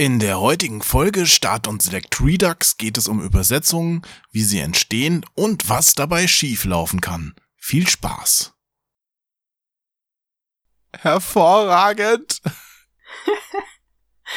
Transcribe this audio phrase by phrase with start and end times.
[0.00, 5.26] In der heutigen Folge Start und Select Redux geht es um Übersetzungen, wie sie entstehen
[5.34, 7.34] und was dabei schieflaufen kann.
[7.58, 8.54] Viel Spaß!
[10.96, 12.40] Hervorragend!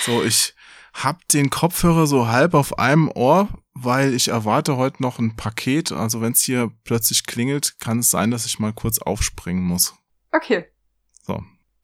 [0.01, 0.53] so, ich
[0.93, 5.93] hab den Kopfhörer so halb auf einem Ohr, weil ich erwarte heute noch ein Paket.
[5.93, 9.93] Also wenn es hier plötzlich klingelt, kann es sein, dass ich mal kurz aufspringen muss.
[10.33, 10.72] Okay.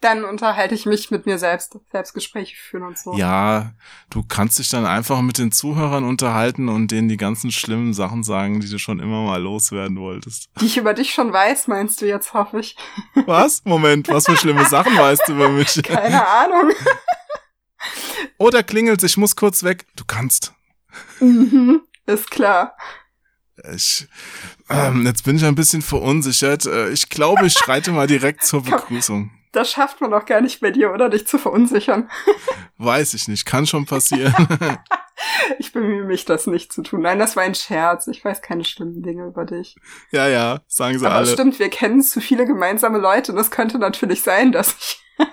[0.02, 3.16] Dann unterhalte ich mich mit mir selbst, Selbstgespräche führen und so.
[3.18, 3.73] Ja,
[4.09, 8.23] du kannst dich dann einfach mit den Zuhörern unterhalten und denen die ganzen schlimmen Sachen
[8.23, 10.49] sagen, die du schon immer mal loswerden wolltest.
[10.62, 12.77] Die ich über dich schon weiß, meinst du jetzt, hoffe ich.
[13.26, 13.66] Was?
[13.66, 15.81] Moment, was für schlimme Sachen weißt du über mich?
[15.84, 16.71] Keine Ahnung.
[18.38, 19.85] Oder klingelt, ich muss kurz weg.
[19.98, 20.54] Du kannst.
[21.20, 22.77] mhm, ist klar.
[23.73, 24.07] Ich,
[24.70, 26.66] ähm, jetzt bin ich ein bisschen verunsichert.
[26.66, 28.63] Äh, Ich glaube, ich schreite mal direkt zur.
[28.63, 29.31] Begrüßung.
[29.52, 31.09] Das schafft man doch gar nicht bei dir, oder?
[31.09, 32.09] Dich zu verunsichern.
[32.77, 34.34] Weiß ich nicht, kann schon passieren.
[35.57, 37.02] Ich bemühe mich, das nicht zu tun.
[37.02, 38.07] Nein, das war ein Scherz.
[38.07, 39.76] Ich weiß keine schlimmen Dinge über dich.
[40.12, 41.27] ja, ja, sagen sie Aber alle.
[41.27, 45.04] stimmt, wir kennen zu viele gemeinsame Leute und es könnte natürlich sein, dass ich.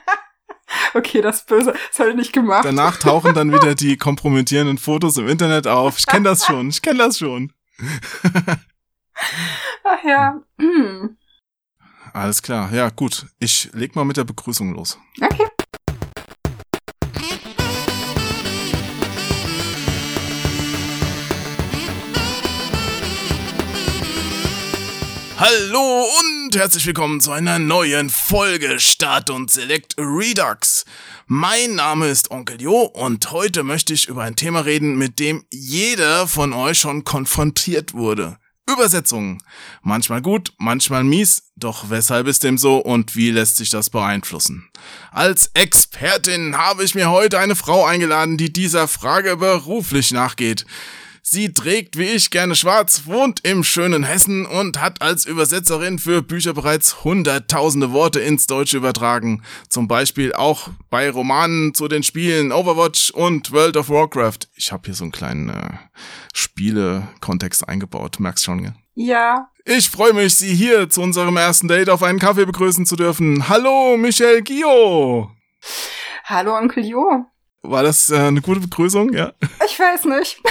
[0.95, 1.73] okay, das böse.
[1.91, 2.65] Das habe ich nicht gemacht.
[2.65, 5.99] Danach tauchen dann wieder die kompromittierenden Fotos im Internet auf.
[6.01, 7.53] Ich kenne das schon, ich kenne das schon.
[9.85, 10.41] Ach ja.
[10.59, 11.17] Hm.
[12.17, 13.27] Alles klar, ja gut.
[13.39, 14.99] Ich leg mal mit der Begrüßung los.
[15.21, 15.45] Okay.
[25.37, 30.87] Hallo und herzlich willkommen zu einer neuen Folge Start und Select Redux.
[31.27, 35.45] Mein Name ist Onkel Jo und heute möchte ich über ein Thema reden, mit dem
[35.51, 38.39] jeder von euch schon konfrontiert wurde.
[38.69, 39.43] Übersetzungen.
[39.83, 44.69] Manchmal gut, manchmal mies, doch weshalb ist dem so und wie lässt sich das beeinflussen?
[45.13, 50.67] Als Expertin habe ich mir heute eine Frau eingeladen, die dieser Frage beruflich nachgeht.
[51.29, 56.23] Sie trägt wie ich gerne schwarz, wohnt im schönen Hessen und hat als Übersetzerin für
[56.23, 59.43] Bücher bereits hunderttausende Worte ins Deutsche übertragen.
[59.69, 64.39] Zum Beispiel auch bei Romanen zu den Spielen Overwatch und World of Warcraft.
[64.55, 65.73] Ich habe hier so einen kleinen äh,
[66.33, 68.75] Spiele-Kontext eingebaut, merkst schon, gell?
[68.95, 69.49] Ja.
[69.65, 73.49] Ich freue mich, Sie hier zu unserem ersten Date auf einen Kaffee begrüßen zu dürfen.
[73.49, 75.33] Hallo, Michel Gio!
[76.23, 77.27] Hallo, Onkel Jo.
[77.63, 79.13] War das äh, eine gute Begrüßung?
[79.13, 79.33] Ja.
[79.67, 80.41] Ich weiß nicht.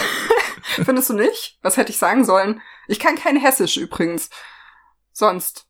[0.63, 1.57] Findest du nicht?
[1.61, 2.61] Was hätte ich sagen sollen?
[2.87, 4.29] Ich kann kein Hessisch übrigens.
[5.11, 5.67] Sonst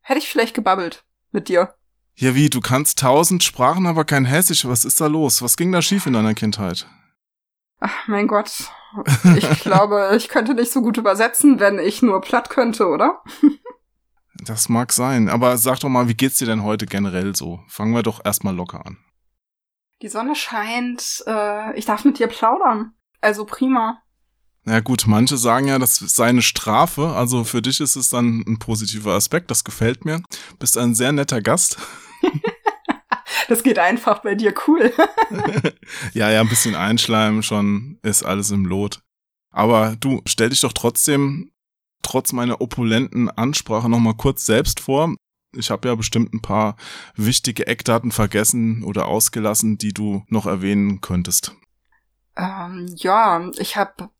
[0.00, 1.74] hätte ich vielleicht gebabbelt mit dir.
[2.14, 4.66] Ja, wie, du kannst tausend Sprachen, aber kein Hessisch.
[4.66, 5.42] Was ist da los?
[5.42, 6.86] Was ging da schief in deiner Kindheit?
[7.80, 8.70] Ach, mein Gott.
[9.36, 13.22] Ich glaube, ich könnte nicht so gut übersetzen, wenn ich nur platt könnte, oder?
[14.44, 17.60] Das mag sein, aber sag doch mal, wie geht's dir denn heute generell so?
[17.68, 18.96] Fangen wir doch erstmal locker an.
[20.02, 21.24] Die Sonne scheint.
[21.26, 22.92] Äh, ich darf mit dir plaudern.
[23.20, 24.02] Also prima.
[24.68, 28.42] Na gut, manche sagen ja, das sei eine Strafe, also für dich ist es dann
[28.48, 30.22] ein positiver Aspekt, das gefällt mir.
[30.58, 31.78] Bist ein sehr netter Gast.
[33.48, 34.92] Das geht einfach bei dir cool.
[36.14, 39.02] ja, ja, ein bisschen Einschleim schon ist alles im Lot.
[39.52, 41.52] Aber du, stell dich doch trotzdem,
[42.02, 45.14] trotz meiner opulenten Ansprache nochmal kurz selbst vor.
[45.54, 46.76] Ich habe ja bestimmt ein paar
[47.14, 51.54] wichtige Eckdaten vergessen oder ausgelassen, die du noch erwähnen könntest.
[52.36, 54.10] Ähm, ja, ich habe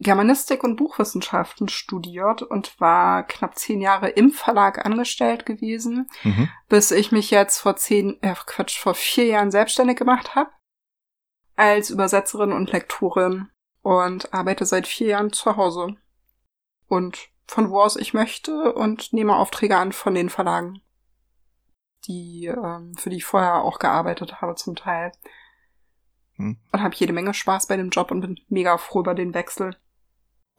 [0.00, 6.48] Germanistik und Buchwissenschaften studiert und war knapp zehn Jahre im Verlag angestellt gewesen, Mhm.
[6.68, 10.50] bis ich mich jetzt vor zehn, äh, Quatsch, vor vier Jahren selbstständig gemacht habe
[11.56, 13.48] als Übersetzerin und Lektorin
[13.82, 15.96] und arbeite seit vier Jahren zu Hause
[16.86, 20.80] und von wo aus ich möchte und nehme Aufträge an von den Verlagen,
[22.06, 25.10] die ähm, für die ich vorher auch gearbeitet habe zum Teil
[26.36, 26.56] Hm.
[26.70, 29.76] und habe jede Menge Spaß bei dem Job und bin mega froh über den Wechsel.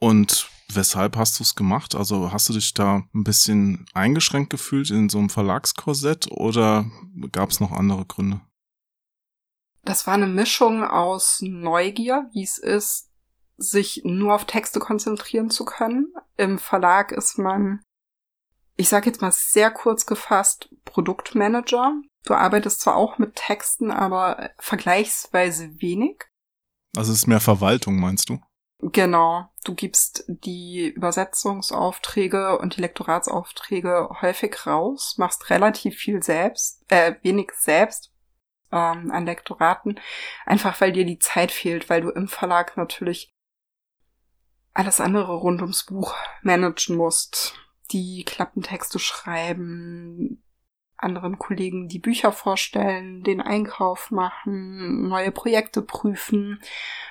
[0.00, 1.94] Und weshalb hast du es gemacht?
[1.94, 6.90] Also hast du dich da ein bisschen eingeschränkt gefühlt in so einem Verlagskorsett oder
[7.32, 8.40] gab es noch andere Gründe?
[9.84, 13.10] Das war eine Mischung aus Neugier, wie es ist,
[13.56, 16.12] sich nur auf Texte konzentrieren zu können.
[16.36, 17.82] Im Verlag ist man,
[18.76, 21.94] ich sage jetzt mal sehr kurz gefasst, Produktmanager.
[22.24, 26.24] Du arbeitest zwar auch mit Texten, aber vergleichsweise wenig.
[26.96, 28.40] Also es ist mehr Verwaltung, meinst du?
[28.82, 29.48] Genau.
[29.64, 37.50] Du gibst die Übersetzungsaufträge und die Lektoratsaufträge häufig raus, machst relativ viel selbst, äh, wenig
[37.52, 38.10] selbst
[38.72, 40.00] ähm, an Lektoraten,
[40.46, 43.34] einfach weil dir die Zeit fehlt, weil du im Verlag natürlich
[44.72, 47.54] alles andere rund ums Buch managen musst.
[47.90, 50.42] Die Klappentexte schreiben,
[51.02, 56.60] anderen Kollegen die Bücher vorstellen, den Einkauf machen, neue Projekte prüfen.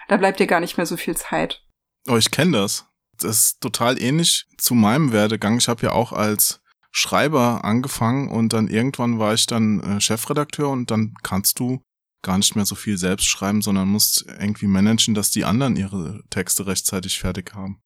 [0.07, 1.63] Da bleibt dir gar nicht mehr so viel Zeit.
[2.07, 2.88] Oh, ich kenne das.
[3.18, 5.57] Das ist total ähnlich zu meinem Werdegang.
[5.57, 10.69] Ich habe ja auch als Schreiber angefangen und dann irgendwann war ich dann äh, Chefredakteur
[10.69, 11.81] und dann kannst du
[12.21, 16.24] gar nicht mehr so viel selbst schreiben, sondern musst irgendwie managen, dass die anderen ihre
[16.30, 17.81] Texte rechtzeitig fertig haben.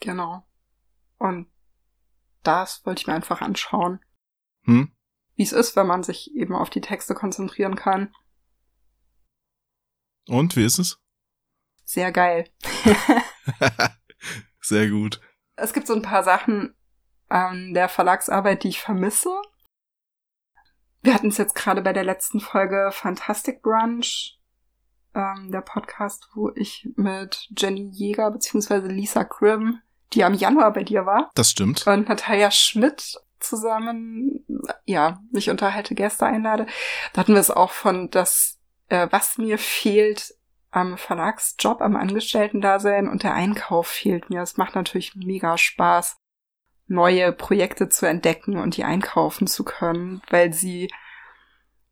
[0.00, 0.46] Genau.
[1.18, 1.46] Und
[2.42, 4.00] das wollte ich mir einfach anschauen.
[4.64, 4.92] Hm?
[5.34, 8.14] Wie es ist, wenn man sich eben auf die Texte konzentrieren kann.
[10.28, 10.98] Und wie ist es?
[11.84, 12.48] Sehr geil.
[14.60, 15.20] Sehr gut.
[15.56, 16.74] Es gibt so ein paar Sachen
[17.28, 19.30] an der Verlagsarbeit, die ich vermisse.
[21.02, 24.38] Wir hatten es jetzt gerade bei der letzten Folge Fantastic Brunch,
[25.14, 28.86] ähm, der Podcast, wo ich mit Jenny Jäger bzw.
[28.86, 29.80] Lisa Grimm,
[30.12, 31.30] die am Januar bei dir war.
[31.34, 31.86] Das stimmt.
[31.86, 34.44] Und Natalia Schmidt zusammen,
[34.84, 36.66] ja, mich unterhalte, Gäste einlade.
[37.12, 38.58] Da hatten wir es auch von, dass
[38.88, 40.34] äh, was mir fehlt
[40.70, 44.42] am Verlagsjob, am Angestellten-Dasein und der Einkauf fehlt mir.
[44.42, 46.16] Es macht natürlich mega Spaß,
[46.86, 50.90] neue Projekte zu entdecken und die einkaufen zu können, weil sie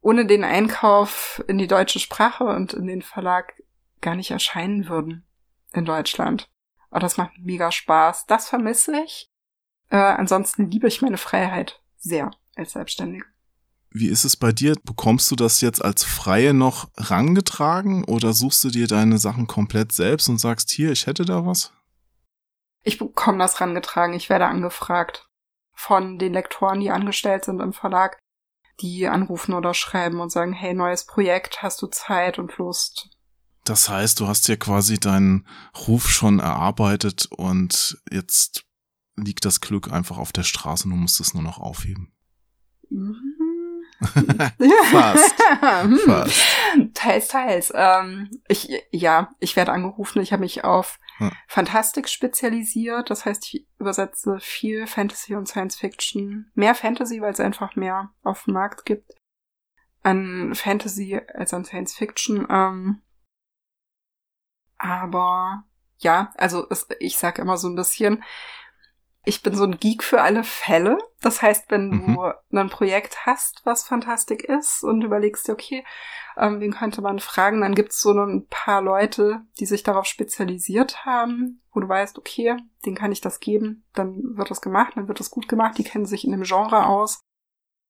[0.00, 3.54] ohne den Einkauf in die deutsche Sprache und in den Verlag
[4.00, 5.26] gar nicht erscheinen würden
[5.72, 6.50] in Deutschland.
[6.90, 8.26] Aber das macht mega Spaß.
[8.26, 9.29] Das vermisse ich.
[9.90, 13.26] Äh, ansonsten liebe ich meine Freiheit sehr als Selbstständige.
[13.92, 14.76] Wie ist es bei dir?
[14.84, 19.90] Bekommst du das jetzt als Freie noch rangetragen oder suchst du dir deine Sachen komplett
[19.90, 21.72] selbst und sagst, hier, ich hätte da was?
[22.82, 24.14] Ich bekomme das rangetragen.
[24.14, 25.26] Ich werde angefragt
[25.74, 28.18] von den Lektoren, die angestellt sind im Verlag,
[28.80, 33.10] die anrufen oder schreiben und sagen, hey, neues Projekt, hast du Zeit und Lust?
[33.64, 35.46] Das heißt, du hast dir quasi deinen
[35.86, 38.64] Ruf schon erarbeitet und jetzt
[39.16, 42.12] liegt das Glück einfach auf der Straße und du musst es nur noch aufheben.
[42.88, 43.36] Mhm.
[44.90, 45.34] Fast.
[45.60, 45.98] Hm.
[46.06, 46.42] Fast.
[46.94, 47.72] Teils, teils.
[47.74, 50.22] Ähm, ich, ja, ich werde angerufen.
[50.22, 51.30] Ich habe mich auf Hm.
[51.48, 53.10] Fantastik spezialisiert.
[53.10, 56.50] Das heißt, ich übersetze viel Fantasy und Science Fiction.
[56.54, 59.12] Mehr Fantasy, weil es einfach mehr auf dem Markt gibt.
[60.02, 62.46] An Fantasy als an Science Fiction.
[62.48, 63.02] Ähm,
[64.78, 65.64] aber
[65.98, 68.24] ja, also es, ich sag immer so ein bisschen,
[69.24, 70.98] ich bin so ein Geek für alle Fälle.
[71.20, 72.14] Das heißt, wenn Mhm.
[72.50, 75.84] du ein Projekt hast, was Fantastik ist und überlegst dir, okay,
[76.36, 80.06] ähm, wen könnte man fragen, dann gibt es so ein paar Leute, die sich darauf
[80.06, 82.56] spezialisiert haben, wo du weißt, okay,
[82.86, 85.84] denen kann ich das geben, dann wird das gemacht, dann wird das gut gemacht, die
[85.84, 87.20] kennen sich in dem Genre aus,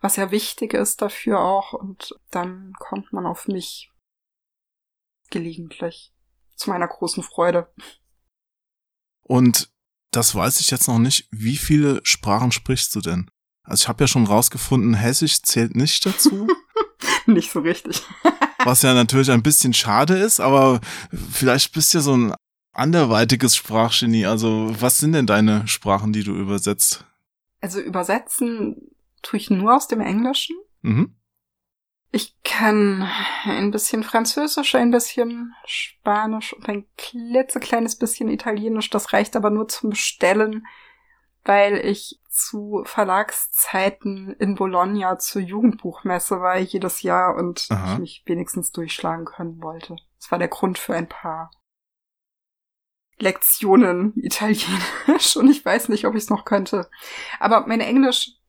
[0.00, 3.92] was ja wichtig ist dafür auch und dann kommt man auf mich
[5.30, 6.12] gelegentlich.
[6.56, 7.72] Zu meiner großen Freude.
[9.22, 9.69] Und
[10.10, 11.28] das weiß ich jetzt noch nicht.
[11.30, 13.30] Wie viele Sprachen sprichst du denn?
[13.62, 16.48] Also ich habe ja schon rausgefunden, Hessisch zählt nicht dazu,
[17.26, 18.02] Nicht so richtig.
[18.64, 20.80] was ja natürlich ein bisschen schade ist, aber
[21.32, 22.34] vielleicht bist du ja so ein
[22.72, 24.26] anderweitiges Sprachgenie.
[24.26, 27.04] Also was sind denn deine Sprachen, die du übersetzt?
[27.60, 28.76] Also übersetzen
[29.22, 30.56] tue ich nur aus dem Englischen.
[30.82, 31.14] Mhm.
[32.12, 33.08] Ich kann
[33.44, 38.90] ein bisschen Französisch, ein bisschen Spanisch und ein klitzekleines bisschen Italienisch.
[38.90, 40.66] Das reicht aber nur zum Bestellen,
[41.44, 47.92] weil ich zu Verlagszeiten in Bologna zur Jugendbuchmesse war jedes Jahr und Aha.
[47.92, 49.96] ich mich wenigstens durchschlagen können wollte.
[50.18, 51.50] Das war der Grund für ein paar
[53.18, 56.90] Lektionen Italienisch und ich weiß nicht, ob ich es noch könnte.
[57.38, 58.39] Aber mein Englisch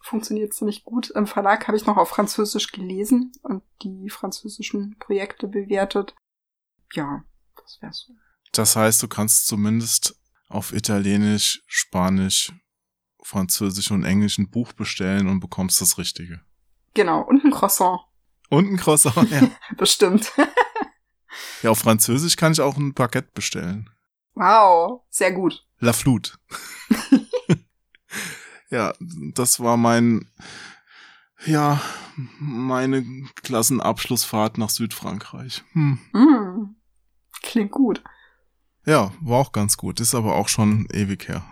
[0.00, 1.10] funktioniert ziemlich gut.
[1.10, 6.14] Im Verlag habe ich noch auf Französisch gelesen und die französischen Projekte bewertet.
[6.92, 7.24] Ja,
[7.56, 8.14] das wäre so.
[8.52, 10.16] Das heißt, du kannst zumindest
[10.48, 12.52] auf Italienisch, Spanisch,
[13.22, 16.40] Französisch und Englisch ein Buch bestellen und bekommst das Richtige.
[16.94, 18.00] Genau, und ein Croissant.
[18.48, 19.48] Und ein Croissant, ja.
[19.76, 20.32] Bestimmt.
[21.62, 23.88] ja, auf Französisch kann ich auch ein Baguette bestellen.
[24.34, 25.64] Wow, sehr gut.
[25.78, 26.32] La Flute.
[28.70, 28.94] ja,
[29.34, 30.30] das war mein,
[31.44, 31.80] ja,
[32.38, 33.04] meine
[33.42, 35.64] Klassenabschlussfahrt nach Südfrankreich.
[35.72, 35.98] Hm.
[36.12, 36.76] Mm,
[37.42, 38.02] klingt gut.
[38.86, 41.44] Ja, war auch ganz gut, ist aber auch schon ewig her.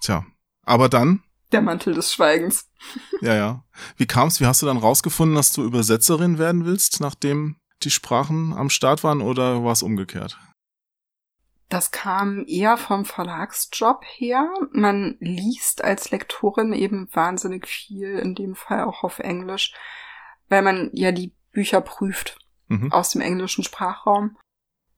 [0.00, 0.24] Tja,
[0.64, 1.22] aber dann,
[1.52, 2.70] Der Mantel des Schweigens.
[3.20, 3.64] ja, ja.
[3.96, 4.40] Wie kam's?
[4.40, 9.02] Wie hast du dann rausgefunden, dass du Übersetzerin werden willst, nachdem die Sprachen am Start
[9.02, 10.38] waren oder war es umgekehrt?
[11.70, 14.52] Das kam eher vom Verlagsjob her.
[14.72, 19.72] Man liest als Lektorin eben wahnsinnig viel, in dem Fall auch auf Englisch,
[20.48, 22.36] weil man ja die Bücher prüft
[22.68, 22.92] Mhm.
[22.92, 24.36] aus dem englischen Sprachraum.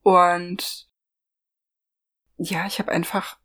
[0.03, 0.89] Und
[2.37, 3.39] ja, ich habe einfach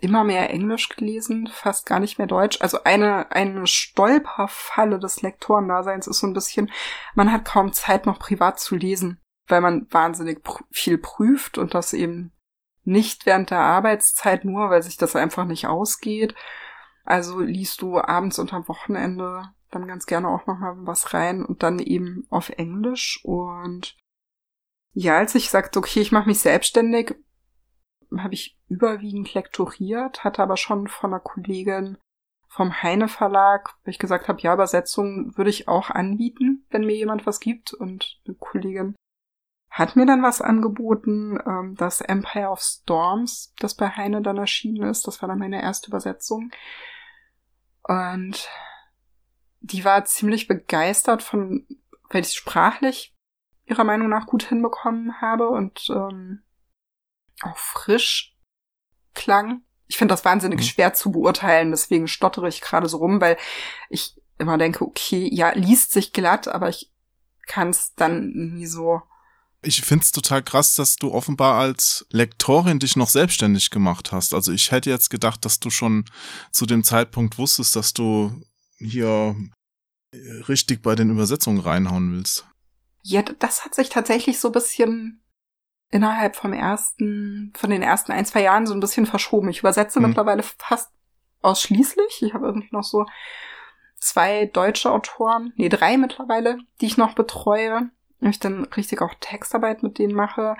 [0.00, 2.60] immer mehr Englisch gelesen, fast gar nicht mehr Deutsch.
[2.60, 6.70] Also eine, eine Stolperfalle des Lektorendaseins ist so ein bisschen,
[7.14, 11.74] man hat kaum Zeit noch privat zu lesen, weil man wahnsinnig pr viel prüft und
[11.74, 12.32] das eben
[12.84, 16.34] nicht während der Arbeitszeit nur, weil sich das einfach nicht ausgeht.
[17.04, 21.62] Also liest du abends und am Wochenende dann ganz gerne auch nochmal was rein und
[21.62, 23.20] dann eben auf Englisch.
[23.24, 23.96] Und
[24.92, 27.14] ja, als ich sagte, okay, ich mache mich selbstständig,
[28.16, 31.98] habe ich überwiegend lektoriert, hatte aber schon von einer Kollegin
[32.48, 36.94] vom Heine Verlag, weil ich gesagt habe, ja, Übersetzung würde ich auch anbieten, wenn mir
[36.94, 37.72] jemand was gibt.
[37.72, 38.94] Und eine Kollegin
[39.72, 44.86] hat mir dann was angeboten, ähm, das Empire of Storms, das bei Heine dann erschienen
[44.86, 45.06] ist.
[45.06, 46.50] Das war dann meine erste Übersetzung.
[47.82, 48.50] Und
[49.60, 51.66] die war ziemlich begeistert von,
[52.10, 53.16] weil ich sprachlich
[53.64, 56.42] ihrer Meinung nach gut hinbekommen habe und ähm,
[57.40, 58.36] auch frisch
[59.14, 59.62] klang.
[59.86, 60.64] Ich finde das wahnsinnig mhm.
[60.64, 63.38] schwer zu beurteilen, deswegen stottere ich gerade so rum, weil
[63.88, 66.92] ich immer denke, okay, ja, liest sich glatt, aber ich
[67.46, 69.00] kann es dann nie so.
[69.62, 74.34] Ich finde es total krass, dass du offenbar als Lektorin dich noch selbstständig gemacht hast.
[74.34, 76.04] Also ich hätte jetzt gedacht, dass du schon
[76.50, 78.42] zu dem Zeitpunkt wusstest, dass du
[78.78, 79.36] hier
[80.48, 82.46] richtig bei den Übersetzungen reinhauen willst.
[83.02, 85.22] Ja, das hat sich tatsächlich so ein bisschen
[85.90, 89.48] innerhalb vom ersten, von den ersten ein, zwei Jahren so ein bisschen verschoben.
[89.50, 90.08] Ich übersetze mhm.
[90.08, 90.90] mittlerweile fast
[91.42, 92.22] ausschließlich.
[92.22, 93.06] Ich habe irgendwie noch so
[93.98, 97.90] zwei deutsche Autoren, nee, drei mittlerweile, die ich noch betreue.
[98.30, 100.56] Ich dann richtig auch Textarbeit mit denen mache.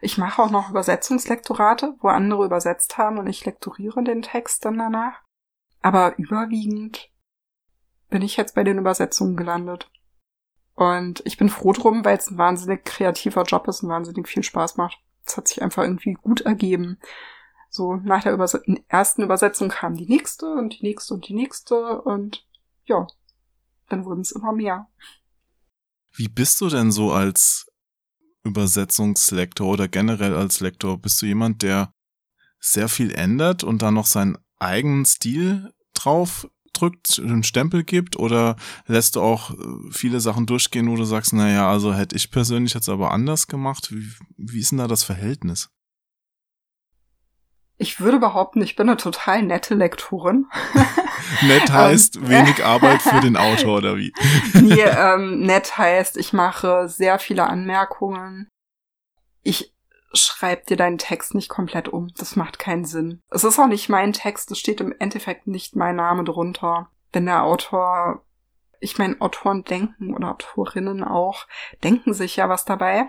[0.00, 4.78] Ich mache auch noch Übersetzungslektorate, wo andere übersetzt haben und ich lektoriere den Text dann
[4.78, 5.22] danach.
[5.80, 7.10] Aber überwiegend
[8.10, 9.90] bin ich jetzt bei den Übersetzungen gelandet.
[10.74, 14.42] Und ich bin froh drum, weil es ein wahnsinnig kreativer Job ist und wahnsinnig viel
[14.42, 14.98] Spaß macht.
[15.24, 16.98] Es hat sich einfach irgendwie gut ergeben.
[17.70, 22.00] So, nach der Überse ersten Übersetzung kam die nächste und die nächste und die nächste
[22.02, 22.46] und
[22.84, 23.06] ja,
[23.88, 24.88] dann wurden es immer mehr.
[26.16, 27.66] Wie bist du denn so als
[28.42, 30.98] Übersetzungslektor oder generell als Lektor?
[30.98, 31.92] Bist du jemand, der
[32.58, 38.56] sehr viel ändert und dann noch seinen eigenen Stil drauf drückt, einen Stempel gibt oder
[38.86, 42.74] lässt du auch äh, viele Sachen durchgehen, wo du sagst, naja, also hätte ich persönlich
[42.74, 43.92] jetzt aber anders gemacht.
[43.92, 45.70] Wie, wie ist denn da das Verhältnis?
[47.78, 50.46] Ich würde behaupten, ich bin eine total nette Lektorin.
[51.42, 54.14] nett heißt ähm, wenig Arbeit für den Autor oder wie?
[54.54, 58.48] nee, ähm, nett heißt, ich mache sehr viele Anmerkungen.
[59.42, 59.74] Ich
[60.12, 62.08] schreib dir deinen Text nicht komplett um.
[62.16, 63.22] Das macht keinen Sinn.
[63.30, 66.88] Es ist auch nicht mein Text, es steht im Endeffekt nicht mein Name drunter.
[67.12, 68.24] Wenn der Autor,
[68.80, 71.46] ich meine, Autoren denken oder Autorinnen auch,
[71.84, 73.06] denken sich ja was dabei,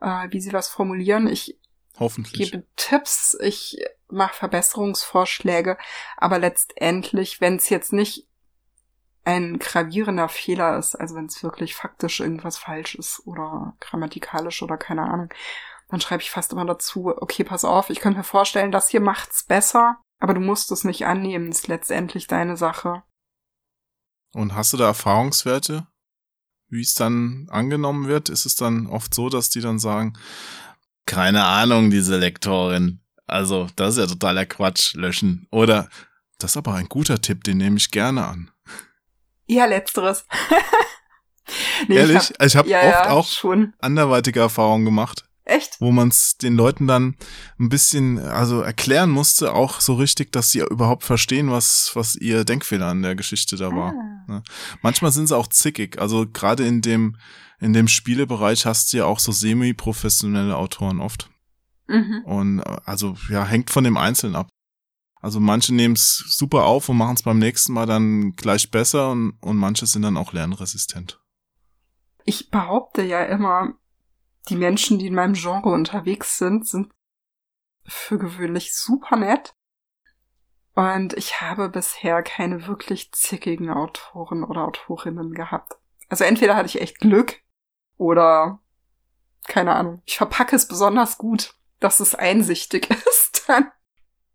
[0.00, 1.28] äh, wie sie was formulieren.
[1.28, 1.58] Ich
[1.98, 2.52] Hoffentlich.
[2.52, 3.78] gebe Tipps, ich
[4.08, 5.76] mache Verbesserungsvorschläge,
[6.16, 8.26] aber letztendlich, wenn es jetzt nicht
[9.24, 14.78] ein gravierender Fehler ist, also wenn es wirklich faktisch irgendwas falsch ist oder grammatikalisch oder
[14.78, 15.28] keine Ahnung,
[15.88, 19.00] dann schreibe ich fast immer dazu, okay, pass auf, ich könnte mir vorstellen, das hier
[19.00, 23.02] macht's besser, aber du musst es nicht annehmen, ist letztendlich deine Sache.
[24.32, 25.86] Und hast du da Erfahrungswerte,
[26.68, 28.28] wie es dann angenommen wird?
[28.28, 30.18] Ist es dann oft so, dass die dann sagen,
[31.08, 33.00] keine Ahnung, diese Lektorin.
[33.26, 35.48] Also, das ist ja totaler Quatsch, löschen.
[35.50, 35.88] Oder,
[36.38, 38.50] das ist aber ein guter Tipp, den nehme ich gerne an.
[39.46, 40.26] Ja, letzteres.
[41.88, 42.32] nee, Ehrlich?
[42.40, 43.72] Ich habe hab ja, oft ja, auch schon.
[43.80, 45.24] anderweitige Erfahrungen gemacht.
[45.48, 45.80] Echt?
[45.80, 47.16] Wo man es den Leuten dann
[47.58, 52.44] ein bisschen, also erklären musste, auch so richtig, dass sie überhaupt verstehen, was, was ihr
[52.44, 53.94] Denkfehler an der Geschichte da war.
[53.94, 54.24] Ah.
[54.28, 54.42] Ne?
[54.82, 55.98] Manchmal sind sie auch zickig.
[55.98, 57.16] Also gerade in dem,
[57.60, 61.30] in dem Spielebereich hast du ja auch so semi-professionelle Autoren oft.
[61.86, 62.22] Mhm.
[62.26, 64.48] Und also ja, hängt von dem Einzelnen ab.
[65.22, 69.12] Also manche nehmen es super auf und machen es beim nächsten Mal dann gleich besser
[69.12, 71.20] und, und manche sind dann auch lernresistent.
[72.24, 73.72] Ich behaupte ja immer,
[74.48, 76.92] die Menschen, die in meinem Genre unterwegs sind, sind
[77.86, 79.54] für gewöhnlich super nett.
[80.74, 85.74] Und ich habe bisher keine wirklich zickigen Autoren oder Autorinnen gehabt.
[86.08, 87.40] Also entweder hatte ich echt Glück
[87.96, 88.60] oder
[89.46, 90.02] keine Ahnung.
[90.04, 93.70] Ich verpacke es besonders gut, dass es einsichtig ist dann.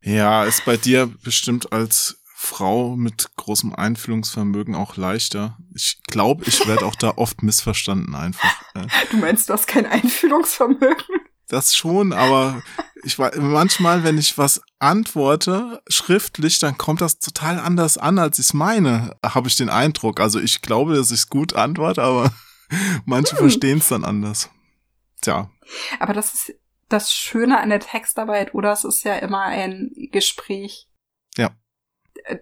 [0.02, 5.58] Ja, ist bei dir bestimmt als Frau mit großem Einfühlungsvermögen auch leichter.
[5.74, 8.62] Ich glaube, ich werde auch da oft missverstanden einfach.
[9.12, 11.22] Du meinst, du hast kein Einfühlungsvermögen?
[11.48, 12.64] Das schon, aber
[13.04, 18.40] ich war manchmal, wenn ich was antworte schriftlich, dann kommt das total anders an, als
[18.40, 20.20] ich es meine, habe ich den Eindruck.
[20.20, 22.34] Also ich glaube, dass ich es gut antworte, aber
[23.06, 23.38] manche hm.
[23.38, 24.50] verstehen es dann anders.
[25.22, 25.50] Tja.
[26.00, 26.56] Aber das ist
[26.90, 28.72] das Schöne an der Textarbeit, oder?
[28.74, 30.88] Es ist ja immer ein Gespräch
[31.38, 31.52] Ja.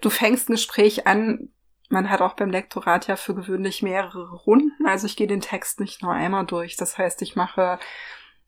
[0.02, 1.50] Du fängst ein Gespräch an,
[1.90, 5.80] man hat auch beim Lektorat ja für gewöhnlich mehrere Runden, also ich gehe den Text
[5.80, 6.78] nicht nur einmal durch.
[6.78, 7.80] Das heißt, ich mache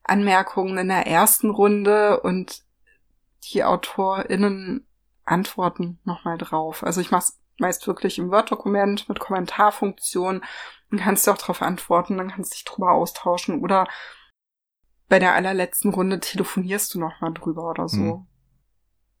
[0.02, 2.62] Anmerkungen in der ersten Runde und
[3.44, 4.86] die AutorInnen
[5.24, 6.82] antworten nochmal drauf.
[6.84, 10.42] Also ich mache es meist wirklich im Word-Dokument mit Kommentarfunktion.
[10.90, 13.88] Dann kannst du auch darauf antworten, dann kannst du dich drüber austauschen oder
[15.08, 18.00] bei der allerletzten Runde telefonierst du nochmal drüber oder so.
[18.00, 18.26] Mhm.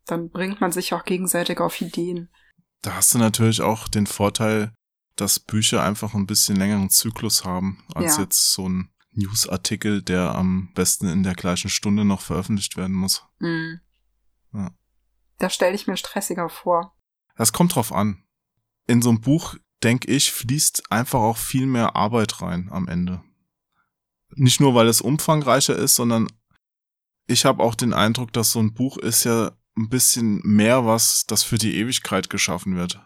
[0.06, 2.30] Dann bringt man sich auch gegenseitig auf Ideen.
[2.82, 4.72] Da hast du natürlich auch den Vorteil,
[5.16, 8.22] dass Bücher einfach ein bisschen längeren Zyklus haben als ja.
[8.22, 13.24] jetzt so ein Newsartikel, der am besten in der gleichen Stunde noch veröffentlicht werden muss.
[13.38, 13.80] Mhm.
[14.52, 14.70] Ja.
[15.38, 16.96] Das stelle ich mir stressiger vor.
[17.36, 18.24] Das kommt drauf an.
[18.86, 23.22] In so einem Buch, denke ich, fließt einfach auch viel mehr Arbeit rein am Ende.
[24.36, 26.28] Nicht nur, weil es umfangreicher ist, sondern
[27.26, 31.24] ich habe auch den Eindruck, dass so ein Buch ist ja ein bisschen mehr was,
[31.26, 33.00] das für die Ewigkeit geschaffen wird.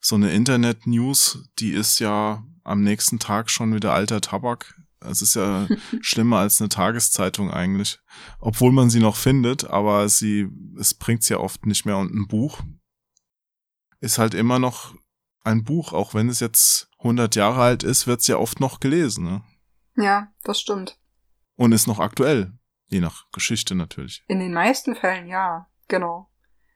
[0.00, 4.74] So eine Internet-News, die ist ja am nächsten Tag schon wieder alter Tabak.
[5.00, 5.68] Es ist ja
[6.00, 7.98] schlimmer als eine Tageszeitung eigentlich.
[8.40, 10.48] Obwohl man sie noch findet, aber sie,
[10.78, 11.98] es bringt sie ja oft nicht mehr.
[11.98, 12.60] Und ein Buch
[14.00, 14.94] ist halt immer noch
[15.44, 15.92] ein Buch.
[15.92, 19.24] Auch wenn es jetzt 100 Jahre alt ist, wird es ja oft noch gelesen.
[19.24, 19.42] Ne?
[19.96, 20.98] Ja, das stimmt.
[21.56, 22.52] Und ist noch aktuell.
[22.88, 24.24] Je nach Geschichte natürlich.
[24.28, 26.30] In den meisten Fällen ja, genau.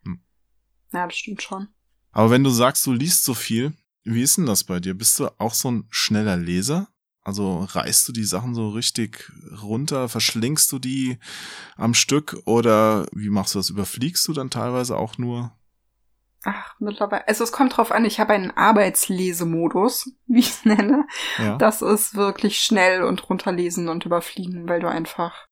[0.05, 0.23] Hm.
[0.93, 1.69] Ja, das stimmt schon.
[2.11, 3.73] Aber wenn du sagst, du liest so viel,
[4.05, 4.95] wie ist denn das bei dir?
[4.95, 6.89] Bist du auch so ein schneller Leser?
[7.25, 9.31] Also reißt du die Sachen so richtig
[9.63, 11.19] runter, verschlingst du die
[11.77, 13.71] am Stück oder wie machst du das?
[13.71, 15.53] Überfliegst du dann teilweise auch nur?
[16.45, 17.27] Ach, mittlerweile.
[17.29, 21.07] Also es kommt drauf an, ich habe einen Arbeitslesemodus, wie ich es nenne.
[21.39, 21.57] Ja.
[21.59, 25.47] Das ist wirklich schnell und runterlesen und überfliegen, weil du einfach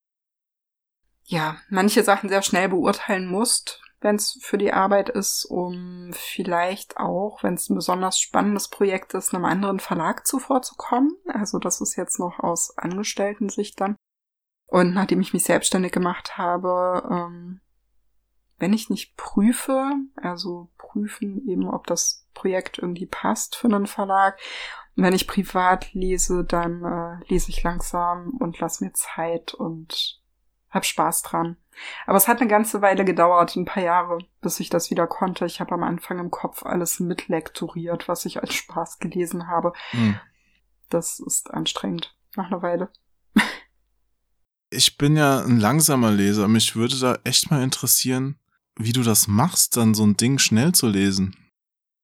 [1.31, 6.97] ja manche Sachen sehr schnell beurteilen musst wenn es für die Arbeit ist, um vielleicht
[6.97, 11.15] auch, wenn es ein besonders spannendes Projekt ist, einem anderen Verlag zuvorzukommen.
[11.27, 13.95] Also das ist jetzt noch aus Angestellten-Sicht dann.
[14.65, 17.61] Und nachdem ich mich selbstständig gemacht habe, ähm,
[18.57, 24.39] wenn ich nicht prüfe, also prüfen eben, ob das Projekt irgendwie passt für einen Verlag.
[24.95, 30.20] Und wenn ich privat lese, dann äh, lese ich langsam und lass mir Zeit und
[30.71, 31.57] hab Spaß dran.
[32.05, 35.45] Aber es hat eine ganze Weile gedauert, ein paar Jahre, bis ich das wieder konnte.
[35.45, 39.73] Ich habe am Anfang im Kopf alles mitlektoriert, was ich als Spaß gelesen habe.
[39.91, 40.19] Hm.
[40.89, 42.89] Das ist anstrengend, nach einer Weile.
[44.69, 46.47] Ich bin ja ein langsamer Leser.
[46.47, 48.39] Mich würde da echt mal interessieren,
[48.77, 51.35] wie du das machst, dann so ein Ding schnell zu lesen.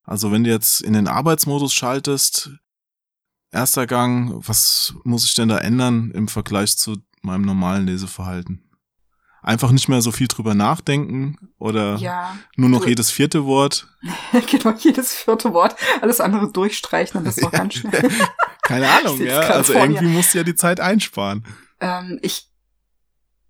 [0.04, 2.52] Also wenn du jetzt in den Arbeitsmodus schaltest,
[3.52, 8.64] erster Gang, was muss ich denn da ändern im Vergleich zu meinem normalen Leseverhalten?
[9.42, 13.88] Einfach nicht mehr so viel drüber nachdenken oder ja, nur noch jedes vierte Wort?
[14.52, 15.76] genau, jedes vierte Wort.
[16.02, 18.10] Alles andere durchstreichen, dann bist du auch ganz schnell.
[18.64, 19.40] Keine Ahnung, ja.
[19.40, 21.46] Also irgendwie musst du ja die Zeit einsparen.
[21.80, 22.50] Ähm, ich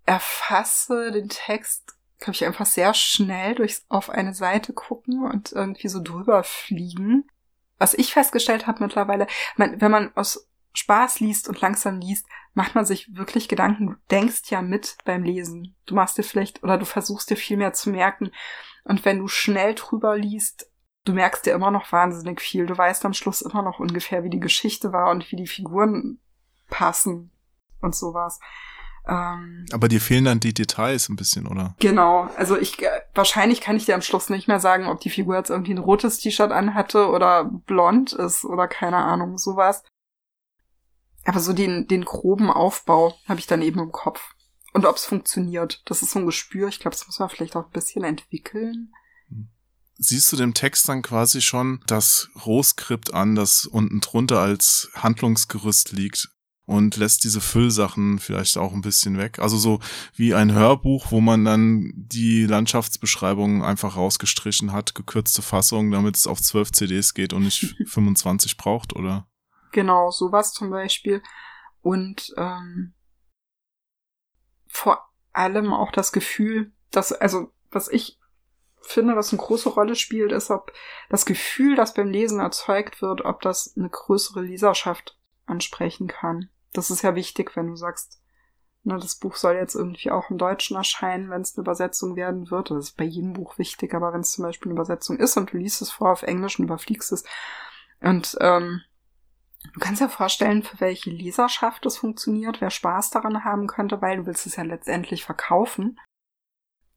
[0.06, 5.88] erfasse den Text, glaube ich, einfach sehr schnell durchs auf eine Seite gucken und irgendwie
[5.88, 7.28] so drüber fliegen.
[7.78, 9.26] Was ich festgestellt habe mittlerweile,
[9.56, 10.47] man, wenn man aus
[10.78, 13.86] Spaß liest und langsam liest, macht man sich wirklich Gedanken.
[13.86, 15.76] Du denkst ja mit beim Lesen.
[15.86, 18.30] Du machst dir vielleicht oder du versuchst dir viel mehr zu merken.
[18.84, 20.70] Und wenn du schnell drüber liest,
[21.04, 22.66] du merkst dir immer noch wahnsinnig viel.
[22.66, 26.20] Du weißt am Schluss immer noch ungefähr, wie die Geschichte war und wie die Figuren
[26.68, 27.30] passen
[27.80, 28.40] und sowas.
[29.08, 31.74] Ähm, Aber dir fehlen dann die Details ein bisschen, oder?
[31.78, 32.28] Genau.
[32.36, 35.36] Also ich äh, wahrscheinlich kann ich dir am Schluss nicht mehr sagen, ob die Figur
[35.36, 39.82] jetzt irgendwie ein rotes T-Shirt anhatte oder blond ist oder keine Ahnung, sowas.
[41.24, 44.20] Aber so den, den groben Aufbau habe ich dann eben im Kopf.
[44.72, 46.68] Und ob es funktioniert, das ist so ein Gespür.
[46.68, 48.92] Ich glaube, das muss man vielleicht auch ein bisschen entwickeln.
[49.96, 55.90] Siehst du dem Text dann quasi schon das Rohskript an, das unten drunter als Handlungsgerüst
[55.90, 56.28] liegt
[56.66, 59.40] und lässt diese Füllsachen vielleicht auch ein bisschen weg?
[59.40, 59.80] Also so
[60.14, 66.28] wie ein Hörbuch, wo man dann die Landschaftsbeschreibung einfach rausgestrichen hat, gekürzte Fassung, damit es
[66.28, 69.26] auf zwölf CDs geht und nicht 25 braucht, oder?
[69.72, 71.22] Genau, sowas zum Beispiel.
[71.82, 72.94] Und ähm,
[74.66, 78.18] vor allem auch das Gefühl, dass, also was ich
[78.80, 80.72] finde, was eine große Rolle spielt, ist, ob
[81.10, 86.48] das Gefühl, das beim Lesen erzeugt wird, ob das eine größere Leserschaft ansprechen kann.
[86.72, 88.20] Das ist ja wichtig, wenn du sagst,
[88.84, 92.50] ne, das Buch soll jetzt irgendwie auch im Deutschen erscheinen, wenn es eine Übersetzung werden
[92.50, 92.70] wird.
[92.70, 95.52] Das ist bei jedem Buch wichtig, aber wenn es zum Beispiel eine Übersetzung ist und
[95.52, 97.24] du liest es vor auf Englisch und überfliegst es
[98.00, 98.82] und ähm,
[99.72, 104.18] Du kannst dir vorstellen, für welche Leserschaft es funktioniert, wer Spaß daran haben könnte, weil
[104.18, 105.98] du willst es ja letztendlich verkaufen.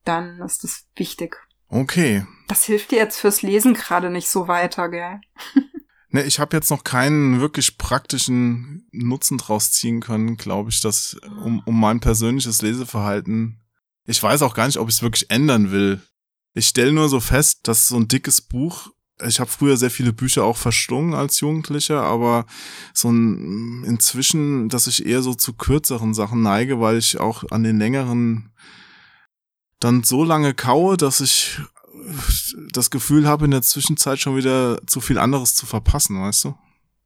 [0.04, 1.38] Dann ist es wichtig.
[1.68, 2.26] Okay.
[2.48, 5.22] Das hilft dir jetzt fürs Lesen gerade nicht so weiter, gell?
[6.14, 11.14] Ne, ich habe jetzt noch keinen wirklich praktischen Nutzen draus ziehen können, glaube ich, dass
[11.46, 13.62] um, um mein persönliches Leseverhalten.
[14.06, 16.02] Ich weiß auch gar nicht, ob ich es wirklich ändern will.
[16.54, 18.90] Ich stelle nur so fest, dass so ein dickes Buch
[19.28, 22.46] ich habe früher sehr viele Bücher auch verschlungen als Jugendlicher, aber
[22.94, 27.64] so ein inzwischen, dass ich eher so zu kürzeren Sachen neige, weil ich auch an
[27.64, 28.52] den längeren
[29.80, 31.60] dann so lange kaue, dass ich
[32.72, 36.56] das Gefühl habe, in der Zwischenzeit schon wieder zu viel anderes zu verpassen, weißt du?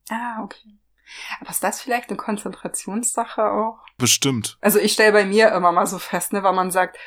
[0.10, 0.80] Ah, okay.
[1.40, 3.80] Aber ist das vielleicht eine Konzentrationssache auch?
[3.98, 4.58] Bestimmt.
[4.62, 6.98] Also ich stelle bei mir immer mal so fest, ne, weil man sagt,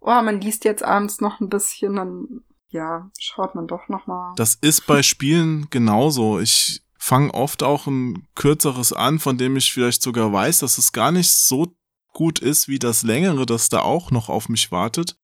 [0.00, 4.34] oh, man liest jetzt abends noch ein bisschen, dann ja, schaut man doch noch mal.
[4.36, 6.38] Das ist bei Spielen genauso.
[6.38, 10.92] Ich fange oft auch ein kürzeres an, von dem ich vielleicht sogar weiß, dass es
[10.92, 11.74] gar nicht so
[12.12, 15.16] gut ist wie das längere, das da auch noch auf mich wartet.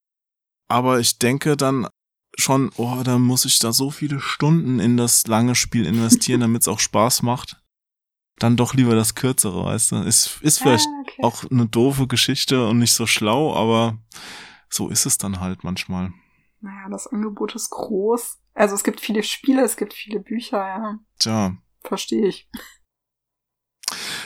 [0.68, 1.88] Aber ich denke dann
[2.38, 6.62] schon, oh, da muss ich da so viele Stunden in das lange Spiel investieren, damit
[6.62, 7.61] es auch Spaß macht.
[8.38, 9.96] Dann doch lieber das kürzere, weißt du.
[9.96, 11.22] Ist, ist vielleicht ah, okay.
[11.22, 13.98] auch eine doofe Geschichte und nicht so schlau, aber
[14.68, 16.12] so ist es dann halt manchmal
[16.64, 18.38] naja, das Angebot ist groß.
[18.55, 20.98] Also es gibt viele Spiele, es gibt viele Bücher, ja.
[21.18, 21.57] Tja.
[21.83, 22.48] Verstehe ich.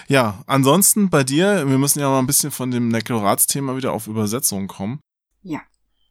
[0.07, 4.07] Ja, ansonsten bei dir, wir müssen ja mal ein bisschen von dem Nekroratsthema wieder auf
[4.07, 5.01] Übersetzungen kommen.
[5.43, 5.61] Ja.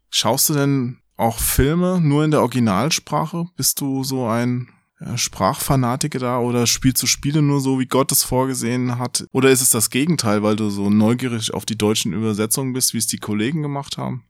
[0.10, 3.46] Schaust du denn auch Filme nur in der Originalsprache?
[3.56, 4.70] Bist du so ein
[5.16, 9.26] Sprachfanatiker da oder spielst du Spiele nur so, wie Gott es vorgesehen hat?
[9.32, 12.98] Oder ist es das Gegenteil, weil du so neugierig auf die deutschen Übersetzungen bist, wie
[12.98, 14.27] es die Kollegen gemacht haben?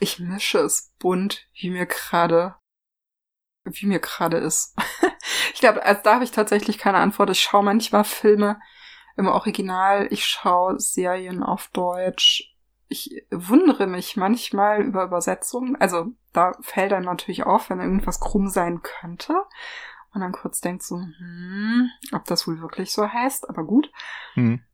[0.00, 2.56] Ich mische es bunt, wie mir gerade,
[3.64, 4.76] wie mir gerade ist.
[5.54, 7.30] ich glaube, also da habe ich tatsächlich keine Antwort.
[7.30, 8.58] Ich schaue manchmal Filme
[9.16, 12.56] im Original, ich schaue Serien auf Deutsch.
[12.88, 15.76] Ich wundere mich manchmal über Übersetzungen.
[15.76, 19.44] Also da fällt dann natürlich auf, wenn irgendwas krumm sein könnte.
[20.12, 23.92] Und dann kurz denkt so, hm, ob das wohl wirklich so heißt, aber gut.
[24.34, 24.64] Hm.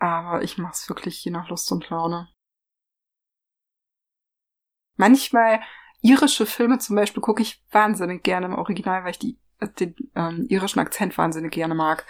[0.00, 2.28] Aber ich mache es wirklich je nach Lust und Laune
[5.00, 5.60] manchmal
[6.02, 9.38] irische Filme zum Beispiel gucke ich wahnsinnig gerne im Original, weil ich die,
[9.80, 12.06] den ähm, irischen Akzent wahnsinnig gerne mag.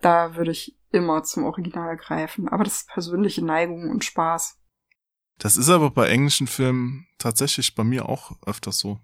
[0.00, 2.48] Da würde ich immer zum Original greifen.
[2.48, 4.60] Aber das ist persönliche Neigung und Spaß.
[5.38, 9.00] Das ist aber bei englischen Filmen tatsächlich bei mir auch öfters so.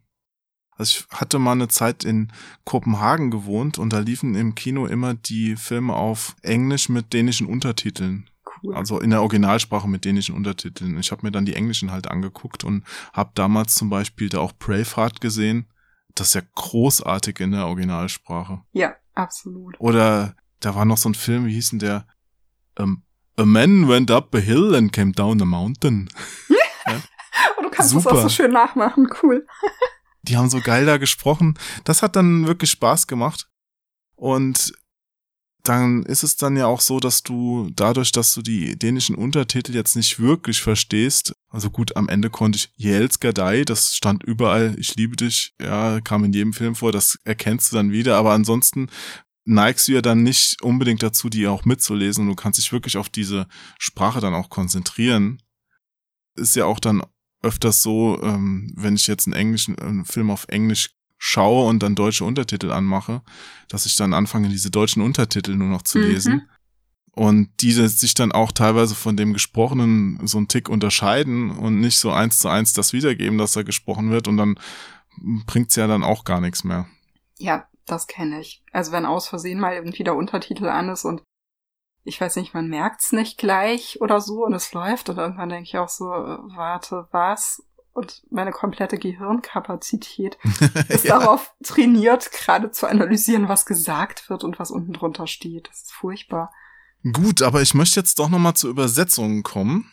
[0.77, 2.33] Also ich hatte mal eine Zeit in
[2.65, 8.31] Kopenhagen gewohnt und da liefen im Kino immer die Filme auf Englisch mit dänischen Untertiteln
[8.63, 8.75] cool.
[8.75, 10.99] Also in der Originalsprache mit dänischen Untertiteln.
[10.99, 14.53] Ich habe mir dann die englischen halt angeguckt und habe damals zum Beispiel da auch
[14.53, 15.67] Braveheart gesehen.
[16.15, 18.63] Das ist ja großartig in der Originalsprache.
[18.73, 19.77] Ja, absolut.
[19.79, 22.07] Oder da war noch so ein Film, wie hieß denn der?
[22.79, 23.03] Um,
[23.37, 26.11] A man went up a hill and came down a mountain.
[26.87, 27.01] ja?
[27.57, 28.11] Und du kannst Super.
[28.11, 29.47] das auch so schön nachmachen, cool.
[30.23, 31.59] Die haben so geil da gesprochen.
[31.85, 33.49] Das hat dann wirklich Spaß gemacht.
[34.17, 34.75] Und
[35.63, 39.75] dann ist es dann ja auch so, dass du dadurch, dass du die dänischen Untertitel
[39.75, 44.97] jetzt nicht wirklich verstehst, also gut, am Ende konnte ich Jelskadai, das stand überall, ich
[44.97, 48.89] liebe dich, ja, kam in jedem Film vor, das erkennst du dann wieder, aber ansonsten
[49.45, 52.97] neigst du ja dann nicht unbedingt dazu, die auch mitzulesen und du kannst dich wirklich
[52.97, 55.43] auf diese Sprache dann auch konzentrieren.
[56.37, 57.03] Ist ja auch dann
[57.43, 60.91] öfters so, ähm, wenn ich jetzt einen englischen einen Film auf Englisch
[61.23, 63.23] schaue und dann deutsche Untertitel anmache,
[63.69, 66.05] dass ich dann anfange, diese deutschen Untertitel nur noch zu mhm.
[66.05, 66.51] lesen.
[67.13, 71.99] Und die sich dann auch teilweise von dem Gesprochenen so einen Tick unterscheiden und nicht
[71.99, 74.59] so eins zu eins das wiedergeben, dass da gesprochen wird und dann
[75.45, 76.87] bringt's ja dann auch gar nichts mehr.
[77.37, 78.63] Ja, das kenne ich.
[78.73, 81.23] Also wenn aus Versehen mal irgendwie der Untertitel an ist und
[82.05, 85.65] ich weiß nicht, man merkt's nicht gleich oder so und es läuft und irgendwann denke
[85.65, 87.63] ich auch so, äh, warte, was?
[87.93, 90.39] Und meine komplette Gehirnkapazität
[90.89, 91.19] ist ja.
[91.19, 95.69] darauf trainiert, gerade zu analysieren, was gesagt wird und was unten drunter steht.
[95.69, 96.53] Das ist furchtbar.
[97.13, 99.91] Gut, aber ich möchte jetzt doch nochmal zur Übersetzung kommen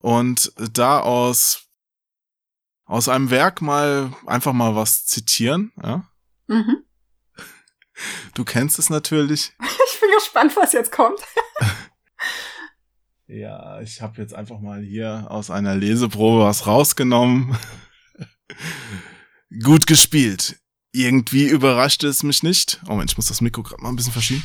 [0.00, 1.64] und da aus
[2.88, 6.08] aus einem Werk mal einfach mal was zitieren, ja?
[6.46, 6.84] Mhm.
[8.34, 9.52] Du kennst es natürlich.
[9.90, 11.18] Ich bin gespannt, was jetzt kommt.
[13.28, 17.58] Ja, ich habe jetzt einfach mal hier aus einer Leseprobe was rausgenommen.
[19.62, 20.58] Gut gespielt.
[20.92, 22.80] Irgendwie überraschte es mich nicht.
[22.88, 24.44] Oh Mensch, ich muss das Mikro gerade mal ein bisschen verschieben.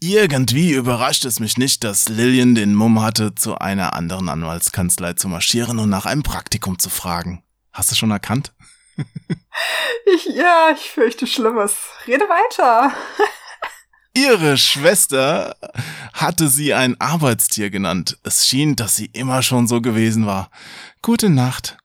[0.00, 5.28] Irgendwie überraschte es mich nicht, dass Lillian den Mumm hatte, zu einer anderen Anwaltskanzlei zu
[5.28, 7.42] marschieren und nach einem Praktikum zu fragen.
[7.72, 8.52] Hast du schon erkannt?
[10.14, 11.74] ich, ja, ich fürchte Schlimmes.
[12.06, 12.94] Rede weiter.
[14.14, 15.56] Ihre Schwester
[16.12, 18.18] hatte sie ein Arbeitstier genannt.
[18.22, 20.50] Es schien, dass sie immer schon so gewesen war.
[21.00, 21.78] Gute Nacht.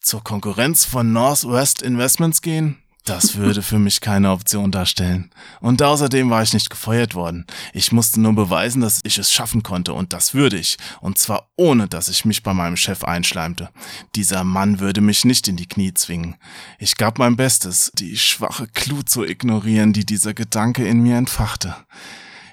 [0.00, 2.83] Zur Konkurrenz von Northwest Investments gehen?
[3.04, 5.30] Das würde für mich keine Option darstellen.
[5.60, 7.44] Und außerdem war ich nicht gefeuert worden.
[7.74, 10.78] Ich musste nur beweisen, dass ich es schaffen konnte und das würde ich.
[11.02, 13.68] Und zwar ohne, dass ich mich bei meinem Chef einschleimte.
[14.14, 16.36] Dieser Mann würde mich nicht in die Knie zwingen.
[16.78, 21.76] Ich gab mein Bestes, die schwache Glut zu ignorieren, die dieser Gedanke in mir entfachte.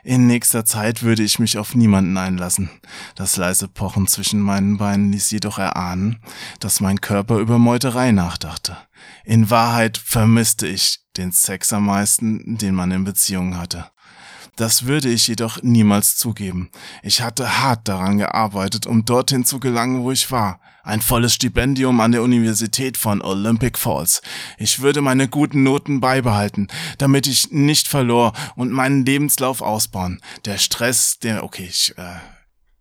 [0.04, 2.70] In nächster Zeit würde ich mich auf niemanden einlassen.
[3.16, 6.20] Das leise Pochen zwischen meinen Beinen ließ jedoch erahnen,
[6.60, 8.78] dass mein Körper über Meuterei nachdachte.
[9.24, 13.92] In Wahrheit vermisste ich den Sex am meisten, den man in Beziehungen hatte.
[14.62, 16.70] Das würde ich jedoch niemals zugeben.
[17.02, 20.60] Ich hatte hart daran gearbeitet, um dorthin zu gelangen, wo ich war.
[20.84, 24.22] Ein volles Stipendium an der Universität von Olympic Falls.
[24.60, 26.68] Ich würde meine guten Noten beibehalten,
[27.00, 30.22] damit ich nicht verlor und meinen Lebenslauf ausbauen.
[30.46, 32.20] Der Stress, der, okay, ich äh,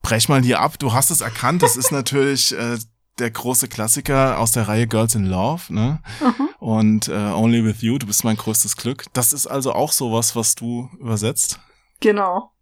[0.03, 0.79] brech mal hier ab.
[0.79, 1.63] Du hast es erkannt.
[1.63, 2.77] Das ist natürlich äh,
[3.19, 6.03] der große Klassiker aus der Reihe Girls in Love, ne?
[6.21, 6.49] Mhm.
[6.59, 9.07] Und äh, Only with You, du bist mein größtes Glück.
[9.15, 11.59] Das ist also auch sowas, was du übersetzt?
[12.01, 12.53] Genau.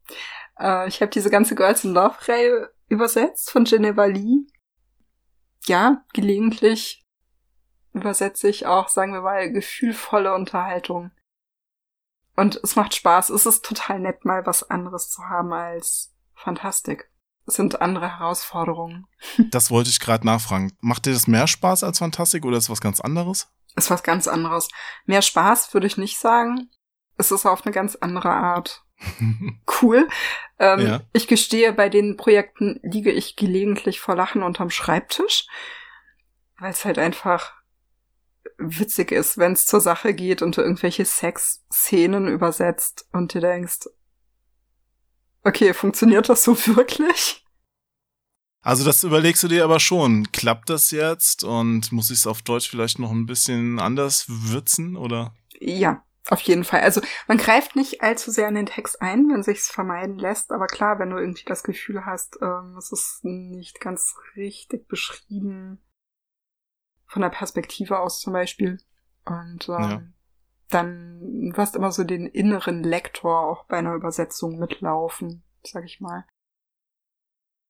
[0.59, 4.47] Äh, ich habe diese ganze Girls in Love Reihe übersetzt von Geneva Lee
[5.69, 7.05] ja, gelegentlich
[7.93, 11.11] übersetze ich auch, sagen wir mal, gefühlvolle Unterhaltung.
[12.37, 13.31] Und es macht Spaß.
[13.31, 17.11] Es ist total nett, mal was anderes zu haben als Fantastik.
[17.47, 19.07] Es sind andere Herausforderungen.
[19.51, 20.77] Das wollte ich gerade nachfragen.
[20.81, 23.49] Macht dir das mehr Spaß als Fantastik oder ist was ganz anderes?
[23.75, 24.69] Ist was ganz anderes.
[25.07, 26.71] Mehr Spaß würde ich nicht sagen.
[27.17, 28.85] Es ist auf eine ganz andere Art
[29.83, 30.09] cool.
[30.59, 31.01] Ähm, ja.
[31.13, 35.47] Ich gestehe, bei den Projekten liege ich gelegentlich vor Lachen unterm Schreibtisch,
[36.59, 37.53] weil es halt einfach
[38.59, 43.89] witzig ist, wenn es zur Sache geht und du irgendwelche Sexszenen übersetzt und dir denkst,
[45.45, 47.45] okay, funktioniert das so wirklich?
[48.61, 50.31] Also das überlegst du dir aber schon.
[50.33, 54.97] Klappt das jetzt und muss ich es auf Deutsch vielleicht noch ein bisschen anders würzen
[54.97, 55.33] oder?
[55.61, 56.81] Ja, auf jeden Fall.
[56.81, 60.53] Also man greift nicht allzu sehr in den Text ein, wenn sich's vermeiden lässt.
[60.53, 65.81] Aber klar, wenn du irgendwie das Gefühl hast, ähm, es ist nicht ganz richtig beschrieben,
[67.07, 68.79] von der Perspektive aus zum Beispiel.
[69.25, 70.03] Und ähm, ja.
[70.69, 76.27] dann wirst immer so den inneren Lektor auch bei einer Übersetzung mitlaufen, sag ich mal.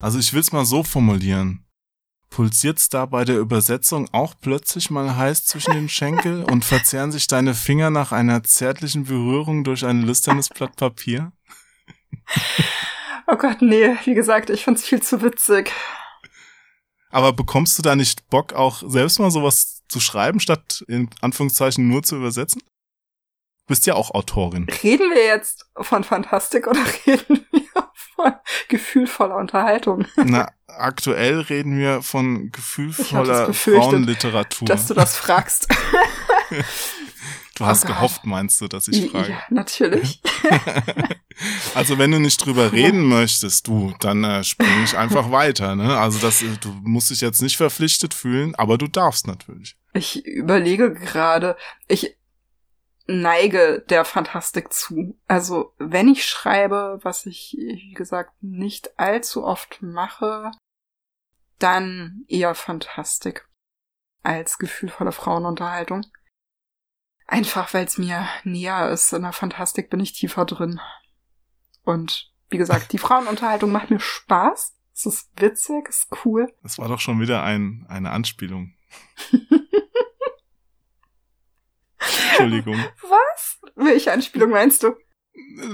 [0.00, 1.67] Also ich will's mal so formulieren.
[2.30, 7.26] Pulsiert's da bei der Übersetzung auch plötzlich mal heiß zwischen den Schenkel und verzehren sich
[7.26, 11.32] deine Finger nach einer zärtlichen Berührung durch ein lüsternes Blatt Papier?
[13.26, 15.72] Oh Gott, nee, wie gesagt, ich find's viel zu witzig.
[17.10, 21.88] Aber bekommst du da nicht Bock, auch selbst mal sowas zu schreiben, statt in Anführungszeichen
[21.88, 22.60] nur zu übersetzen?
[22.60, 24.66] Du bist ja auch Autorin.
[24.82, 27.87] Reden wir jetzt von Fantastik oder reden wir
[28.68, 30.06] gefühlvoller Unterhaltung?
[30.16, 34.66] Na, aktuell reden wir von gefühlvoller Frauenliteratur.
[34.66, 35.68] Dass du das fragst.
[37.56, 39.30] du hast oh gehofft, meinst du, dass ich frage?
[39.30, 40.20] Ja, natürlich.
[41.74, 45.74] also wenn du nicht drüber reden möchtest, du, dann äh, spring ich einfach weiter.
[45.74, 45.98] Ne?
[45.98, 49.76] Also das, äh, du musst dich jetzt nicht verpflichtet fühlen, aber du darfst natürlich.
[49.94, 51.56] Ich überlege gerade,
[51.88, 52.17] ich
[53.08, 55.18] neige der Fantastik zu.
[55.26, 60.52] Also wenn ich schreibe, was ich, wie gesagt, nicht allzu oft mache,
[61.58, 63.48] dann eher Fantastik
[64.22, 66.06] als gefühlvolle Frauenunterhaltung.
[67.26, 69.12] Einfach weil es mir näher ist.
[69.12, 70.80] In der Fantastik bin ich tiefer drin.
[71.82, 74.76] Und wie gesagt, die Frauenunterhaltung macht mir Spaß.
[74.94, 76.52] Es ist witzig, es ist cool.
[76.62, 78.74] Das war doch schon wieder ein, eine Anspielung.
[82.28, 82.84] Entschuldigung.
[83.02, 83.58] Was?
[83.74, 84.94] Welche Anspielung meinst du?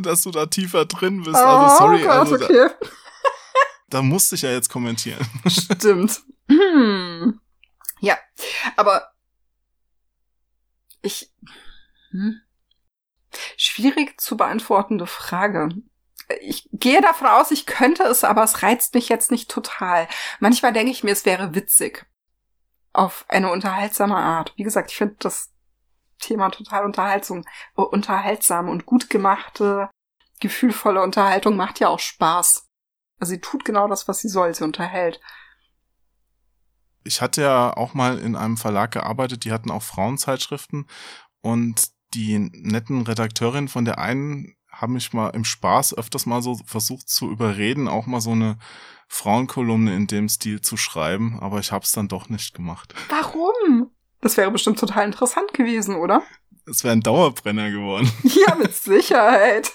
[0.00, 1.36] Dass du da tiefer drin bist.
[1.36, 2.02] Oh, also sorry.
[2.02, 2.68] Gott, also, okay.
[2.68, 2.88] Da,
[3.88, 5.26] da musste ich ja jetzt kommentieren.
[5.46, 6.22] Stimmt.
[6.48, 7.40] Hm.
[8.00, 8.18] Ja,
[8.76, 9.12] aber
[11.02, 11.32] ich.
[12.10, 12.40] Hm.
[13.56, 15.70] Schwierig zu beantwortende Frage.
[16.40, 20.08] Ich gehe davon aus, ich könnte es, aber es reizt mich jetzt nicht total.
[20.40, 22.06] Manchmal denke ich mir, es wäre witzig.
[22.92, 24.52] Auf eine unterhaltsame Art.
[24.56, 25.53] Wie gesagt, ich finde das
[26.24, 29.88] Thema total unterhaltsam, unterhaltsam und gut gemachte,
[30.40, 32.66] gefühlvolle Unterhaltung macht ja auch Spaß.
[33.20, 35.20] Also sie tut genau das, was sie soll, sie unterhält.
[37.04, 40.86] Ich hatte ja auch mal in einem Verlag gearbeitet, die hatten auch Frauenzeitschriften
[41.42, 46.56] und die netten Redakteurinnen von der einen haben mich mal im Spaß öfters mal so
[46.66, 48.58] versucht zu überreden, auch mal so eine
[49.08, 52.94] Frauenkolumne in dem Stil zu schreiben, aber ich habe es dann doch nicht gemacht.
[53.08, 53.90] Warum?
[54.24, 56.22] Das wäre bestimmt total interessant gewesen, oder?
[56.66, 58.10] Es wäre ein Dauerbrenner geworden.
[58.22, 59.70] Ja, mit Sicherheit.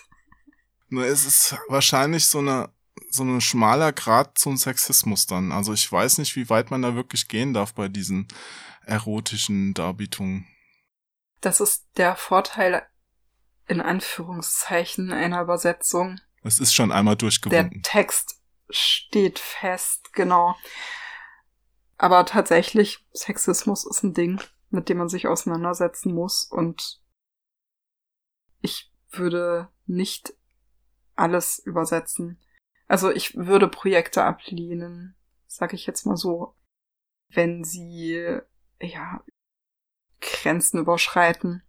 [0.87, 2.69] Nur es ist wahrscheinlich so eine
[3.11, 5.51] so ein schmaler Grad zum Sexismus dann.
[5.51, 8.27] Also ich weiß nicht, wie weit man da wirklich gehen darf bei diesen
[8.87, 10.47] erotischen Darbietungen.
[11.41, 12.81] Das ist der Vorteil
[13.67, 16.19] in Anführungszeichen einer Übersetzung.
[16.43, 17.83] Es ist schon einmal durchgewunken.
[17.83, 20.55] Der Text steht fest, genau.
[21.99, 27.03] Aber tatsächlich, Sexismus ist ein Ding, mit dem man sich auseinandersetzen muss und
[28.61, 30.33] ich würde nicht
[31.15, 32.39] alles übersetzen.
[32.87, 36.55] Also ich würde Projekte ablehnen, sag ich jetzt mal so,
[37.33, 38.39] wenn sie
[38.79, 39.21] ja
[40.21, 41.63] Grenzen überschreiten.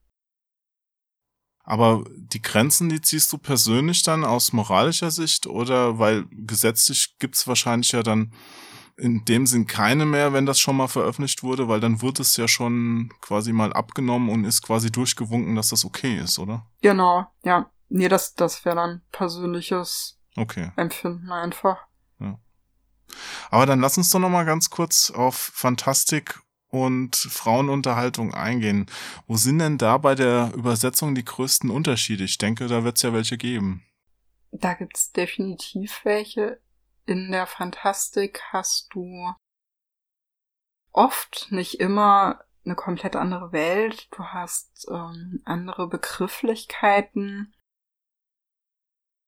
[1.65, 7.49] Aber die Grenzen, die ziehst du persönlich dann aus moralischer Sicht oder weil gesetzlich gibt's
[7.49, 8.33] wahrscheinlich ja dann
[9.01, 12.37] in dem Sinn keine mehr, wenn das schon mal veröffentlicht wurde, weil dann wird es
[12.37, 16.67] ja schon quasi mal abgenommen und ist quasi durchgewunken, dass das okay ist, oder?
[16.83, 17.71] Genau, ja.
[17.89, 20.71] Nee, das, das wäre dann persönliches okay.
[20.77, 21.79] Empfinden einfach.
[22.21, 22.39] Ja.
[23.51, 28.87] Aber dann lass uns doch noch mal ganz kurz auf Fantastik und Frauenunterhaltung eingehen.
[29.27, 32.23] Wo sind denn da bei der Übersetzung die größten Unterschiede?
[32.23, 33.83] Ich denke, da wird es ja welche geben.
[34.53, 36.61] Da gibt's definitiv welche.
[37.07, 39.35] In der Fantastik hast du
[40.93, 44.09] oft, nicht immer, eine komplett andere Welt.
[44.13, 47.55] Du hast ähm, andere Begrifflichkeiten.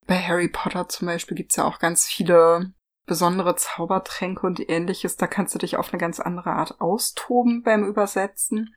[0.06, 2.74] Bei Harry Potter zum Beispiel gibt's ja auch ganz viele
[3.06, 5.16] besondere Zaubertränke und ähnliches.
[5.16, 8.74] Da kannst du dich auf eine ganz andere Art austoben beim Übersetzen.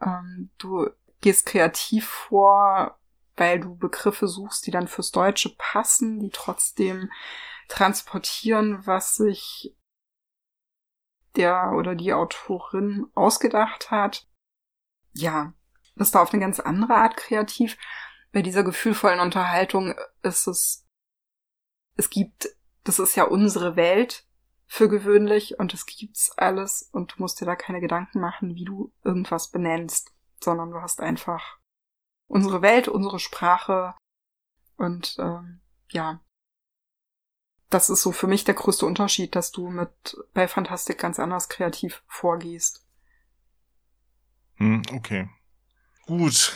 [0.00, 2.98] Ähm, du gehst kreativ vor,
[3.36, 7.10] weil du Begriffe suchst, die dann fürs Deutsche passen, die trotzdem
[7.68, 9.76] transportieren, was sich
[11.36, 14.26] der oder die Autorin ausgedacht hat.
[15.12, 15.52] Ja,
[15.96, 17.76] ist da auf eine ganz andere Art kreativ.
[18.32, 20.86] Bei dieser gefühlvollen Unterhaltung ist es,
[21.96, 22.48] es gibt
[22.88, 24.26] das ist ja unsere Welt
[24.66, 28.64] für gewöhnlich und es gibt's alles und du musst dir da keine Gedanken machen, wie
[28.64, 31.58] du irgendwas benennst, sondern du hast einfach
[32.28, 33.94] unsere Welt, unsere Sprache
[34.78, 36.22] und ähm, ja,
[37.70, 39.90] das ist so für mich der größte Unterschied, dass du mit
[40.32, 42.84] bei Fantastik ganz anders kreativ vorgehst.
[44.56, 45.28] Hm, okay.
[46.06, 46.54] Gut.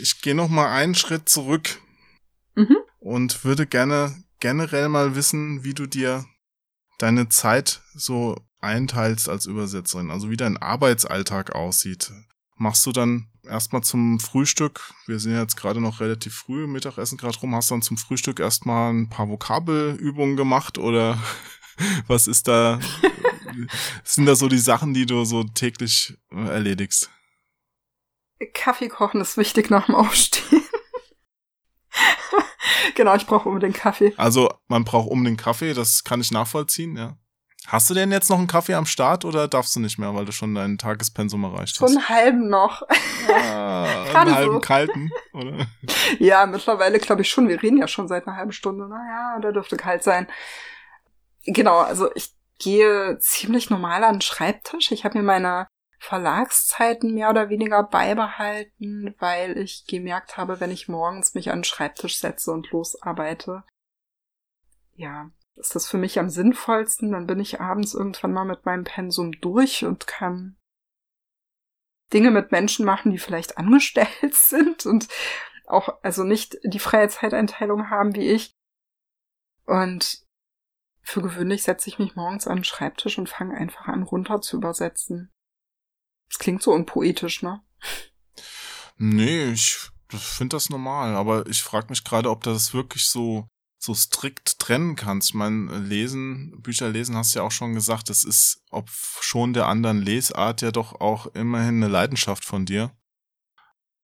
[0.00, 1.80] Ich gehe noch mal einen Schritt zurück
[2.54, 2.76] mhm.
[3.00, 6.24] und würde gerne generell mal wissen, wie du dir
[6.98, 12.12] deine Zeit so einteilst als Übersetzerin, also wie dein Arbeitsalltag aussieht.
[12.56, 17.38] Machst du dann erstmal zum Frühstück, wir sind jetzt gerade noch relativ früh, Mittagessen gerade
[17.38, 21.18] rum, hast dann zum Frühstück erstmal ein paar Vokabelübungen gemacht oder
[22.06, 22.80] was ist da,
[24.04, 27.10] sind da so die Sachen, die du so täglich äh, erledigst?
[28.54, 30.64] Kaffee kochen ist wichtig nach dem Aufstehen.
[32.96, 34.12] genau, ich brauche unbedingt Kaffee.
[34.16, 37.18] Also man braucht unbedingt Kaffee, das kann ich nachvollziehen, ja.
[37.68, 40.24] Hast du denn jetzt noch einen Kaffee am Start oder darfst du nicht mehr, weil
[40.24, 41.78] du schon dein Tagespensum erreicht hast?
[41.78, 42.82] So einen halben noch.
[43.28, 44.60] Ah, einen halben so.
[44.60, 45.66] kalten, oder?
[46.18, 47.48] Ja, mittlerweile glaube ich schon.
[47.48, 48.88] Wir reden ja schon seit einer halben Stunde.
[48.88, 50.26] Naja, der dürfte kalt sein.
[51.44, 54.92] Genau, also ich gehe ziemlich normal an den Schreibtisch.
[54.92, 55.66] Ich habe mir meine
[55.98, 61.64] Verlagszeiten mehr oder weniger beibehalten, weil ich gemerkt habe, wenn ich morgens mich an den
[61.64, 63.62] Schreibtisch setze und losarbeite,
[64.94, 67.12] ja, ist das für mich am sinnvollsten.
[67.12, 70.56] Dann bin ich abends irgendwann mal mit meinem Pensum durch und kann
[72.12, 75.08] Dinge mit Menschen machen, die vielleicht angestellt sind und
[75.66, 78.52] auch also nicht die freie Zeiteinteilung haben wie ich.
[79.64, 80.22] Und
[81.02, 84.56] für gewöhnlich setze ich mich morgens an den Schreibtisch und fange einfach an runter zu
[84.56, 85.30] übersetzen.
[86.28, 87.62] Das klingt so unpoetisch, ne?
[88.96, 93.48] Nee, ich finde das normal, aber ich frage mich gerade, ob das wirklich so
[93.82, 95.30] so strikt trennen kannst.
[95.30, 98.88] Ich meine, lesen, Bücher lesen hast du ja auch schon gesagt, das ist, ob
[99.20, 102.92] schon der anderen Lesart ja doch auch immerhin eine Leidenschaft von dir.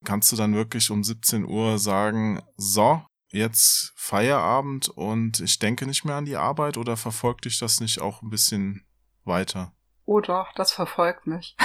[0.04, 6.04] Kannst du dann wirklich um 17 Uhr sagen, so, jetzt Feierabend und ich denke nicht
[6.04, 8.84] mehr an die Arbeit oder verfolgt dich das nicht auch ein bisschen
[9.24, 9.72] weiter?
[10.04, 11.56] Oh doch, das verfolgt mich.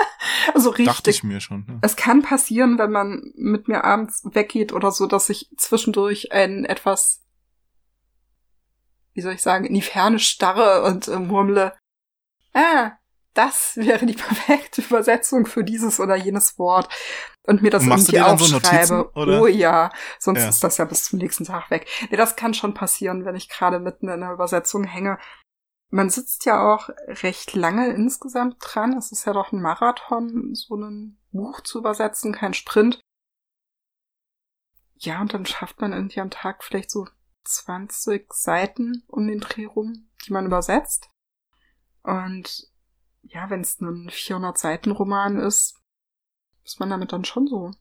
[0.54, 0.86] also richtig.
[0.86, 1.66] Dachte ich mir schon.
[1.68, 1.78] Ja.
[1.82, 6.64] Es kann passieren, wenn man mit mir abends weggeht oder so, dass ich zwischendurch ein
[6.64, 7.22] etwas,
[9.14, 11.76] wie soll ich sagen, in die Ferne starre und äh, murmle,
[12.54, 12.92] ah,
[13.34, 16.88] das wäre die perfekte Übersetzung für dieses oder jenes Wort.
[17.46, 18.86] Und mir das und irgendwie aufschreibe.
[18.86, 20.48] So oh ja, sonst ja.
[20.48, 21.88] ist das ja bis zum nächsten Tag weg.
[22.10, 25.18] Nee, das kann schon passieren, wenn ich gerade mitten in der Übersetzung hänge
[25.90, 26.88] man sitzt ja auch
[27.22, 28.96] recht lange insgesamt dran.
[28.96, 33.00] Es ist ja doch ein Marathon, so ein Buch zu übersetzen, kein Sprint.
[34.96, 37.06] Ja, und dann schafft man irgendwie am Tag vielleicht so
[37.44, 41.08] 20 Seiten um den Dreh rum, die man übersetzt.
[42.02, 42.70] Und
[43.22, 45.80] ja, wenn es ein 400-Seiten-Roman ist,
[46.64, 47.72] ist man damit dann schon so.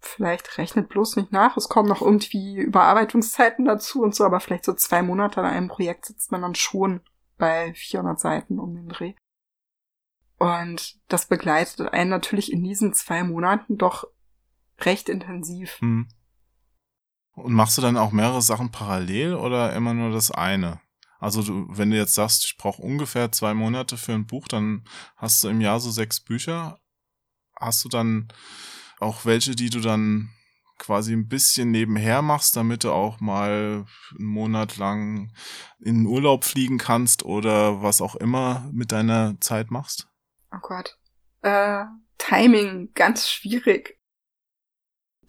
[0.00, 1.56] Vielleicht rechnet bloß nicht nach.
[1.56, 5.68] Es kommen noch irgendwie Überarbeitungszeiten dazu und so, aber vielleicht so zwei Monate an einem
[5.68, 7.00] Projekt sitzt man dann schon
[7.36, 9.14] bei 400 Seiten um den Dreh.
[10.38, 14.06] Und das begleitet einen natürlich in diesen zwei Monaten doch
[14.80, 15.80] recht intensiv.
[15.80, 16.08] Hm.
[17.38, 20.80] Und machst du dann auch mehrere Sachen parallel oder immer nur das eine?
[21.20, 24.84] Also du, wenn du jetzt sagst, ich brauche ungefähr zwei Monate für ein Buch, dann
[25.16, 26.80] hast du im Jahr so sechs Bücher.
[27.56, 28.28] Hast du dann
[29.00, 30.30] auch welche, die du dann
[30.78, 33.84] quasi ein bisschen nebenher machst, damit du auch mal
[34.16, 35.32] einen Monat lang
[35.80, 40.08] in den Urlaub fliegen kannst oder was auch immer mit deiner Zeit machst?
[40.52, 40.98] Oh Gott.
[41.42, 41.84] Äh,
[42.16, 43.98] Timing, ganz schwierig.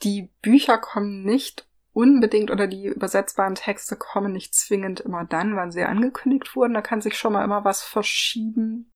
[0.01, 1.68] Die Bücher kommen nicht
[1.99, 6.73] unbedingt oder die übersetzbaren Texte kommen nicht zwingend immer dann, wann sie angekündigt wurden.
[6.73, 8.93] Da kann sich schon mal immer was verschieben.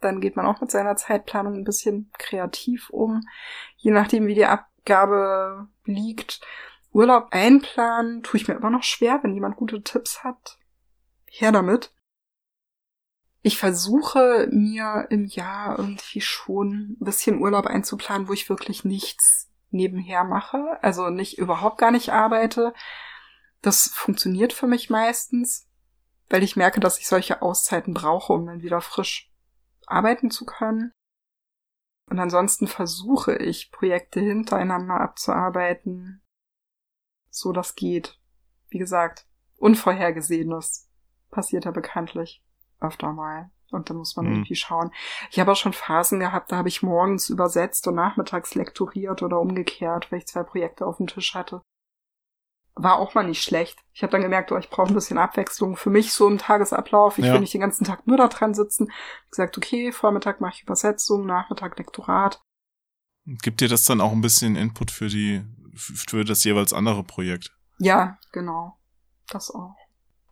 [0.00, 3.22] Dann geht man auch mit seiner Zeitplanung ein bisschen kreativ um.
[3.76, 6.40] Je nachdem, wie die Abgabe liegt.
[6.92, 10.58] Urlaub einplanen tue ich mir immer noch schwer, wenn jemand gute Tipps hat.
[11.26, 11.92] Her damit.
[13.42, 19.49] Ich versuche mir im Jahr irgendwie schon ein bisschen Urlaub einzuplanen, wo ich wirklich nichts
[19.70, 22.74] nebenher mache, also nicht überhaupt gar nicht arbeite.
[23.62, 25.68] Das funktioniert für mich meistens,
[26.28, 29.32] weil ich merke, dass ich solche Auszeiten brauche, um dann wieder frisch
[29.86, 30.92] arbeiten zu können.
[32.06, 36.22] Und ansonsten versuche ich, Projekte hintereinander abzuarbeiten,
[37.30, 38.18] so das geht.
[38.68, 40.90] Wie gesagt, Unvorhergesehenes
[41.30, 42.42] passiert ja bekanntlich
[42.80, 43.50] öfter mal.
[43.70, 44.32] Und dann muss man mhm.
[44.32, 44.92] irgendwie schauen.
[45.30, 49.40] Ich habe auch schon Phasen gehabt, da habe ich morgens übersetzt und nachmittags lektoriert oder
[49.40, 51.62] umgekehrt, weil ich zwei Projekte auf dem Tisch hatte.
[52.74, 53.78] War auch mal nicht schlecht.
[53.92, 57.18] Ich habe dann gemerkt, oh, ich brauche ein bisschen Abwechslung für mich so im Tagesablauf.
[57.18, 57.32] Ich ja.
[57.32, 58.90] will nicht den ganzen Tag nur da dran sitzen.
[59.24, 62.40] Ich gesagt, okay, Vormittag mache ich Übersetzung, Nachmittag Lektorat.
[63.26, 65.44] Gibt dir das dann auch ein bisschen Input für die,
[65.74, 67.52] für das jeweils andere Projekt?
[67.78, 68.78] Ja, genau.
[69.28, 69.76] Das auch.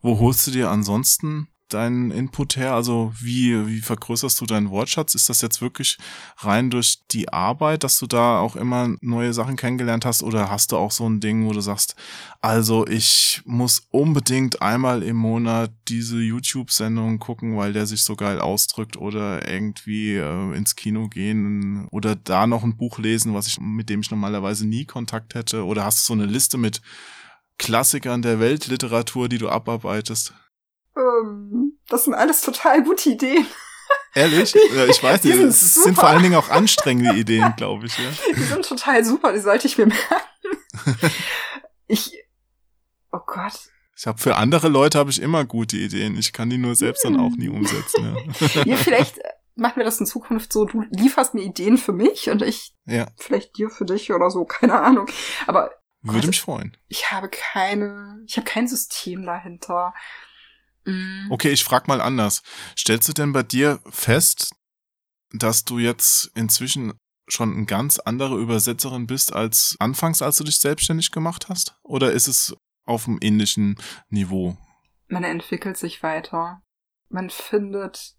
[0.01, 2.75] Wo holst du dir ansonsten deinen Input her?
[2.75, 5.15] Also wie, wie vergrößerst du deinen Wortschatz?
[5.15, 5.99] Ist das jetzt wirklich
[6.39, 10.23] rein durch die Arbeit, dass du da auch immer neue Sachen kennengelernt hast?
[10.23, 11.97] Oder hast du auch so ein Ding, wo du sagst,
[12.41, 18.41] also ich muss unbedingt einmal im Monat diese YouTube-Sendung gucken, weil der sich so geil
[18.41, 23.61] ausdrückt oder irgendwie äh, ins Kino gehen oder da noch ein Buch lesen, was ich,
[23.61, 25.65] mit dem ich normalerweise nie Kontakt hätte?
[25.65, 26.81] Oder hast du so eine Liste mit
[27.59, 30.33] Klassikern der Weltliteratur, die du abarbeitest?
[31.89, 33.47] Das sind alles total gute Ideen.
[34.15, 34.55] Ehrlich?
[34.89, 35.37] Ich weiß nicht.
[35.37, 37.99] Es sind, sind vor allen Dingen auch anstrengende Ideen, glaube ich.
[37.99, 38.11] Ja.
[38.37, 41.11] Die sind total super, die sollte ich mir merken.
[41.91, 42.13] Ich.
[43.13, 43.71] Oh Gott.
[43.97, 46.19] Ich habe für andere Leute habe ich immer gute Ideen.
[46.19, 48.15] Ich kann die nur selbst dann auch nie umsetzen.
[48.41, 48.63] Ja.
[48.65, 49.19] ja, vielleicht
[49.57, 53.07] machen wir das in Zukunft so, du lieferst mir Ideen für mich und ich ja.
[53.17, 55.07] vielleicht dir für dich oder so, keine Ahnung.
[55.47, 55.71] Aber
[56.03, 56.77] würde Gott, mich freuen.
[56.89, 59.95] Ich habe keine, ich habe kein System dahinter.
[60.85, 61.27] Mhm.
[61.31, 62.43] Okay, ich frag mal anders.
[62.77, 64.55] Stellst du denn bei dir fest,
[65.33, 66.95] dass du jetzt inzwischen
[67.29, 71.77] schon eine ganz andere Übersetzerin bist als anfangs, als du dich selbstständig gemacht hast?
[71.83, 73.77] Oder ist es auf einem ähnlichen
[74.09, 74.57] Niveau?
[75.09, 76.63] Man entwickelt sich weiter.
[77.11, 78.15] Man findet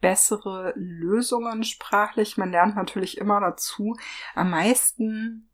[0.00, 2.36] bessere Lösungen sprachlich.
[2.36, 3.96] Man lernt natürlich immer dazu.
[4.34, 5.50] Am meisten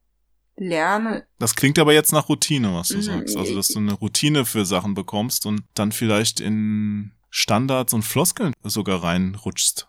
[0.60, 1.26] lerne.
[1.38, 3.02] Das klingt aber jetzt nach Routine, was du mhm.
[3.02, 3.36] sagst.
[3.36, 8.52] Also, dass du eine Routine für Sachen bekommst und dann vielleicht in Standards und Floskeln
[8.62, 9.88] sogar reinrutschst.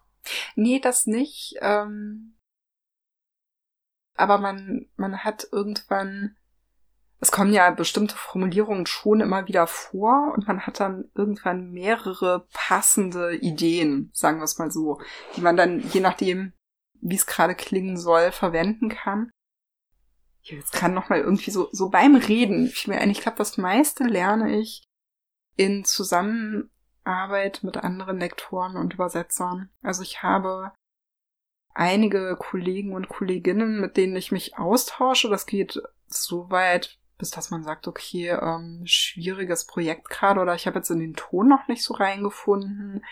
[0.55, 1.55] Nee, das nicht.
[1.59, 2.37] Ähm,
[4.15, 6.37] aber man, man hat irgendwann,
[7.19, 12.47] es kommen ja bestimmte Formulierungen schon immer wieder vor und man hat dann irgendwann mehrere
[12.53, 15.01] passende Ideen, sagen wir es mal so,
[15.35, 16.53] die man dann, je nachdem,
[17.01, 19.31] wie es gerade klingen soll, verwenden kann
[20.43, 23.57] jetzt kann noch mal irgendwie so, so beim Reden fiel mir ein, ich glaube, das
[23.57, 24.83] meiste lerne ich
[25.55, 29.69] in Zusammenarbeit mit anderen Lektoren und Übersetzern.
[29.81, 30.71] Also ich habe
[31.73, 35.29] einige Kollegen und Kolleginnen, mit denen ich mich austausche.
[35.29, 40.67] Das geht so weit, bis dass man sagt, okay, ähm, schwieriges Projekt gerade oder ich
[40.67, 43.03] habe jetzt in den Ton noch nicht so reingefunden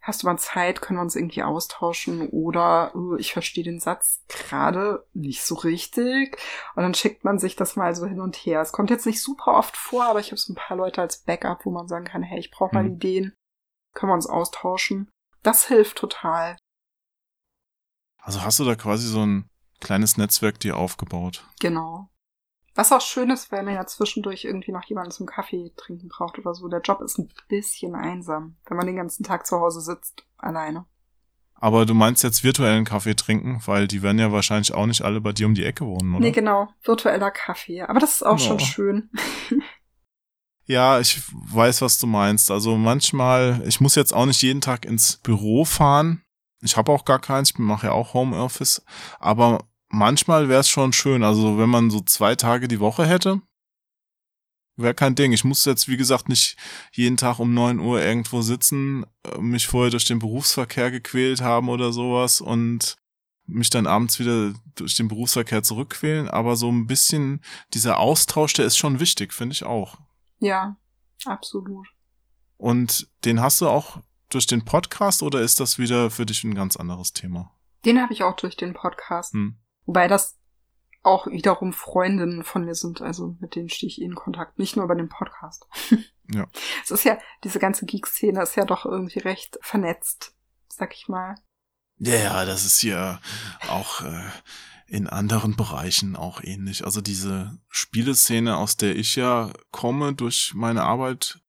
[0.00, 4.24] hast du mal Zeit, können wir uns irgendwie austauschen oder uh, ich verstehe den Satz
[4.28, 6.38] gerade nicht so richtig
[6.74, 8.60] und dann schickt man sich das mal so hin und her.
[8.60, 11.18] Es kommt jetzt nicht super oft vor, aber ich habe so ein paar Leute als
[11.18, 12.94] Backup, wo man sagen kann, hey, ich brauche mal mhm.
[12.94, 13.34] Ideen,
[13.94, 15.10] können wir uns austauschen.
[15.42, 16.56] Das hilft total.
[18.22, 19.48] Also hast du da quasi so ein
[19.80, 21.46] kleines Netzwerk dir aufgebaut.
[21.60, 22.10] Genau.
[22.78, 26.38] Was auch schön ist, wenn man ja zwischendurch irgendwie noch jemanden zum Kaffee trinken braucht
[26.38, 26.68] oder so.
[26.68, 30.86] Der Job ist ein bisschen einsam, wenn man den ganzen Tag zu Hause sitzt, alleine.
[31.56, 35.20] Aber du meinst jetzt virtuellen Kaffee trinken, weil die werden ja wahrscheinlich auch nicht alle
[35.20, 36.24] bei dir um die Ecke wohnen, oder?
[36.24, 36.68] Nee, genau.
[36.84, 37.82] Virtueller Kaffee.
[37.82, 38.38] Aber das ist auch oh.
[38.38, 39.10] schon schön.
[40.66, 42.48] ja, ich weiß, was du meinst.
[42.52, 46.22] Also manchmal, ich muss jetzt auch nicht jeden Tag ins Büro fahren.
[46.60, 48.84] Ich habe auch gar keins, ich mache ja auch Homeoffice.
[49.18, 51.22] Aber manchmal wäre es schon schön.
[51.22, 53.40] Also wenn man so zwei Tage die Woche hätte,
[54.76, 55.32] wäre kein Ding.
[55.32, 56.56] Ich muss jetzt, wie gesagt, nicht
[56.92, 61.68] jeden Tag um neun Uhr irgendwo sitzen, äh, mich vorher durch den Berufsverkehr gequält haben
[61.68, 62.96] oder sowas und
[63.46, 66.28] mich dann abends wieder durch den Berufsverkehr zurückquälen.
[66.28, 67.42] Aber so ein bisschen
[67.74, 69.98] dieser Austausch, der ist schon wichtig, finde ich auch.
[70.38, 70.76] Ja,
[71.24, 71.88] absolut.
[72.56, 76.54] Und den hast du auch durch den Podcast oder ist das wieder für dich ein
[76.54, 77.50] ganz anderes Thema?
[77.84, 79.32] Den habe ich auch durch den Podcast.
[79.32, 79.56] Hm.
[79.88, 80.38] Wobei das
[81.02, 84.76] auch wiederum Freundinnen von mir sind, also mit denen stehe ich eh in Kontakt, nicht
[84.76, 85.66] nur über den Podcast.
[86.30, 86.46] Ja.
[86.84, 90.34] Es ist ja, diese ganze Geek-Szene ist ja doch irgendwie recht vernetzt,
[90.68, 91.36] sag ich mal.
[91.96, 93.18] Ja, ja, das ist ja
[93.66, 94.28] auch äh,
[94.88, 96.84] in anderen Bereichen auch ähnlich.
[96.84, 101.40] Also diese Spieleszene, aus der ich ja komme durch meine Arbeit,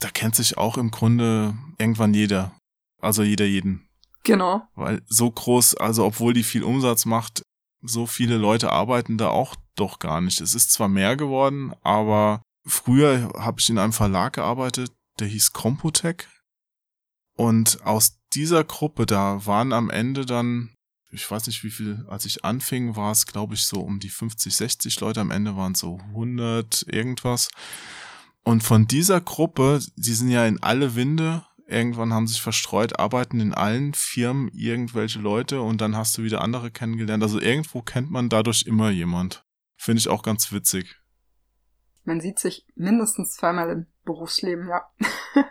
[0.00, 2.54] da kennt sich auch im Grunde irgendwann jeder.
[3.00, 3.88] Also jeder jeden.
[4.24, 4.68] Genau.
[4.74, 7.42] Weil so groß, also obwohl die viel Umsatz macht,
[7.82, 10.40] so viele Leute arbeiten da auch doch gar nicht.
[10.40, 15.52] Es ist zwar mehr geworden, aber früher habe ich in einem Verlag gearbeitet, der hieß
[15.52, 16.28] Computec.
[17.36, 20.70] Und aus dieser Gruppe, da waren am Ende dann,
[21.10, 24.10] ich weiß nicht wie viel, als ich anfing, war es glaube ich so um die
[24.10, 27.48] 50, 60 Leute, am Ende waren es so 100 irgendwas.
[28.42, 33.38] Und von dieser Gruppe, die sind ja in alle Winde Irgendwann haben sich verstreut, arbeiten
[33.38, 37.22] in allen Firmen irgendwelche Leute und dann hast du wieder andere kennengelernt.
[37.22, 39.44] Also irgendwo kennt man dadurch immer jemand.
[39.76, 40.96] Finde ich auch ganz witzig.
[42.02, 44.82] Man sieht sich mindestens zweimal im Berufsleben, ja.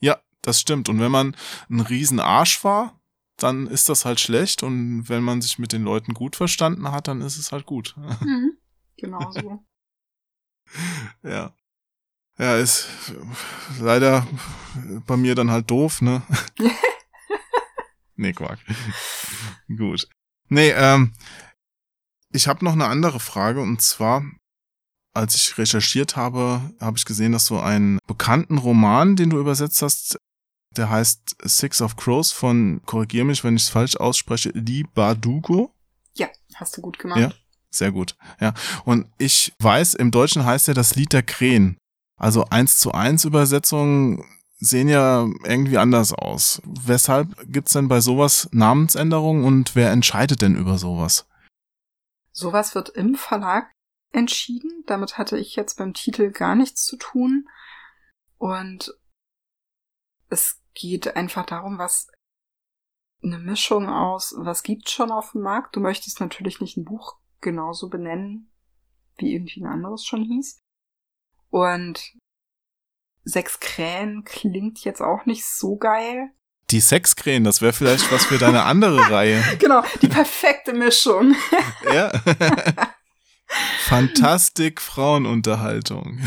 [0.00, 0.88] ja, das stimmt.
[0.88, 1.36] Und wenn man
[1.68, 2.98] ein Riesenarsch war,
[3.36, 4.62] dann ist das halt schlecht.
[4.62, 7.94] Und wenn man sich mit den Leuten gut verstanden hat, dann ist es halt gut.
[7.98, 8.56] Mhm,
[8.96, 9.62] genau so.
[11.22, 11.54] ja.
[12.38, 12.88] Ja, ist
[13.80, 14.26] leider
[15.06, 16.22] bei mir dann halt doof, ne?
[18.16, 18.58] nee, Quark.
[19.68, 20.08] Gut.
[20.48, 21.14] Nee, ähm,
[22.32, 24.22] ich habe noch eine andere Frage und zwar,
[25.14, 29.80] als ich recherchiert habe, habe ich gesehen, dass du einen bekannten Roman, den du übersetzt
[29.80, 30.18] hast,
[30.76, 35.72] der heißt Six of Crows von, korrigier mich, wenn ich es falsch ausspreche, Li Bardugo.
[36.14, 37.18] Ja, hast du gut gemacht.
[37.18, 37.32] Ja,
[37.70, 38.14] sehr gut.
[38.40, 38.52] Ja,
[38.84, 41.78] und ich weiß, im Deutschen heißt er das Lied der Krähen.
[42.16, 44.24] Also eins zu eins Übersetzungen
[44.58, 46.62] sehen ja irgendwie anders aus.
[46.64, 51.28] Weshalb gibt's denn bei sowas Namensänderungen und wer entscheidet denn über sowas?
[52.32, 53.70] Sowas wird im Verlag
[54.12, 54.84] entschieden.
[54.86, 57.48] Damit hatte ich jetzt beim Titel gar nichts zu tun.
[58.38, 58.94] Und
[60.28, 62.08] es geht einfach darum, was
[63.22, 65.76] eine Mischung aus, was gibt's schon auf dem Markt.
[65.76, 68.50] Du möchtest natürlich nicht ein Buch genauso benennen,
[69.18, 70.60] wie irgendwie ein anderes schon hieß.
[71.50, 72.12] Und
[73.24, 76.30] sechs Krähen klingt jetzt auch nicht so geil.
[76.70, 79.42] Die Sexkrähen, das wäre vielleicht was für deine andere Reihe.
[79.58, 81.34] Genau, die perfekte Mischung.
[81.94, 82.10] ja.
[83.84, 86.20] Fantastik Frauenunterhaltung.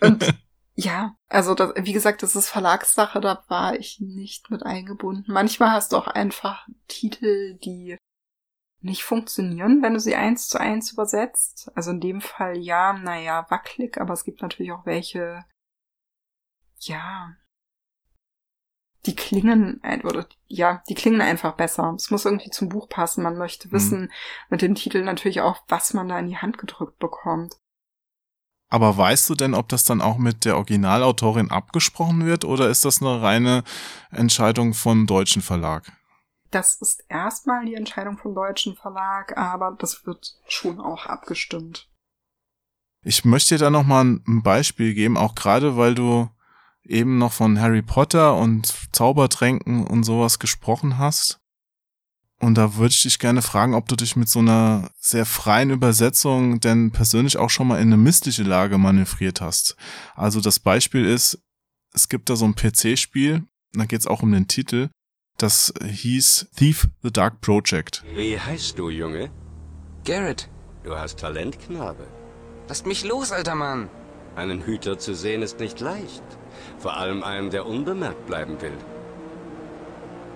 [0.00, 0.34] Und
[0.74, 5.32] ja, also das, wie gesagt, das ist Verlagssache, da war ich nicht mit eingebunden.
[5.32, 7.96] Manchmal hast du auch einfach Titel, die
[8.82, 11.70] nicht funktionieren, wenn du sie eins zu eins übersetzt.
[11.74, 15.44] Also in dem Fall ja, naja, wackelig, aber es gibt natürlich auch welche,
[16.78, 17.34] ja,
[19.06, 21.94] die klingen, oder, ja, die klingen einfach besser.
[21.96, 23.22] Es muss irgendwie zum Buch passen.
[23.22, 23.72] Man möchte mhm.
[23.72, 24.12] wissen
[24.50, 27.56] mit dem Titel natürlich auch, was man da in die Hand gedrückt bekommt.
[28.72, 32.84] Aber weißt du denn, ob das dann auch mit der Originalautorin abgesprochen wird oder ist
[32.84, 33.64] das eine reine
[34.10, 35.90] Entscheidung vom deutschen Verlag?
[36.50, 41.88] Das ist erstmal die Entscheidung vom deutschen Verlag, aber das wird schon auch abgestimmt.
[43.02, 46.28] Ich möchte dir da nochmal ein Beispiel geben, auch gerade weil du
[46.82, 51.40] eben noch von Harry Potter und Zaubertränken und sowas gesprochen hast.
[52.40, 55.70] Und da würde ich dich gerne fragen, ob du dich mit so einer sehr freien
[55.70, 59.76] Übersetzung denn persönlich auch schon mal in eine missliche Lage manövriert hast.
[60.14, 61.38] Also das Beispiel ist,
[61.92, 64.88] es gibt da so ein PC-Spiel, da geht es auch um den Titel,
[65.42, 68.04] das hieß Thief the Dark Project.
[68.14, 69.30] Wie heißt du, Junge?
[70.04, 70.48] Garrett.
[70.82, 72.06] Du hast Talent, Knabe.
[72.68, 73.88] Lasst mich los, alter Mann.
[74.36, 76.22] Einen Hüter zu sehen ist nicht leicht.
[76.78, 78.76] Vor allem einen, der unbemerkt bleiben will.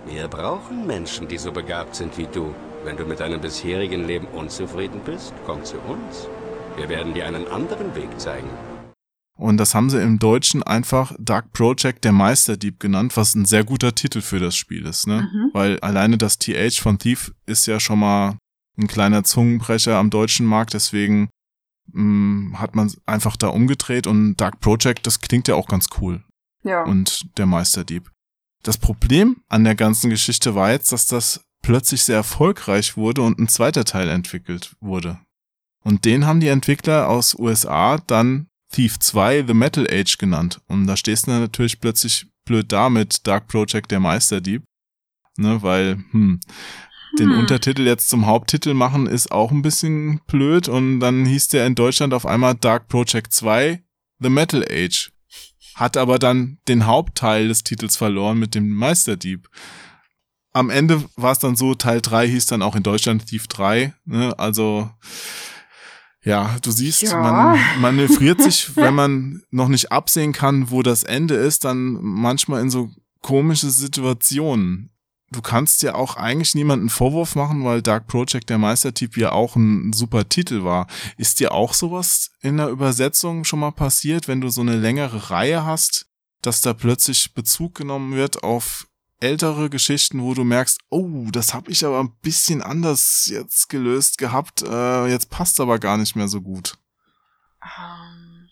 [0.06, 2.54] Wir brauchen Menschen, die so begabt sind wie du.
[2.84, 6.28] Wenn du mit deinem bisherigen Leben unzufrieden bist, komm zu uns.
[6.76, 8.50] Wir werden dir einen anderen Weg zeigen.
[9.36, 13.64] Und das haben sie im Deutschen einfach Dark Project der Meisterdieb genannt, was ein sehr
[13.64, 15.28] guter Titel für das Spiel ist, ne?
[15.32, 15.50] Mhm.
[15.52, 18.38] Weil alleine das TH von Thief ist ja schon mal
[18.78, 21.30] ein kleiner Zungenbrecher am deutschen Markt, deswegen
[21.92, 26.22] mh, hat man einfach da umgedreht und Dark Project, das klingt ja auch ganz cool.
[26.62, 26.84] Ja.
[26.84, 28.10] Und der Meisterdieb.
[28.62, 33.38] Das Problem an der ganzen Geschichte war jetzt, dass das plötzlich sehr erfolgreich wurde und
[33.38, 35.18] ein zweiter Teil entwickelt wurde.
[35.82, 40.60] Und den haben die Entwickler aus USA dann Thief 2 The Metal Age genannt.
[40.66, 44.64] Und da stehst du dann natürlich plötzlich blöd da mit Dark Project der Meisterdieb.
[45.36, 46.40] Ne, weil, hm,
[47.18, 47.38] den Hm.
[47.38, 51.76] Untertitel jetzt zum Haupttitel machen ist auch ein bisschen blöd und dann hieß der in
[51.76, 53.80] Deutschland auf einmal Dark Project 2
[54.18, 55.12] The Metal Age.
[55.76, 59.48] Hat aber dann den Hauptteil des Titels verloren mit dem Meisterdieb.
[60.52, 63.94] Am Ende war es dann so, Teil 3 hieß dann auch in Deutschland Thief 3.
[64.04, 64.36] Ne?
[64.36, 64.90] Also
[66.24, 67.20] ja, du siehst, Ja.
[67.20, 72.62] man manövriert sich, wenn man noch nicht absehen kann, wo das Ende ist, dann manchmal
[72.62, 74.90] in so komische Situationen.
[75.30, 79.56] Du kannst ja auch eigentlich niemanden Vorwurf machen, weil Dark Project der Meistertyp ja auch
[79.56, 80.86] ein super Titel war.
[81.16, 85.30] Ist dir auch sowas in der Übersetzung schon mal passiert, wenn du so eine längere
[85.30, 86.06] Reihe hast,
[86.42, 88.86] dass da plötzlich Bezug genommen wird auf
[89.24, 94.18] ältere Geschichten, wo du merkst, oh, das habe ich aber ein bisschen anders jetzt gelöst
[94.18, 96.76] gehabt, äh, jetzt passt aber gar nicht mehr so gut.
[97.62, 98.48] Ähm,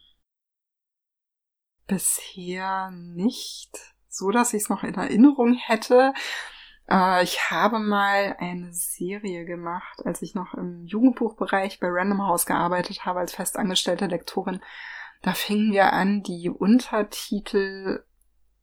[1.86, 3.78] bisher nicht.
[4.08, 6.14] So, dass ich es noch in Erinnerung hätte.
[6.90, 12.46] Äh, ich habe mal eine Serie gemacht, als ich noch im Jugendbuchbereich bei Random House
[12.46, 14.60] gearbeitet habe als festangestellte Lektorin.
[15.20, 18.04] Da fingen wir an, die Untertitel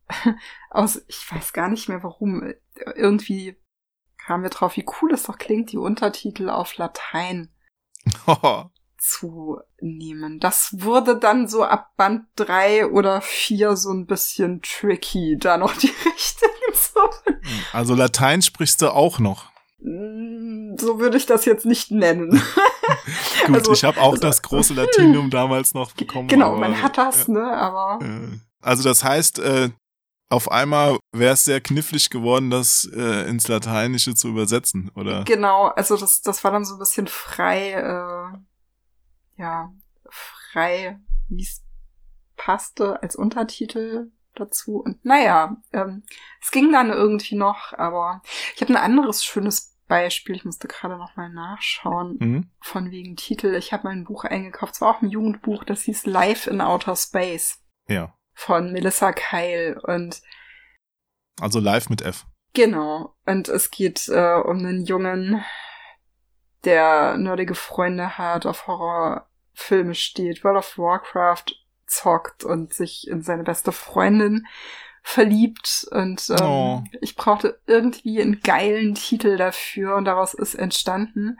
[0.69, 2.53] aus, ich weiß gar nicht mehr warum,
[2.95, 3.57] irgendwie
[4.17, 7.49] kamen wir drauf, wie cool es doch klingt, die Untertitel auf Latein
[8.97, 10.39] zu nehmen.
[10.39, 15.75] Das wurde dann so ab Band drei oder vier so ein bisschen tricky, da noch
[15.77, 16.99] die Rechte zu.
[17.71, 19.51] also Latein sprichst du auch noch.
[19.79, 22.41] Mm, So würde ich das jetzt nicht nennen.
[23.45, 26.27] Gut, Also- ich habe auch also- das große Latinum damals noch bekommen.
[26.27, 29.69] genau, aber, man hat das, ne, aber Äh, Also das heißt, äh,
[30.29, 35.23] auf einmal wäre es sehr knifflig geworden, das äh, ins Lateinische zu übersetzen, oder?
[35.23, 39.73] genau, also das, das war dann so ein bisschen frei, äh, ja,
[40.09, 40.99] frei,
[41.29, 41.63] wie es
[42.35, 44.77] passte als Untertitel dazu.
[44.77, 46.03] Und naja, ähm,
[46.41, 48.21] es ging dann irgendwie noch, aber
[48.55, 52.51] ich habe ein anderes schönes Beispiel, ich musste gerade noch mal nachschauen, Mhm.
[52.61, 53.55] von wegen Titel.
[53.55, 56.61] Ich habe mal ein Buch eingekauft, es war auch ein Jugendbuch, das hieß Life in
[56.61, 60.21] Outer Space Ja, von Melissa Keil und
[61.41, 62.25] also live mit F.
[62.53, 63.15] Genau.
[63.25, 65.43] Und es geht äh, um einen Jungen,
[66.63, 71.45] der nerdige Freunde hat, auf Horrorfilme steht, World of Warcraft
[71.85, 74.45] zockt und sich in seine beste Freundin
[75.03, 75.85] verliebt.
[75.91, 76.83] Und ähm, Oh.
[77.01, 81.37] ich brauchte irgendwie einen geilen Titel dafür und daraus ist entstanden.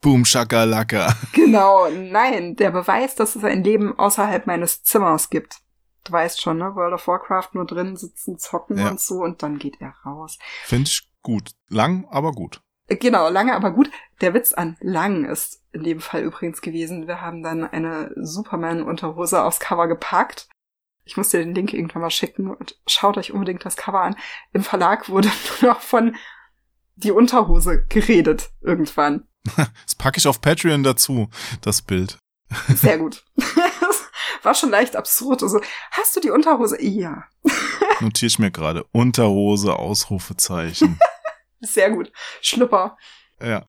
[0.00, 1.14] Boom Shakalaka.
[1.32, 5.56] Genau, nein, der Beweis, dass es ein Leben außerhalb meines Zimmers gibt.
[6.04, 6.74] Du weißt schon, ne?
[6.74, 8.90] World of Warcraft nur drin sitzen, zocken Ja.
[8.90, 10.38] und so und dann geht er raus.
[10.64, 11.50] Finde ich gut.
[11.68, 12.60] Lang, aber gut.
[12.88, 13.90] Genau, lange, aber gut.
[14.20, 17.06] Der Witz an lang ist in dem Fall übrigens gewesen.
[17.06, 20.48] Wir haben dann eine Superman-Unterhose aufs Cover gepackt.
[21.04, 24.16] Ich muss dir den Link irgendwann mal schicken und schaut euch unbedingt das Cover an.
[24.52, 25.30] Im Verlag wurde
[25.60, 26.16] nur noch von
[26.96, 29.26] die Unterhose geredet irgendwann.
[29.84, 31.28] Das packe ich auf Patreon dazu,
[31.62, 32.18] das Bild.
[32.68, 33.24] Sehr gut.
[34.42, 35.42] War schon leicht absurd.
[35.42, 36.82] Also, hast du die Unterhose?
[36.82, 37.24] Ja.
[38.00, 38.84] Notiere ich mir gerade.
[38.92, 40.98] Unterhose, Ausrufezeichen.
[41.60, 42.12] Sehr gut.
[42.40, 42.96] Schlüpper.
[43.40, 43.64] Ja.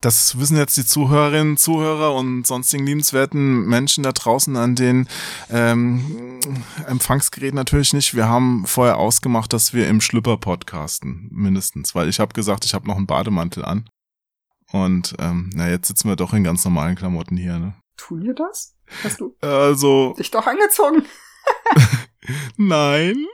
[0.00, 5.08] Das wissen jetzt die Zuhörerinnen, Zuhörer und sonstigen liebenswerten Menschen da draußen an den
[5.48, 6.40] ähm,
[6.86, 8.14] Empfangsgeräten natürlich nicht.
[8.14, 12.74] Wir haben vorher ausgemacht, dass wir im Schlüpper podcasten, mindestens, weil ich habe gesagt, ich
[12.74, 13.88] habe noch einen Bademantel an.
[14.72, 17.58] Und ähm, na, jetzt sitzen wir doch in ganz normalen Klamotten hier.
[17.58, 17.74] Ne?
[17.96, 18.73] Tun wir das?
[19.02, 21.04] Hast du Also, dich doch angezogen?
[22.56, 23.26] nein.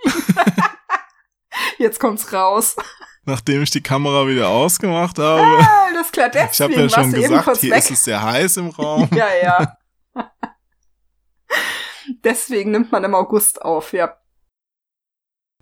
[1.79, 2.77] Jetzt kommt's raus.
[3.25, 5.43] Nachdem ich die Kamera wieder ausgemacht habe.
[5.43, 7.79] Ah, alles klar, ich habe deswegen ja schon gesagt, hier weg.
[7.79, 9.09] ist es sehr heiß im Raum.
[9.15, 9.77] Ja, ja.
[12.25, 14.17] Deswegen nimmt man im August auf, ja.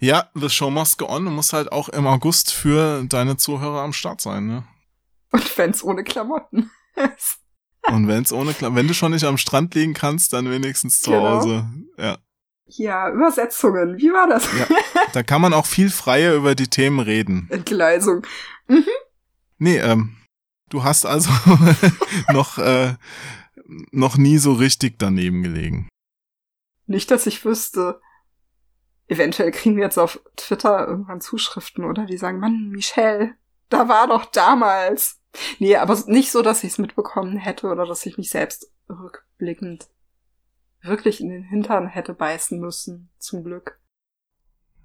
[0.00, 1.24] Ja, the show must go on.
[1.24, 4.64] Du musst halt auch im August für deine Zuhörer am Start sein, ne?
[5.32, 7.38] Und wenn's ohne Klamotten ist.
[7.86, 11.10] Und wenn's ohne Kla wenn du schon nicht am Strand liegen kannst, dann wenigstens zu
[11.10, 11.28] Genau.
[11.40, 11.68] Hause.
[11.96, 12.18] Ja.
[12.66, 13.96] Ja, Übersetzungen.
[13.96, 14.46] Wie war das?
[14.58, 14.66] Ja.
[15.14, 17.46] Da kann man auch viel freier über die Themen reden.
[17.50, 18.26] Entgleisung.
[19.58, 20.18] Nee, ähm,
[20.68, 21.30] Du hast also
[22.32, 22.94] noch, äh,
[23.90, 25.88] noch nie so richtig daneben gelegen.
[26.86, 28.00] Nicht, dass ich wüsste.
[29.06, 33.34] Eventuell kriegen wir jetzt auf Twitter irgendwann Zuschriften oder die sagen, Mann, Michelle,
[33.70, 35.17] da war doch damals.
[35.58, 39.88] Nee, aber nicht so, dass ich es mitbekommen hätte oder dass ich mich selbst rückblickend
[40.82, 43.80] wirklich in den Hintern hätte beißen müssen, zum Glück.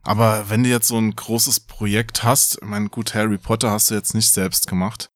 [0.01, 3.89] Aber wenn du jetzt so ein großes Projekt hast, ich meine, gut, Harry Potter hast
[3.89, 5.09] du jetzt nicht selbst gemacht,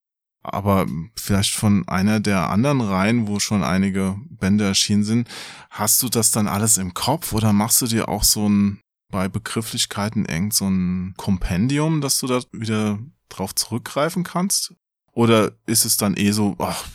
[0.44, 5.28] aber vielleicht von einer der anderen Reihen, wo schon einige Bände erschienen sind,
[5.70, 9.28] hast du das dann alles im Kopf oder machst du dir auch so ein bei
[9.28, 13.00] Begrifflichkeiten eng so ein Kompendium, dass du da wieder
[13.30, 14.74] drauf zurückgreifen kannst?
[15.18, 16.88] Oder ist es dann eh so, ach,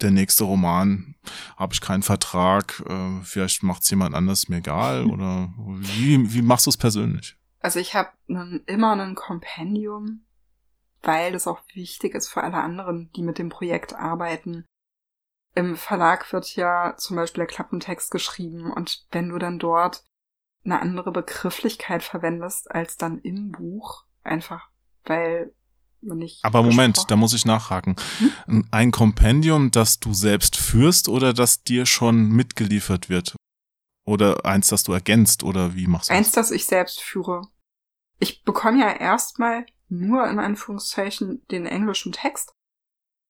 [0.00, 1.14] der nächste Roman,
[1.58, 5.04] habe ich keinen Vertrag, äh, vielleicht macht's jemand anders, mir egal?
[5.10, 7.36] Oder wie, wie machst du es persönlich?
[7.60, 8.08] Also ich habe
[8.64, 10.24] immer ein Kompendium,
[11.02, 14.64] weil das auch wichtig ist für alle anderen, die mit dem Projekt arbeiten.
[15.54, 20.02] Im Verlag wird ja zum Beispiel der Klappentext geschrieben und wenn du dann dort
[20.64, 24.70] eine andere Begrifflichkeit verwendest als dann im Buch, einfach
[25.04, 25.52] weil.
[26.42, 27.96] Aber Moment, da muss ich nachhaken.
[28.46, 28.66] Hm?
[28.70, 33.36] Ein Kompendium, das du selbst führst oder das dir schon mitgeliefert wird?
[34.04, 36.18] Oder eins, das du ergänzt oder wie machst du das?
[36.18, 37.48] Eins, das ich selbst führe.
[38.18, 42.52] Ich bekomme ja erstmal nur in Anführungszeichen den englischen Text.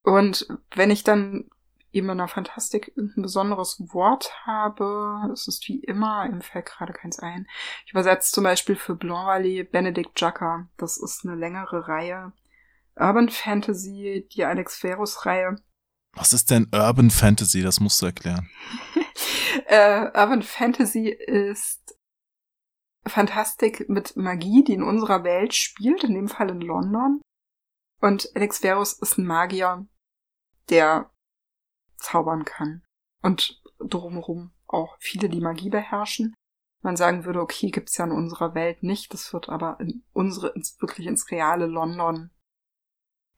[0.03, 1.49] Und wenn ich dann
[1.91, 6.93] eben in der Fantastik irgendein besonderes Wort habe, es ist wie immer, im fällt gerade
[6.93, 7.47] keins ein.
[7.85, 10.67] Ich übersetze zum Beispiel für Blanc Valley Benedict Jucker.
[10.77, 12.31] Das ist eine längere Reihe.
[12.99, 15.55] Urban Fantasy, die Alex Verus Reihe.
[16.13, 17.61] Was ist denn Urban Fantasy?
[17.61, 18.49] Das musst du erklären.
[19.67, 21.97] äh, Urban Fantasy ist
[23.05, 27.21] Fantastik mit Magie, die in unserer Welt spielt, in dem Fall in London.
[28.01, 29.87] Und Alex Verus ist ein Magier,
[30.69, 31.11] der
[31.97, 32.83] zaubern kann.
[33.21, 36.33] Und drumherum auch viele, die Magie beherrschen.
[36.83, 39.13] Man sagen würde, okay, gibt's ja in unserer Welt nicht.
[39.13, 42.31] Das wird aber in unsere, ins, wirklich ins reale London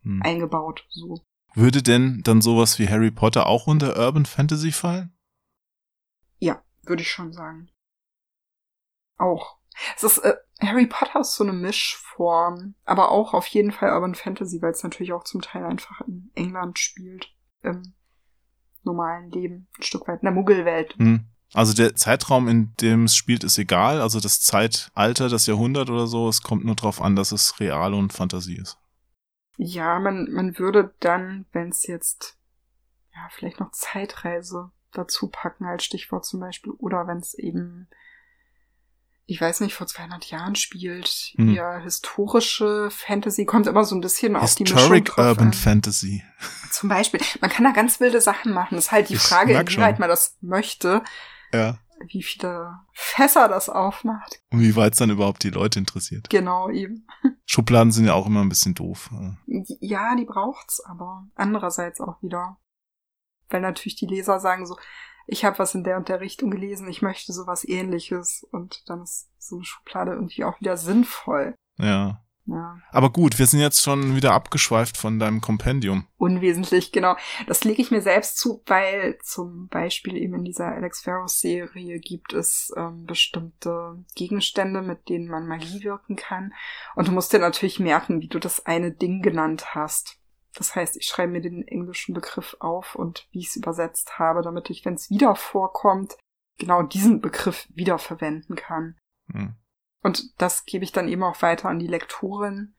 [0.04, 0.22] hm.
[0.24, 1.22] eingebaut, so.
[1.56, 5.14] Würde denn dann sowas wie Harry Potter auch unter Urban Fantasy fallen?
[6.40, 7.70] Ja, würde ich schon sagen.
[9.18, 9.58] Auch.
[9.96, 14.16] Es ist, äh, Harry Potter ist so eine Mischform, aber auch auf jeden Fall Urban
[14.16, 17.32] Fantasy, weil es natürlich auch zum Teil einfach in England spielt.
[17.62, 17.94] Im
[18.84, 20.96] normalen Leben, ein Stück weit in der Muggelwelt.
[20.98, 21.26] Hm.
[21.54, 24.02] Also der Zeitraum, in dem es spielt, ist egal.
[24.02, 27.94] Also das Zeitalter, das Jahrhundert oder so, es kommt nur darauf an, dass es real
[27.94, 28.78] und Fantasie ist.
[29.62, 32.38] Ja, man, man würde dann, wenn es jetzt,
[33.14, 37.90] ja, vielleicht noch Zeitreise dazu packen als Stichwort zum Beispiel, oder wenn es eben,
[39.26, 41.54] ich weiß nicht, vor 200 Jahren spielt, hm.
[41.54, 45.54] ja, historische Fantasy, kommt immer so ein bisschen auf die Mischung Historic Urban an.
[45.54, 46.24] Fantasy.
[46.72, 47.20] Zum Beispiel.
[47.42, 48.76] Man kann da ganz wilde Sachen machen.
[48.76, 51.04] Das ist halt die Frage, inwieweit man das möchte.
[51.54, 51.78] Ja.
[52.08, 54.42] Wie viele Fässer das aufmacht.
[54.52, 56.30] Und wie weit es dann überhaupt die Leute interessiert.
[56.30, 57.08] Genau, eben.
[57.46, 59.10] Schubladen sind ja auch immer ein bisschen doof.
[59.46, 61.28] Ja, die braucht's aber.
[61.36, 62.58] Andererseits auch wieder.
[63.50, 64.78] Weil natürlich die Leser sagen so,
[65.28, 69.04] ich habe was in der und der Richtung gelesen, ich möchte sowas ähnliches und dann
[69.04, 71.56] ist so eine Schublade irgendwie auch wieder sinnvoll.
[71.78, 72.24] Ja.
[72.50, 72.80] Ja.
[72.92, 76.08] Aber gut, wir sind jetzt schon wieder abgeschweift von deinem Kompendium.
[76.18, 77.16] Unwesentlich, genau.
[77.48, 82.00] Das lege ich mir selbst zu, weil zum Beispiel eben in dieser Alex Ferros Serie
[82.00, 86.54] gibt es ähm, bestimmte Gegenstände, mit denen man Magie wirken kann.
[86.96, 90.18] Und du musst dir natürlich merken, wie du das eine Ding genannt hast.
[90.56, 94.42] Das heißt, ich schreibe mir den englischen Begriff auf und wie ich es übersetzt habe,
[94.42, 96.18] damit ich, wenn es wieder vorkommt,
[96.58, 98.98] genau diesen Begriff wiederverwenden kann.
[99.32, 99.56] Hm.
[100.02, 102.76] Und das gebe ich dann eben auch weiter an die Lektorin,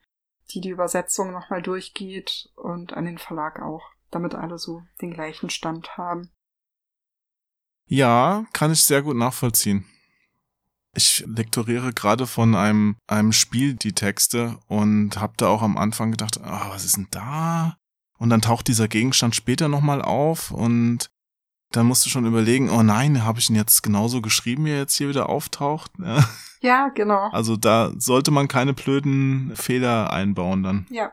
[0.51, 5.49] die die Übersetzung nochmal durchgeht und an den Verlag auch, damit alle so den gleichen
[5.49, 6.31] Stand haben.
[7.85, 9.85] Ja, kann ich sehr gut nachvollziehen.
[10.93, 16.11] Ich lektoriere gerade von einem, einem Spiel die Texte und habe da auch am Anfang
[16.11, 17.77] gedacht, ah, was ist denn da?
[18.17, 21.10] Und dann taucht dieser Gegenstand später nochmal auf und
[21.71, 24.79] dann musst du schon überlegen, oh nein, habe ich ihn jetzt genauso geschrieben, wie er
[24.79, 25.91] jetzt hier wieder auftaucht?
[26.61, 27.29] Ja, genau.
[27.31, 30.85] Also da sollte man keine blöden Fehler einbauen dann.
[30.91, 31.11] Ja,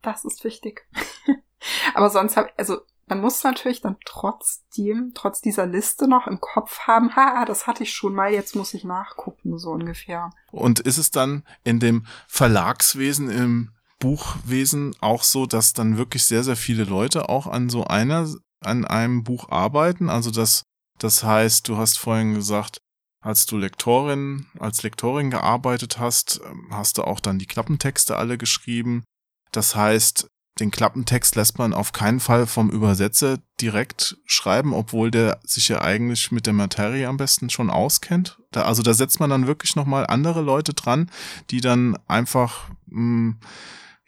[0.00, 0.88] das ist wichtig.
[1.94, 2.78] Aber sonst habe also
[3.10, 7.82] man muss natürlich dann trotzdem, trotz dieser Liste noch im Kopf haben, ha, das hatte
[7.82, 10.30] ich schon mal, jetzt muss ich nachgucken, so ungefähr.
[10.52, 16.44] Und ist es dann in dem Verlagswesen, im Buchwesen auch so, dass dann wirklich sehr,
[16.44, 18.28] sehr viele Leute auch an so einer
[18.60, 20.08] an einem Buch arbeiten.
[20.08, 20.64] Also das,
[20.98, 22.78] das heißt, du hast vorhin gesagt,
[23.22, 28.38] als du Lektorin, als Lektorin gearbeitet hast, ähm, hast du auch dann die Klappentexte alle
[28.38, 29.04] geschrieben.
[29.52, 35.40] Das heißt, den Klappentext lässt man auf keinen Fall vom Übersetzer direkt schreiben, obwohl der
[35.42, 38.38] sich ja eigentlich mit der Materie am besten schon auskennt.
[38.50, 41.10] Da, also da setzt man dann wirklich nochmal andere Leute dran,
[41.50, 43.40] die dann einfach mh, mm,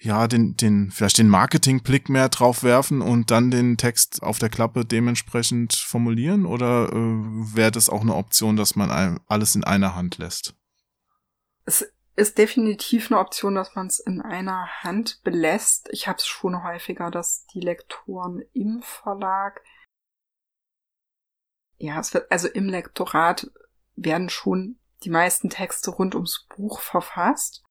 [0.02, 4.48] ja den den vielleicht den Marketingblick mehr drauf werfen und dann den Text auf der
[4.48, 9.94] Klappe dementsprechend formulieren oder äh, wäre das auch eine Option, dass man alles in einer
[9.94, 10.54] Hand lässt?
[11.64, 15.88] Es ist definitiv eine Option, dass man es in einer Hand belässt.
[15.92, 19.62] Ich habe es schon häufiger, dass die Lektoren im Verlag,
[21.78, 23.50] ja, es wird, also im Lektorat
[23.96, 27.64] werden schon die meisten Texte rund ums Buch verfasst.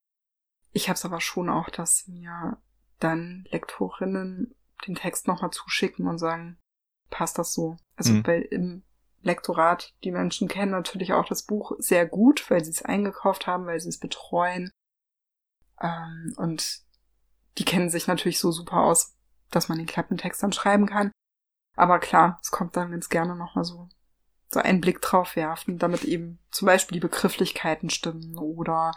[0.72, 2.58] Ich habe es aber schon auch, dass mir
[3.00, 4.56] dann Lektorinnen
[4.88, 6.58] den Text nochmal zuschicken und sagen,
[7.10, 7.78] passt das so?
[7.96, 8.28] Also, mhm.
[8.28, 8.84] weil im
[9.24, 9.94] Lektorat.
[10.04, 13.80] Die Menschen kennen natürlich auch das Buch sehr gut, weil sie es eingekauft haben, weil
[13.80, 14.72] sie es betreuen.
[15.80, 16.82] Ähm, und
[17.58, 19.16] die kennen sich natürlich so super aus,
[19.50, 21.12] dass man den Klappentext dann schreiben kann.
[21.76, 23.90] Aber klar, es kommt dann ganz gerne nochmal so,
[24.50, 28.92] so einen Blick drauf werfen, damit eben zum Beispiel die Begrifflichkeiten stimmen oder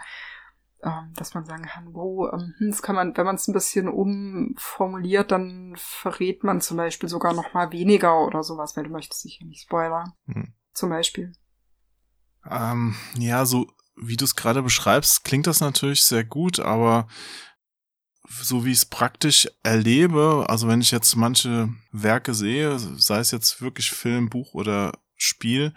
[1.16, 3.89] dass man sagen kann, wo, ähm, hm, das kann man, wenn man es ein bisschen
[3.89, 9.22] umformuliert, dann verrät man zum Beispiel sogar noch mal weniger oder sowas, weil du möchtest
[9.22, 10.12] sicher nicht spoilern.
[10.26, 10.53] Hm.
[10.72, 11.32] Zum Beispiel.
[12.49, 13.66] Ähm, ja, so
[13.97, 17.07] wie du es gerade beschreibst, klingt das natürlich sehr gut, aber
[18.28, 23.30] so wie ich es praktisch erlebe, also wenn ich jetzt manche Werke sehe, sei es
[23.30, 25.72] jetzt wirklich Film, Buch oder Spiel,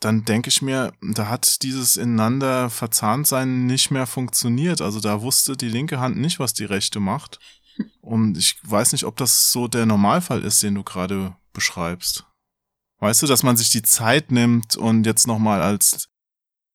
[0.00, 4.80] dann denke ich mir, da hat dieses ineinander verzahnt sein nicht mehr funktioniert.
[4.80, 7.38] Also da wusste die linke Hand nicht, was die rechte macht.
[8.00, 12.26] Und ich weiß nicht, ob das so der Normalfall ist, den du gerade beschreibst.
[13.00, 16.08] Weißt du, dass man sich die Zeit nimmt und jetzt nochmal als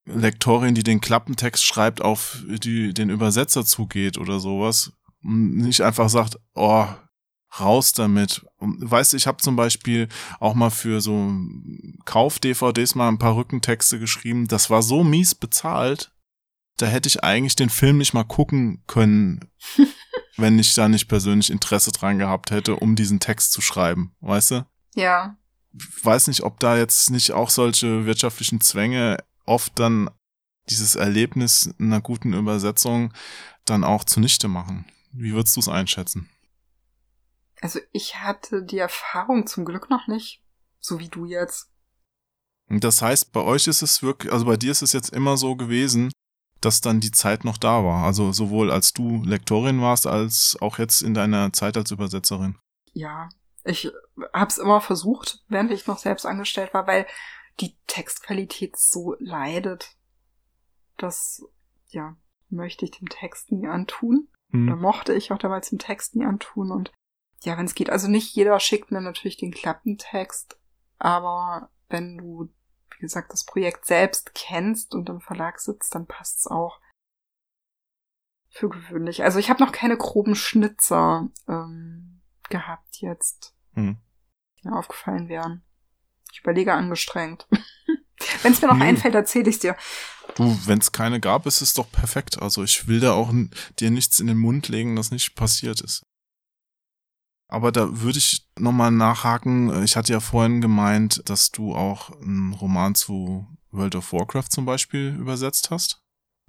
[0.05, 4.93] Lektorin, die den Klappentext schreibt, auf die, den Übersetzer zugeht oder sowas.
[5.21, 6.87] Und nicht einfach sagt, oh,
[7.59, 8.45] raus damit.
[8.59, 10.07] Weißt du, ich habe zum Beispiel
[10.39, 11.31] auch mal für so
[12.05, 14.47] Kauf-DVDs mal ein paar Rückentexte geschrieben.
[14.47, 16.13] Das war so mies bezahlt,
[16.77, 19.51] da hätte ich eigentlich den Film nicht mal gucken können,
[20.37, 24.51] wenn ich da nicht persönlich Interesse dran gehabt hätte, um diesen Text zu schreiben, weißt
[24.51, 24.65] du?
[24.95, 25.37] Ja.
[26.03, 30.09] Weiß nicht, ob da jetzt nicht auch solche wirtschaftlichen Zwänge oft dann
[30.69, 33.13] dieses Erlebnis einer guten Übersetzung
[33.65, 34.85] dann auch zunichte machen.
[35.11, 36.29] Wie würdest du es einschätzen?
[37.63, 40.43] Also ich hatte die Erfahrung zum Glück noch nicht,
[40.79, 41.71] so wie du jetzt.
[42.67, 45.55] Das heißt, bei euch ist es wirklich, also bei dir ist es jetzt immer so
[45.55, 46.11] gewesen,
[46.59, 48.03] dass dann die Zeit noch da war.
[48.03, 52.57] Also sowohl als du Lektorin warst, als auch jetzt in deiner Zeit als Übersetzerin.
[52.91, 53.29] Ja,
[53.63, 53.89] ich
[54.33, 57.07] hab's immer versucht, während ich noch selbst angestellt war, weil
[57.61, 59.95] die Textqualität so leidet.
[60.97, 61.41] Das,
[61.87, 62.17] ja,
[62.49, 64.27] möchte ich dem Text nie antun.
[64.49, 64.67] Hm.
[64.67, 66.69] Oder mochte ich auch damals dem Text nie antun.
[66.69, 66.91] Und
[67.43, 67.89] ja, wenn es geht.
[67.89, 70.57] Also nicht jeder schickt mir natürlich den Klappentext,
[70.97, 72.49] aber wenn du,
[72.91, 76.79] wie gesagt, das Projekt selbst kennst und im Verlag sitzt, dann passt's auch.
[78.49, 79.23] Für gewöhnlich.
[79.23, 83.97] Also ich habe noch keine groben Schnitzer ähm, gehabt jetzt, hm.
[84.59, 85.63] die mir aufgefallen wären.
[86.31, 87.47] Ich überlege angestrengt.
[88.43, 88.83] Wenn es mir noch hm.
[88.83, 89.75] einfällt, erzähle ich dir.
[90.35, 92.41] Du, wenn es keine gab, ist es doch perfekt.
[92.41, 93.31] Also ich will da auch
[93.79, 96.03] dir nichts in den Mund legen, das nicht passiert ist.
[97.47, 99.83] Aber da würde ich nochmal nachhaken.
[99.83, 104.65] Ich hatte ja vorhin gemeint, dass du auch einen Roman zu World of Warcraft zum
[104.65, 106.03] Beispiel übersetzt hast.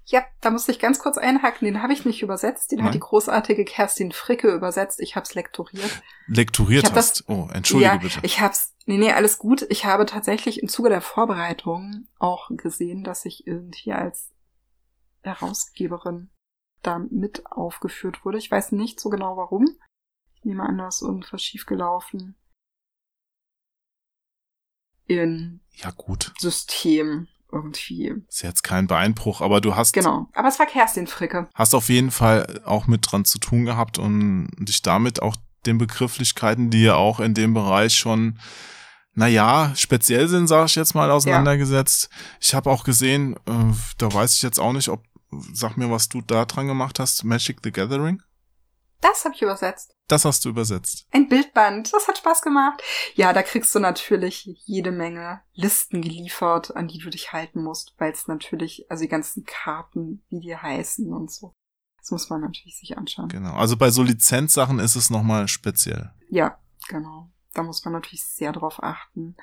[0.07, 1.65] Ja, da musste ich ganz kurz einhaken.
[1.65, 2.71] Den habe ich nicht übersetzt.
[2.71, 2.87] Den Nein.
[2.87, 4.99] hat die großartige Kerstin Fricke übersetzt.
[4.99, 6.03] Ich habe es lektoriert.
[6.27, 6.95] Lektoriert hast?
[6.95, 8.19] Das, oh, entschuldige ja, bitte.
[8.21, 8.75] Ich hab's.
[8.85, 9.65] Nee, nee, alles gut.
[9.69, 14.29] Ich habe tatsächlich im Zuge der Vorbereitung auch gesehen, dass ich irgendwie als
[15.23, 16.29] Herausgeberin
[16.83, 18.37] da mit aufgeführt wurde.
[18.37, 19.65] Ich weiß nicht so genau warum
[20.45, 22.35] nehme an, da ist irgendwas schiefgelaufen.
[25.07, 26.33] In ja, gut.
[26.39, 28.13] System irgendwie.
[28.27, 29.93] Ist jetzt kein Beinbruch, aber du hast.
[29.93, 30.27] Genau.
[30.33, 31.47] Aber es war Kerstin Fricke.
[31.53, 35.35] Hast auf jeden Fall auch mit dran zu tun gehabt und dich damit auch
[35.65, 38.39] den Begrifflichkeiten, die ja auch in dem Bereich schon,
[39.13, 42.09] naja, speziell sind, sage ich jetzt mal, auseinandergesetzt.
[42.11, 42.17] Ja.
[42.41, 45.03] Ich habe auch gesehen, äh, da weiß ich jetzt auch nicht, ob,
[45.53, 48.21] sag mir, was du da dran gemacht hast, Magic the Gathering.
[49.01, 49.94] Das habe ich übersetzt.
[50.07, 51.07] Das hast du übersetzt.
[51.11, 51.91] Ein Bildband.
[51.91, 52.81] Das hat Spaß gemacht.
[53.15, 57.95] Ja, da kriegst du natürlich jede Menge Listen geliefert, an die du dich halten musst,
[57.97, 61.53] weil es natürlich, also die ganzen Karten, wie die heißen und so.
[61.97, 63.29] Das muss man natürlich sich anschauen.
[63.29, 63.55] Genau.
[63.55, 66.11] Also bei so Lizenzsachen ist es nochmal speziell.
[66.29, 67.31] Ja, genau.
[67.55, 69.35] Da muss man natürlich sehr drauf achten.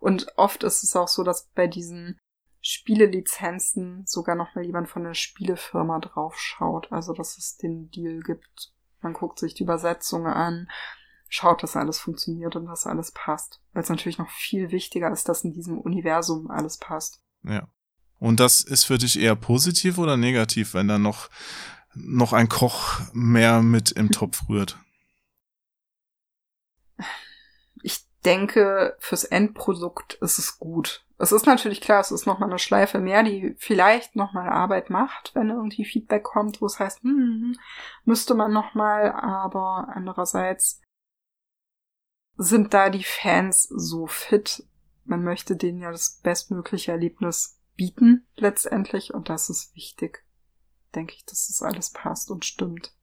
[0.00, 2.18] Und oft ist es auch so, dass bei diesen
[2.60, 6.90] Spielelizenzen sogar nochmal jemand von der Spielefirma drauf schaut.
[6.90, 10.68] Also, dass es den Deal gibt, Man guckt sich die Übersetzung an,
[11.28, 13.60] schaut, dass alles funktioniert und dass alles passt.
[13.72, 17.20] Weil es natürlich noch viel wichtiger ist, dass in diesem Universum alles passt.
[17.42, 17.68] Ja.
[18.18, 21.30] Und das ist für dich eher positiv oder negativ, wenn da noch,
[21.94, 24.78] noch ein Koch mehr mit im Topf rührt?
[27.82, 31.04] Ich denke, fürs Endprodukt ist es gut.
[31.20, 35.32] Es ist natürlich klar, es ist nochmal eine Schleife mehr, die vielleicht nochmal Arbeit macht,
[35.34, 37.56] wenn irgendwie Feedback kommt, wo es heißt, hm,
[38.04, 40.80] müsste man nochmal, aber andererseits
[42.36, 44.64] sind da die Fans so fit.
[45.04, 50.24] Man möchte denen ja das bestmögliche Erlebnis bieten, letztendlich, und das ist wichtig.
[50.94, 52.94] Denke ich, dass das alles passt und stimmt.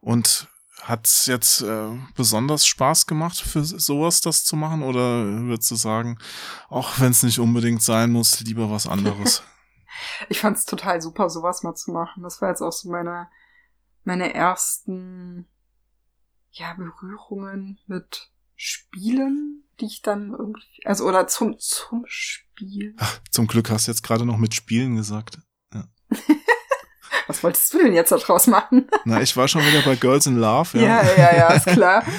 [0.00, 0.48] Und
[0.82, 4.82] hat's jetzt äh, besonders Spaß gemacht, für sowas das zu machen?
[4.82, 6.18] Oder würdest du sagen,
[6.68, 9.42] auch wenn es nicht unbedingt sein muss, lieber was anderes?
[10.28, 12.22] ich fand's total super, sowas mal zu machen.
[12.22, 13.28] Das war jetzt auch so meine,
[14.04, 15.46] meine ersten
[16.52, 22.94] ja, Berührungen mit Spielen, die ich dann irgendwie, also oder zum, zum Spiel.
[22.98, 25.38] Ach, zum Glück hast du jetzt gerade noch mit Spielen gesagt.
[25.72, 25.84] Ja.
[27.28, 28.88] Was wolltest du denn jetzt daraus machen?
[29.04, 31.02] Na, ich war schon wieder bei Girls in Love, ja.
[31.02, 32.02] Ja, ja, ja, ist klar.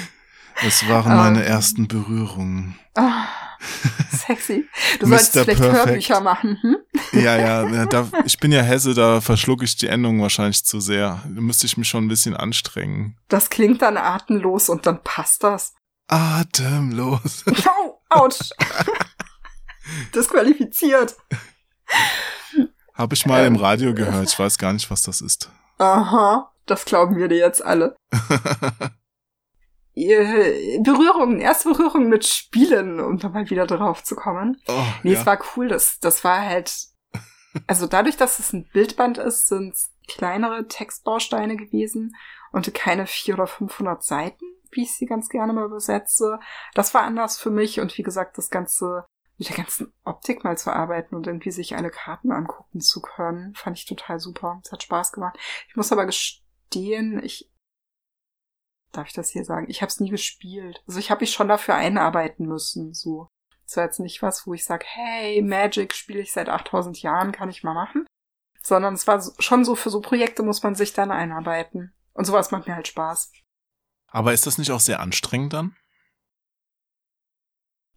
[0.62, 2.78] Es waren meine um, ersten Berührungen.
[2.94, 3.00] Oh,
[4.26, 4.68] sexy.
[4.98, 5.86] Du solltest vielleicht Perfect.
[5.86, 6.76] Hörbücher machen, hm?
[7.12, 11.22] Ja, ja, da, ich bin ja Hesse, da verschlucke ich die Endung wahrscheinlich zu sehr.
[11.24, 13.16] Da müsste ich mich schon ein bisschen anstrengen.
[13.28, 15.72] Das klingt dann atemlos und dann passt das.
[16.08, 17.44] Atemlos.
[17.46, 18.50] Oh, ouch.
[20.14, 21.16] Disqualifiziert.
[23.00, 24.28] Habe ich mal ähm, im Radio gehört.
[24.28, 25.50] Ich weiß gar nicht, was das ist.
[25.78, 27.96] Aha, das glauben wir dir jetzt alle.
[29.94, 34.60] Berührungen, erste Berührungen mit Spielen, um da mal wieder drauf zu kommen.
[34.68, 35.20] Oh, nee, ja.
[35.20, 36.88] es war cool, das, das war halt,
[37.66, 42.14] also dadurch, dass es ein Bildband ist, sind es kleinere Textbausteine gewesen
[42.52, 46.38] und keine vier oder 500 Seiten, wie ich sie ganz gerne mal übersetze.
[46.74, 49.06] Das war anders für mich und wie gesagt, das Ganze
[49.40, 53.54] mit der ganzen Optik mal zu arbeiten und irgendwie sich alle Karten angucken zu können,
[53.54, 54.60] fand ich total super.
[54.62, 55.38] Es hat Spaß gemacht.
[55.66, 57.50] Ich muss aber gestehen, ich
[58.92, 59.66] darf ich das hier sagen?
[59.70, 60.82] Ich habe es nie gespielt.
[60.86, 62.92] Also ich habe mich schon dafür einarbeiten müssen.
[62.92, 63.28] So,
[63.64, 67.32] das war jetzt nicht was, wo ich sage, hey, Magic spiele ich seit 8000 Jahren,
[67.32, 68.04] kann ich mal machen.
[68.62, 71.94] Sondern es war schon so, für so Projekte muss man sich dann einarbeiten.
[72.12, 73.32] Und sowas macht mir halt Spaß.
[74.08, 75.76] Aber ist das nicht auch sehr anstrengend dann?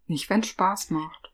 [0.06, 1.33] Nicht, wenn Spaß macht.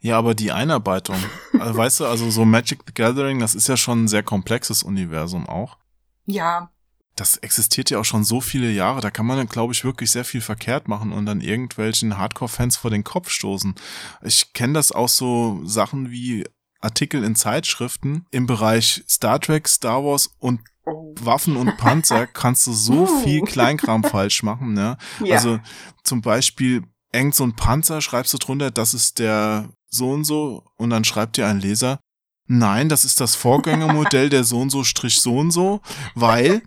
[0.00, 1.16] Ja, aber die Einarbeitung,
[1.58, 4.82] also, weißt du, also so Magic the Gathering, das ist ja schon ein sehr komplexes
[4.82, 5.78] Universum auch.
[6.26, 6.70] Ja,
[7.16, 10.24] das existiert ja auch schon so viele Jahre, da kann man, glaube ich, wirklich sehr
[10.24, 13.74] viel verkehrt machen und dann irgendwelchen Hardcore-Fans vor den Kopf stoßen.
[14.22, 16.44] Ich kenne das auch so Sachen wie
[16.82, 21.14] Artikel in Zeitschriften im Bereich Star Trek, Star Wars und oh.
[21.18, 24.74] Waffen und Panzer kannst du so viel Kleinkram falsch machen.
[24.74, 24.98] Ne?
[25.24, 25.36] Ja.
[25.36, 25.58] Also
[26.04, 26.82] zum Beispiel
[27.12, 31.04] irgend so ein Panzer, schreibst du drunter, das ist der so und so und dann
[31.04, 31.98] schreibt dir ein Leser,
[32.46, 35.80] nein, das ist das Vorgängermodell der so und so Strich so und so,
[36.14, 36.62] weil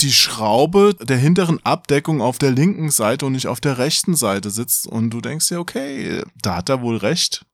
[0.00, 4.50] die Schraube der hinteren Abdeckung auf der linken Seite und nicht auf der rechten Seite
[4.50, 7.46] sitzt und du denkst dir, okay, da hat er wohl recht.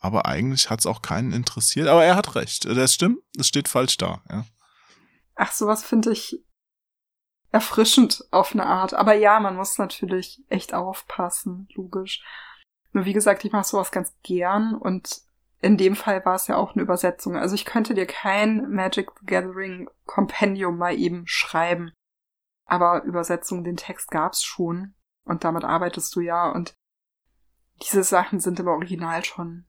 [0.00, 1.86] Aber eigentlich hat es auch keinen interessiert.
[1.86, 2.64] Aber er hat recht.
[2.64, 4.20] Das stimmt, es steht falsch da.
[4.28, 4.44] Ja.
[5.36, 6.42] Ach, sowas finde ich
[7.52, 8.94] erfrischend auf eine Art.
[8.94, 12.20] Aber ja, man muss natürlich echt aufpassen, logisch.
[12.92, 15.22] Nur wie gesagt, ich mache sowas ganz gern und
[15.60, 17.36] in dem Fall war es ja auch eine Übersetzung.
[17.36, 21.92] Also ich könnte dir kein Magic the Gathering Compendium mal eben schreiben.
[22.66, 24.94] Aber Übersetzung, den Text gab's schon.
[25.24, 26.50] Und damit arbeitest du ja.
[26.50, 26.74] Und
[27.80, 29.66] diese Sachen sind im Original schon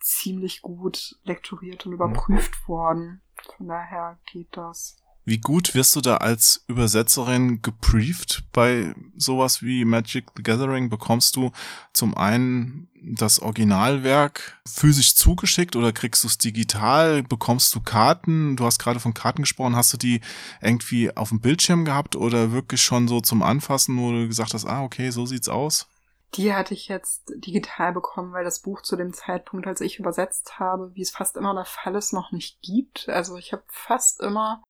[0.00, 3.22] ziemlich gut lektoriert und überprüft worden.
[3.56, 5.03] Von daher geht das.
[5.26, 10.90] Wie gut wirst du da als Übersetzerin gebrieft bei sowas wie Magic the Gathering?
[10.90, 11.50] Bekommst du
[11.94, 17.22] zum einen das Originalwerk physisch zugeschickt oder kriegst du es digital?
[17.22, 18.56] Bekommst du Karten?
[18.56, 19.76] Du hast gerade von Karten gesprochen.
[19.76, 20.20] Hast du die
[20.60, 24.66] irgendwie auf dem Bildschirm gehabt oder wirklich schon so zum Anfassen, wo du gesagt hast,
[24.66, 25.86] ah, okay, so sieht's aus?
[26.34, 30.58] Die hatte ich jetzt digital bekommen, weil das Buch zu dem Zeitpunkt, als ich übersetzt
[30.58, 33.08] habe, wie es fast immer der Fall ist, noch nicht gibt.
[33.08, 34.62] Also ich habe fast immer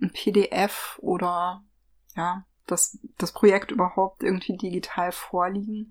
[0.00, 1.64] ein PDF oder
[2.14, 5.90] ja, das, das Projekt überhaupt irgendwie digital vorliegen.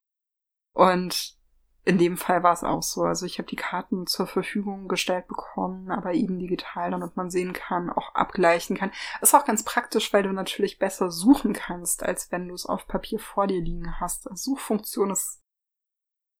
[0.74, 1.38] Und
[1.84, 3.04] in dem Fall war es auch so.
[3.04, 7.54] Also ich habe die Karten zur Verfügung gestellt bekommen, aber eben digital, damit man sehen
[7.54, 8.92] kann, auch abgleichen kann.
[9.22, 12.88] Ist auch ganz praktisch, weil du natürlich besser suchen kannst, als wenn du es auf
[12.88, 14.30] Papier vor dir liegen hast.
[14.30, 15.42] Also Suchfunktion ist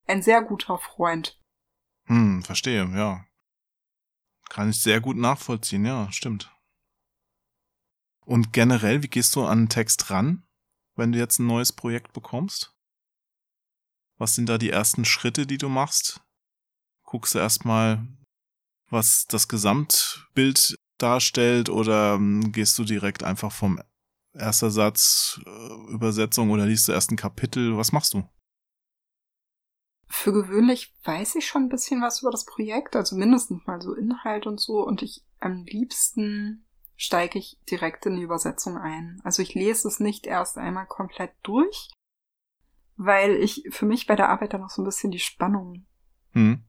[0.06, 1.40] ein sehr guter Freund.
[2.06, 3.24] Hm, verstehe, ja.
[4.48, 6.54] Kann ich sehr gut nachvollziehen, ja, stimmt.
[8.24, 10.46] Und generell, wie gehst du an einen Text ran,
[10.94, 12.74] wenn du jetzt ein neues Projekt bekommst?
[14.18, 16.20] Was sind da die ersten Schritte, die du machst?
[17.04, 18.06] Guckst du erstmal,
[18.90, 23.82] was das Gesamtbild darstellt oder ähm, gehst du direkt einfach vom
[24.32, 27.76] erster Satz äh, Übersetzung oder liest du erst ein Kapitel?
[27.76, 28.22] Was machst du?
[30.06, 33.94] Für gewöhnlich weiß ich schon ein bisschen was über das Projekt, also mindestens mal so
[33.94, 34.86] Inhalt und so.
[34.86, 36.66] Und ich am liebsten
[36.96, 39.20] steige ich direkt in die Übersetzung ein.
[39.24, 41.90] Also ich lese es nicht erst einmal komplett durch,
[42.96, 45.86] weil ich für mich bei der Arbeit dann noch so ein bisschen die Spannung
[46.32, 46.64] hm.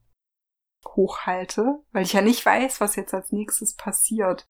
[0.85, 4.45] hochhalte, weil ich ja nicht weiß, was jetzt als nächstes passiert.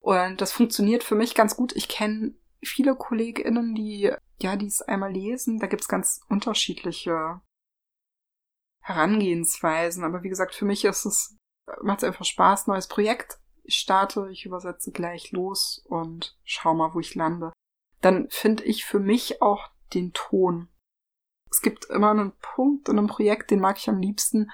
[0.00, 1.74] Und das funktioniert für mich ganz gut.
[1.76, 5.58] Ich kenne viele KollegInnen, die ja dies einmal lesen.
[5.58, 7.40] Da gibt's ganz unterschiedliche
[8.80, 10.04] Herangehensweisen.
[10.04, 11.36] Aber wie gesagt, für mich ist es,
[11.82, 13.38] macht es einfach Spaß, neues Projekt.
[13.70, 17.52] Ich starte, ich übersetze gleich los und schau mal, wo ich lande.
[18.00, 20.66] Dann finde ich für mich auch den Ton.
[21.52, 24.50] Es gibt immer einen Punkt in einem Projekt, den mag ich am liebsten,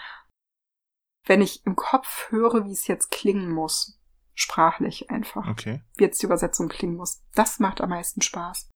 [1.24, 3.98] wenn ich im Kopf höre, wie es jetzt klingen muss.
[4.34, 5.48] Sprachlich einfach.
[5.48, 5.80] Okay.
[5.96, 7.22] Wie jetzt die Übersetzung klingen muss.
[7.34, 8.68] Das macht am meisten Spaß.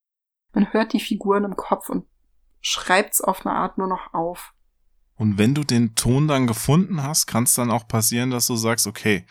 [0.54, 2.06] Man hört die Figuren im Kopf und
[2.62, 4.54] schreibt's auf eine Art nur noch auf.
[5.16, 8.56] Und wenn du den Ton dann gefunden hast, kann es dann auch passieren, dass du
[8.56, 9.26] sagst, okay,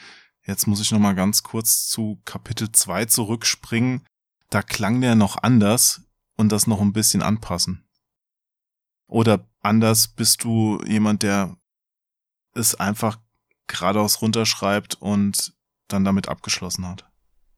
[0.50, 4.06] jetzt muss ich noch mal ganz kurz zu Kapitel 2 zurückspringen.
[4.50, 6.02] Da klang der noch anders
[6.36, 7.88] und das noch ein bisschen anpassen.
[9.08, 11.56] Oder anders bist du jemand, der
[12.54, 13.20] es einfach
[13.68, 15.54] geradeaus runterschreibt und
[15.88, 17.08] dann damit abgeschlossen hat.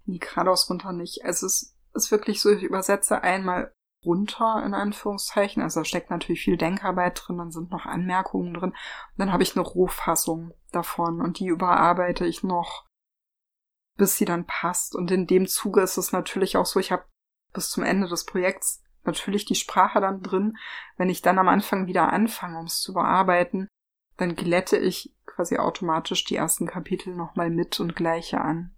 [0.06, 1.24] Nee, geradeaus runter nicht.
[1.24, 3.74] Also es ist wirklich so, ich übersetze einmal
[4.06, 5.62] runter, in Anführungszeichen.
[5.62, 8.72] Also da steckt natürlich viel Denkarbeit drin, dann sind noch Anmerkungen drin.
[8.72, 12.88] Und dann habe ich eine Rohfassung davon und die überarbeite ich noch,
[13.98, 14.96] bis sie dann passt.
[14.96, 17.06] Und in dem Zuge ist es natürlich auch so, ich habe
[17.54, 20.58] bis zum Ende des Projekts natürlich die Sprache dann drin.
[20.98, 23.68] Wenn ich dann am Anfang wieder anfange, um es zu bearbeiten,
[24.18, 28.76] dann glätte ich quasi automatisch die ersten Kapitel nochmal mit und gleiche an.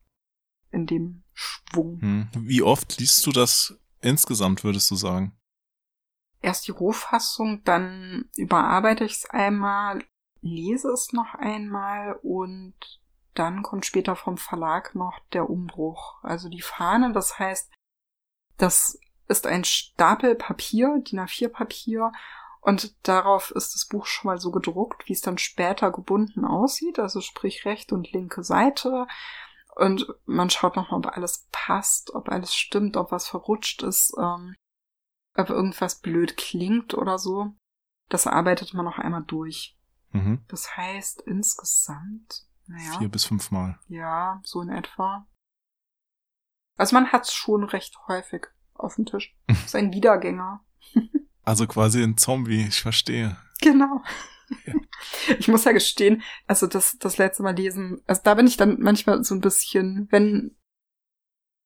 [0.72, 2.02] In dem Schwung.
[2.02, 2.30] Hm.
[2.36, 5.38] Wie oft liest du das insgesamt, würdest du sagen?
[6.42, 10.04] Erst die Rohfassung, dann überarbeite ich es einmal,
[10.42, 12.76] lese es noch einmal und
[13.34, 16.22] dann kommt später vom Verlag noch der Umbruch.
[16.24, 17.72] Also die Fahne, das heißt,
[18.58, 22.12] das ist ein Stapel Papier, DIN A4 Papier
[22.62, 27.00] und darauf ist das Buch schon mal so gedruckt, wie es dann später gebunden aussieht,
[27.00, 29.08] also sprich rechte und linke Seite.
[29.76, 34.56] Und man schaut nochmal, ob alles passt, ob alles stimmt, ob was verrutscht ist, ähm,
[35.36, 37.54] ob irgendwas blöd klingt oder so.
[38.10, 39.78] Das arbeitet man noch einmal durch.
[40.12, 40.44] Mhm.
[40.48, 43.00] Das heißt insgesamt, naja.
[43.00, 43.80] Vier bis fünf Mal.
[43.88, 45.28] Ja, so in etwa.
[46.78, 49.36] Also man hat es schon recht häufig auf dem Tisch.
[49.48, 50.64] ist ein Wiedergänger.
[51.44, 53.38] also quasi ein Zombie, ich verstehe.
[53.62, 54.02] Genau.
[54.66, 54.74] Ja.
[55.38, 58.80] Ich muss ja gestehen, also das, das letzte Mal lesen, also da bin ich dann
[58.80, 60.56] manchmal so ein bisschen, wenn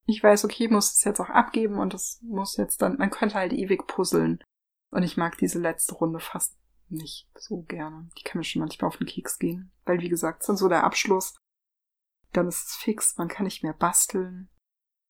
[0.08, 3.36] ich weiß, okay, muss es jetzt auch abgeben und das muss jetzt dann, man könnte
[3.36, 4.42] halt ewig puzzeln.
[4.90, 6.58] Und ich mag diese letzte Runde fast
[6.90, 8.10] nicht so gerne.
[8.18, 9.72] Die kann mir schon manchmal auf den Keks gehen.
[9.84, 11.36] Weil, wie gesagt, ist dann so der Abschluss.
[12.32, 14.50] Dann ist es fix, man kann nicht mehr basteln.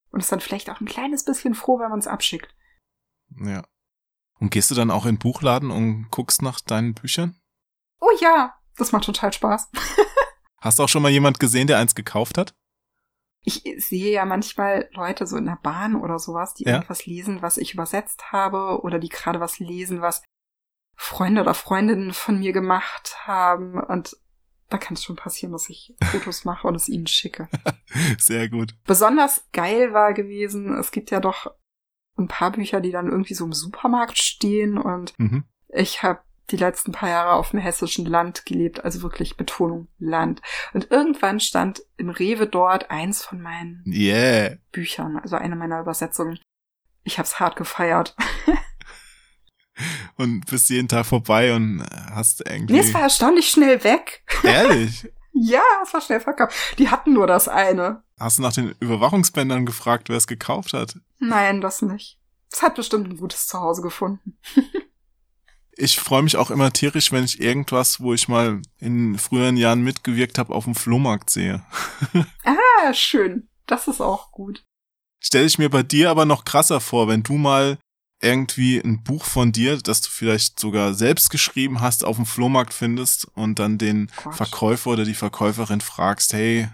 [0.09, 2.55] Und ist dann vielleicht auch ein kleines bisschen froh, wenn man es abschickt.
[3.35, 3.63] Ja.
[4.39, 7.39] Und gehst du dann auch in den Buchladen und guckst nach deinen Büchern?
[7.99, 9.69] Oh ja, das macht total Spaß.
[10.61, 12.53] Hast du auch schon mal jemand gesehen, der eins gekauft hat?
[13.41, 16.73] Ich sehe ja manchmal Leute so in der Bahn oder sowas, die ja?
[16.73, 20.21] irgendwas lesen, was ich übersetzt habe, oder die gerade was lesen, was
[20.95, 23.79] Freunde oder Freundinnen von mir gemacht haben.
[23.79, 24.17] Und
[24.69, 27.47] da kann es schon passieren, dass ich Fotos mache und es ihnen schicke.
[28.19, 28.75] Sehr gut.
[28.85, 31.47] Besonders geil war gewesen, es gibt ja doch
[32.17, 35.43] ein paar Bücher, die dann irgendwie so im Supermarkt stehen und mhm.
[35.69, 36.19] ich habe
[36.49, 40.41] die letzten paar Jahre auf dem hessischen Land gelebt, also wirklich Betonung Land.
[40.73, 44.55] Und irgendwann stand im Rewe dort eins von meinen yeah.
[44.71, 46.39] Büchern, also eine meiner Übersetzungen.
[47.03, 48.15] Ich hab's hart gefeiert.
[50.15, 52.73] und bist jeden Tag vorbei und hast irgendwie.
[52.73, 54.23] Nee, es war erstaunlich schnell weg.
[54.43, 55.09] Ehrlich?
[55.41, 56.55] ja, es war schnell verkauft.
[56.77, 58.03] Die hatten nur das eine.
[58.19, 60.95] Hast du nach den Überwachungsbändern gefragt, wer es gekauft hat?
[61.19, 62.19] Nein, das nicht.
[62.51, 64.37] Es hat bestimmt ein gutes Zuhause gefunden.
[65.71, 69.83] ich freue mich auch immer tierisch, wenn ich irgendwas, wo ich mal in früheren Jahren
[69.83, 71.63] mitgewirkt habe, auf dem Flohmarkt sehe.
[72.43, 73.49] ah, schön.
[73.67, 74.63] Das ist auch gut.
[75.19, 77.77] Stelle ich mir bei dir aber noch krasser vor, wenn du mal
[78.19, 82.73] irgendwie ein Buch von dir, das du vielleicht sogar selbst geschrieben hast, auf dem Flohmarkt
[82.73, 84.35] findest und dann den Quatsch.
[84.35, 86.69] Verkäufer oder die Verkäuferin fragst, hey,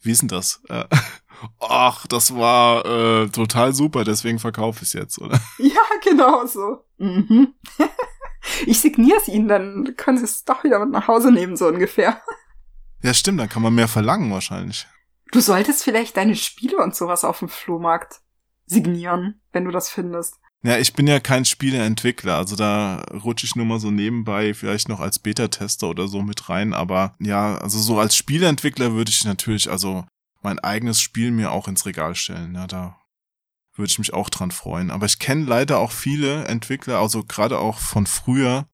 [0.00, 0.60] wie ist denn das?
[1.60, 5.40] Ach, das war äh, total super, deswegen verkaufe ich es jetzt, oder?
[5.58, 6.84] Ja, genau so.
[6.98, 7.54] Mhm.
[8.66, 11.66] ich signiere es ihnen, dann können sie es doch wieder mit nach Hause nehmen, so
[11.68, 12.20] ungefähr.
[13.02, 14.86] Ja, stimmt, dann kann man mehr verlangen wahrscheinlich.
[15.30, 18.20] Du solltest vielleicht deine Spiele und sowas auf dem Flohmarkt
[18.66, 20.36] signieren, wenn du das findest.
[20.64, 24.88] Ja, ich bin ja kein Spieleentwickler, also da rutsche ich nur mal so nebenbei vielleicht
[24.88, 29.24] noch als Beta-Tester oder so mit rein, aber ja, also so als Spieleentwickler würde ich
[29.24, 30.06] natürlich also
[30.40, 32.98] mein eigenes Spiel mir auch ins Regal stellen, ja, da
[33.74, 34.90] würde ich mich auch dran freuen.
[34.90, 38.66] Aber ich kenne leider auch viele Entwickler, also gerade auch von früher,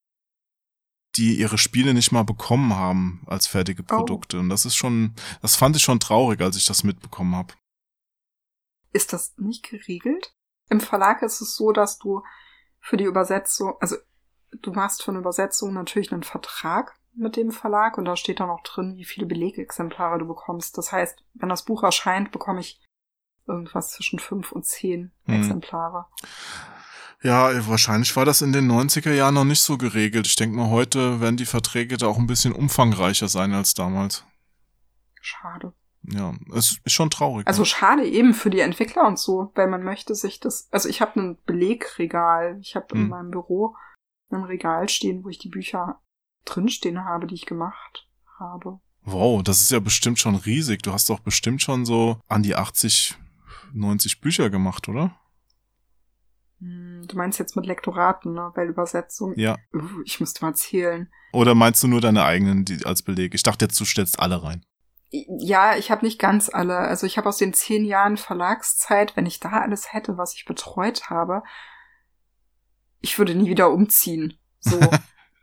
[1.16, 3.96] die ihre Spiele nicht mal bekommen haben als fertige oh.
[3.96, 4.36] Produkte.
[4.36, 4.40] Oh.
[4.40, 7.54] Und das ist schon, das fand ich schon traurig, als ich das mitbekommen habe.
[8.92, 10.34] Ist das nicht geregelt?
[10.70, 12.22] Im Verlag ist es so, dass du
[12.80, 13.96] für die Übersetzung, also
[14.62, 18.50] du machst für eine Übersetzung natürlich einen Vertrag mit dem Verlag und da steht dann
[18.50, 20.78] auch drin, wie viele Belegexemplare du bekommst.
[20.78, 22.80] Das heißt, wenn das Buch erscheint, bekomme ich
[23.46, 25.34] irgendwas zwischen fünf und zehn hm.
[25.34, 26.06] Exemplare.
[27.22, 30.26] Ja, wahrscheinlich war das in den 90er Jahren noch nicht so geregelt.
[30.26, 34.24] Ich denke mal, heute werden die Verträge da auch ein bisschen umfangreicher sein als damals.
[35.20, 35.74] Schade.
[36.12, 37.46] Ja, es ist schon traurig.
[37.46, 37.66] Also ne?
[37.66, 40.68] schade eben für die Entwickler und so, weil man möchte sich das.
[40.70, 42.58] Also ich habe ein Belegregal.
[42.60, 43.08] Ich habe in hm.
[43.08, 43.76] meinem Büro
[44.30, 46.00] ein Regal stehen, wo ich die Bücher
[46.44, 48.08] drinstehen habe, die ich gemacht
[48.38, 48.80] habe.
[49.02, 50.82] Wow, das ist ja bestimmt schon riesig.
[50.82, 53.16] Du hast doch bestimmt schon so an die 80,
[53.72, 55.16] 90 Bücher gemacht, oder?
[56.60, 58.52] Hm, du meinst jetzt mit Lektoraten, ne?
[58.54, 59.34] Weil Übersetzung.
[59.36, 59.56] Ja.
[60.04, 61.10] Ich müsste mal zählen.
[61.32, 63.34] Oder meinst du nur deine eigenen die, als Beleg?
[63.34, 64.64] Ich dachte jetzt, du stellst alle rein.
[65.10, 66.78] Ja, ich habe nicht ganz alle.
[66.78, 70.44] Also ich habe aus den zehn Jahren Verlagszeit, wenn ich da alles hätte, was ich
[70.44, 71.42] betreut habe,
[73.00, 74.38] ich würde nie wieder umziehen.
[74.60, 74.78] So.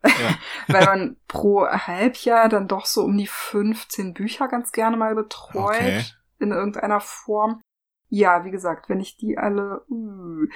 [0.68, 5.76] Weil man pro Halbjahr dann doch so um die 15 Bücher ganz gerne mal betreut.
[5.76, 6.04] Okay.
[6.40, 7.62] In irgendeiner Form.
[8.10, 9.84] Ja, wie gesagt, wenn ich die alle.
[9.90, 10.48] Uh,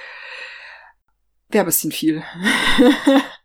[1.48, 2.22] Wäre ein bisschen viel.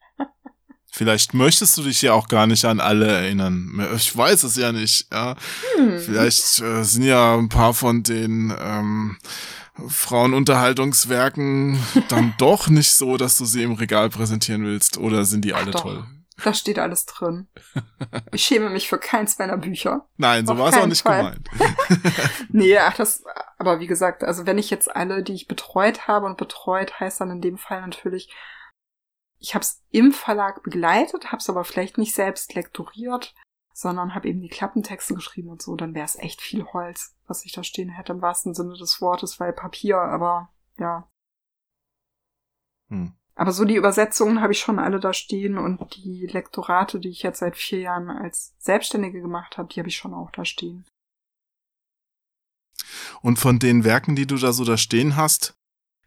[0.98, 3.88] Vielleicht möchtest du dich ja auch gar nicht an alle erinnern.
[3.95, 5.06] Ich weiß es ja nicht.
[5.14, 5.36] Ja.
[5.76, 5.99] Hm.
[5.99, 9.18] Vielleicht äh, sind ja ein paar von den ähm,
[9.88, 11.78] Frauenunterhaltungswerken
[12.10, 14.98] dann doch nicht so, dass du sie im Regal präsentieren willst.
[14.98, 16.03] Oder sind die alle Ach toll?
[16.44, 17.48] Da steht alles drin.
[18.32, 20.07] Ich schäme mich für keins meiner Bücher.
[20.18, 21.36] Nein, so war es auch nicht Fall.
[21.36, 21.49] gemeint.
[22.49, 23.24] nee, ach, das,
[23.57, 27.22] aber wie gesagt, also wenn ich jetzt alle, die ich betreut habe und betreut heißt
[27.22, 28.30] dann in dem Fall natürlich,
[29.39, 33.35] ich habe es im Verlag begleitet, habe es aber vielleicht nicht selbst lektoriert,
[33.73, 37.45] sondern habe eben die Klappentexte geschrieben und so, dann wäre es echt viel Holz, was
[37.45, 40.49] ich da stehen hätte im wahrsten Sinne des Wortes, weil Papier, aber
[40.80, 41.07] ja.
[42.89, 43.14] Hm.
[43.35, 47.22] Aber so die Übersetzungen habe ich schon alle da stehen und die Lektorate, die ich
[47.22, 50.85] jetzt seit vier Jahren als Selbstständige gemacht habe, die habe ich schon auch da stehen.
[53.22, 55.55] Und von den Werken, die du da so da stehen hast,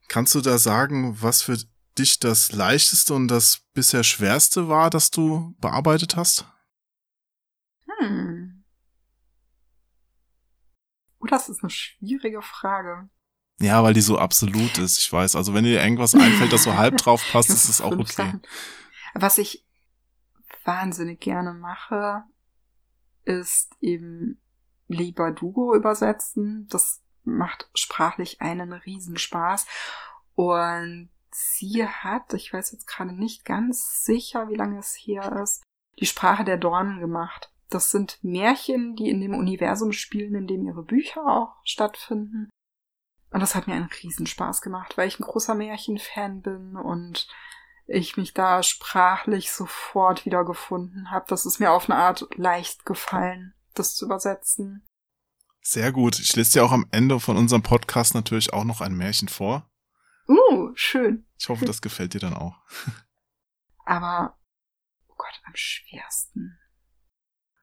[0.08, 1.56] kannst du da sagen, was für
[2.00, 6.46] dich das leichteste und das bisher schwerste war, das du bearbeitet hast?
[7.86, 8.64] Hm.
[11.20, 13.08] Oh, das ist eine schwierige Frage.
[13.60, 15.36] Ja, weil die so absolut ist, ich weiß.
[15.36, 18.32] Also wenn dir irgendwas einfällt, das so halb drauf passt, ist das auch okay.
[19.14, 19.66] Was ich
[20.64, 22.24] wahnsinnig gerne mache,
[23.24, 24.40] ist eben
[24.88, 26.66] lieber Dugo übersetzen.
[26.68, 29.66] Das macht sprachlich einen Riesenspaß.
[30.34, 35.62] Und sie hat, ich weiß jetzt gerade nicht ganz sicher, wie lange es her ist,
[35.98, 37.52] die Sprache der Dornen gemacht.
[37.68, 42.50] Das sind Märchen, die in dem Universum spielen, in dem ihre Bücher auch stattfinden.
[43.30, 47.28] Und das hat mir einen Riesenspaß gemacht, weil ich ein großer Märchenfan bin und
[47.86, 51.26] ich mich da sprachlich sofort wiedergefunden habe.
[51.28, 54.84] Das ist mir auf eine Art leicht gefallen, das zu übersetzen.
[55.62, 56.18] Sehr gut.
[56.18, 59.69] Ich lese dir auch am Ende von unserem Podcast natürlich auch noch ein Märchen vor.
[60.30, 61.26] Uh, schön.
[61.38, 62.54] Ich hoffe, das gefällt dir dann auch.
[63.84, 64.38] Aber,
[65.08, 66.56] oh Gott, am schwersten.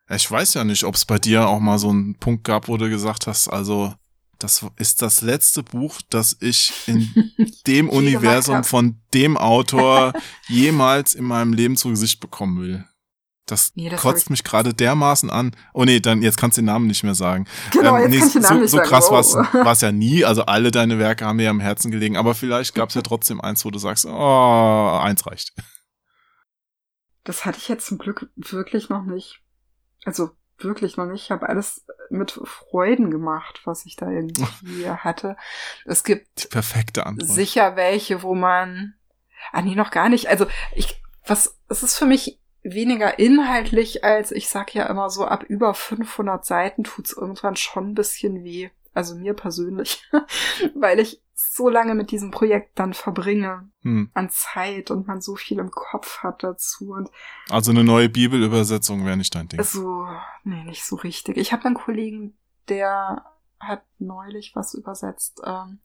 [0.09, 2.75] Ich weiß ja nicht, ob es bei dir auch mal so einen Punkt gab, wo
[2.75, 3.95] du gesagt hast, also
[4.39, 7.31] das ist das letzte Buch, das ich in
[7.67, 10.11] dem Universum von dem Autor
[10.47, 12.85] jemals in meinem Leben zu Gesicht bekommen will.
[13.47, 15.55] Das, nee, das kotzt mich gerade dermaßen an.
[15.73, 17.47] Oh nee, dann jetzt kannst du den Namen nicht mehr sagen.
[17.71, 20.25] Genau, ähm, jetzt nee, so, so krass war es ja nie.
[20.25, 22.17] Also alle deine Werke haben mir am Herzen gelegen.
[22.17, 25.53] Aber vielleicht gab es ja trotzdem eins, wo du sagst, oh, eins reicht.
[27.23, 29.41] Das hatte ich jetzt zum Glück wirklich noch nicht.
[30.03, 31.23] Also wirklich noch nicht.
[31.23, 35.37] Ich habe alles mit Freuden gemacht, was ich da irgendwie hatte.
[35.85, 37.29] Es gibt die perfekte Antwort.
[37.29, 38.95] sicher welche, wo man
[39.53, 40.27] ah nee, noch gar nicht.
[40.27, 42.39] Also ich was es ist für mich
[42.73, 47.89] weniger inhaltlich als ich sag ja immer so ab über 500 Seiten tut's irgendwann schon
[47.91, 48.69] ein bisschen weh.
[48.93, 50.03] Also mir persönlich,
[50.75, 54.09] weil ich so lange mit diesem Projekt dann verbringe Hm.
[54.15, 57.09] an Zeit und man so viel im Kopf hat dazu und
[57.49, 59.61] Also eine neue Bibelübersetzung wäre nicht dein Ding.
[59.63, 60.07] so,
[60.43, 61.37] nee, nicht so richtig.
[61.37, 62.37] Ich habe einen Kollegen,
[62.69, 63.23] der
[63.59, 65.79] hat neulich was übersetzt, ähm,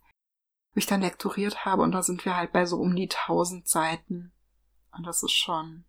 [0.75, 3.69] wo ich dann lektoriert habe und da sind wir halt bei so um die 1000
[3.69, 4.33] Seiten.
[4.97, 5.85] Und das ist schon,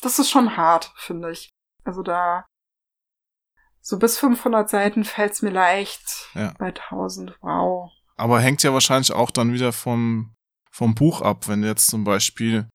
[0.00, 1.50] das ist schon hart, finde ich.
[1.84, 2.46] Also da,
[3.80, 6.28] so bis 500 Seiten fällt's mir leicht.
[6.34, 6.54] Ja.
[6.58, 7.90] Bei 1000, wow.
[8.16, 10.34] Aber hängt ja wahrscheinlich auch dann wieder vom,
[10.70, 12.68] vom Buch ab, wenn du jetzt zum Beispiel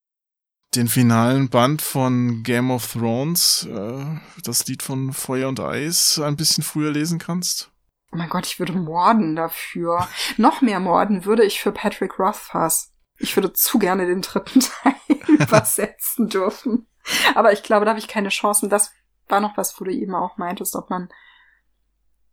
[0.75, 4.05] den finalen Band von Game of Thrones, äh,
[4.43, 7.71] das Lied von Feuer und Eis, ein bisschen früher lesen kannst.
[8.11, 10.07] Oh mein Gott, ich würde morden dafür.
[10.37, 12.91] Noch mehr morden würde ich für Patrick Rothfuss.
[13.17, 14.95] Ich würde zu gerne den dritten Teil
[15.27, 16.87] übersetzen dürfen.
[17.35, 18.69] Aber ich glaube, da habe ich keine Chancen.
[18.69, 18.91] Das
[19.27, 21.09] war noch was, wo du eben auch meintest, ob man,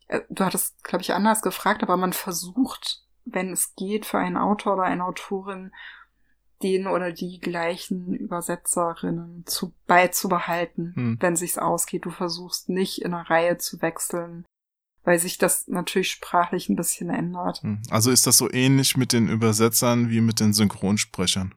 [0.09, 4.37] äh, du hattest, glaube ich, anders gefragt, aber man versucht, wenn es geht, für einen
[4.37, 5.73] Autor oder eine Autorin,
[6.63, 11.17] den oder die gleichen Übersetzerinnen zu, beizubehalten, Hm.
[11.21, 12.05] wenn sich's ausgeht.
[12.05, 14.45] Du versuchst nicht in eine Reihe zu wechseln,
[15.03, 17.63] weil sich das natürlich sprachlich ein bisschen ändert.
[17.63, 17.81] Hm.
[17.91, 21.55] Also ist das so ähnlich mit den Übersetzern wie mit den Synchronsprechern.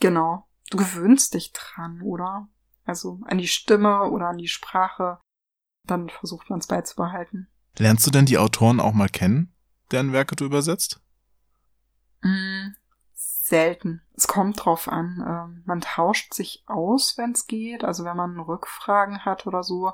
[0.00, 0.46] Genau.
[0.70, 2.48] Du gewöhnst dich dran, oder?
[2.84, 5.18] Also an die Stimme oder an die Sprache.
[5.86, 7.48] Dann versucht man es beizubehalten.
[7.78, 9.54] Lernst du denn die Autoren auch mal kennen,
[9.90, 11.00] deren Werke du übersetzt?
[12.22, 12.74] Mm,
[13.14, 14.02] selten.
[14.16, 15.22] Es kommt drauf an.
[15.26, 17.84] Ähm, man tauscht sich aus, wenn es geht.
[17.84, 19.92] Also wenn man Rückfragen hat oder so,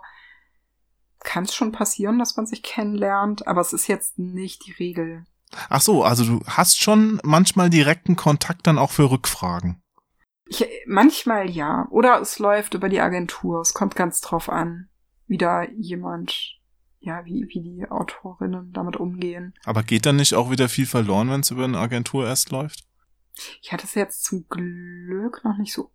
[1.21, 3.47] kann es schon passieren, dass man sich kennenlernt.
[3.47, 5.25] Aber es ist jetzt nicht die Regel.
[5.69, 9.81] Ach so, also du hast schon manchmal direkten Kontakt dann auch für Rückfragen.
[10.53, 11.87] Ich, manchmal ja.
[11.91, 13.61] Oder es läuft über die Agentur.
[13.61, 14.89] Es kommt ganz drauf an,
[15.29, 16.59] wie da jemand,
[16.99, 19.55] ja, wie, wie die Autorinnen damit umgehen.
[19.65, 22.85] Aber geht dann nicht auch wieder viel verloren, wenn es über eine Agentur erst läuft?
[23.63, 25.93] Ich hatte es jetzt zum Glück noch nicht so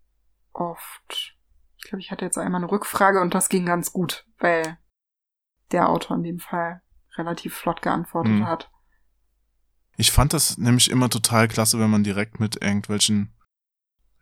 [0.53, 1.35] oft.
[1.77, 4.77] Ich glaube, ich hatte jetzt einmal eine Rückfrage und das ging ganz gut, weil
[5.73, 6.81] der Autor in dem Fall
[7.17, 8.47] relativ flott geantwortet Mhm.
[8.47, 8.71] hat.
[9.97, 13.34] Ich fand das nämlich immer total klasse, wenn man direkt mit irgendwelchen,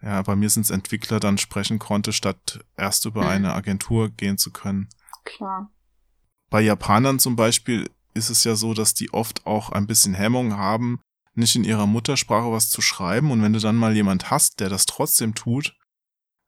[0.03, 3.27] ja, bei mir sind es Entwickler, dann sprechen konnte, statt erst über Mhm.
[3.27, 4.89] eine Agentur gehen zu können.
[5.23, 5.71] Klar.
[6.49, 10.55] Bei Japanern zum Beispiel ist es ja so, dass die oft auch ein bisschen Hemmung
[10.57, 10.99] haben,
[11.33, 13.31] nicht in ihrer Muttersprache was zu schreiben.
[13.31, 15.75] Und wenn du dann mal jemand hast, der das trotzdem tut,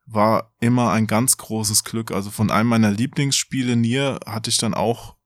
[0.04, 2.12] war immer ein ganz großes Glück.
[2.12, 5.16] Also von einem meiner Lieblingsspiele, Nier, hatte ich dann auch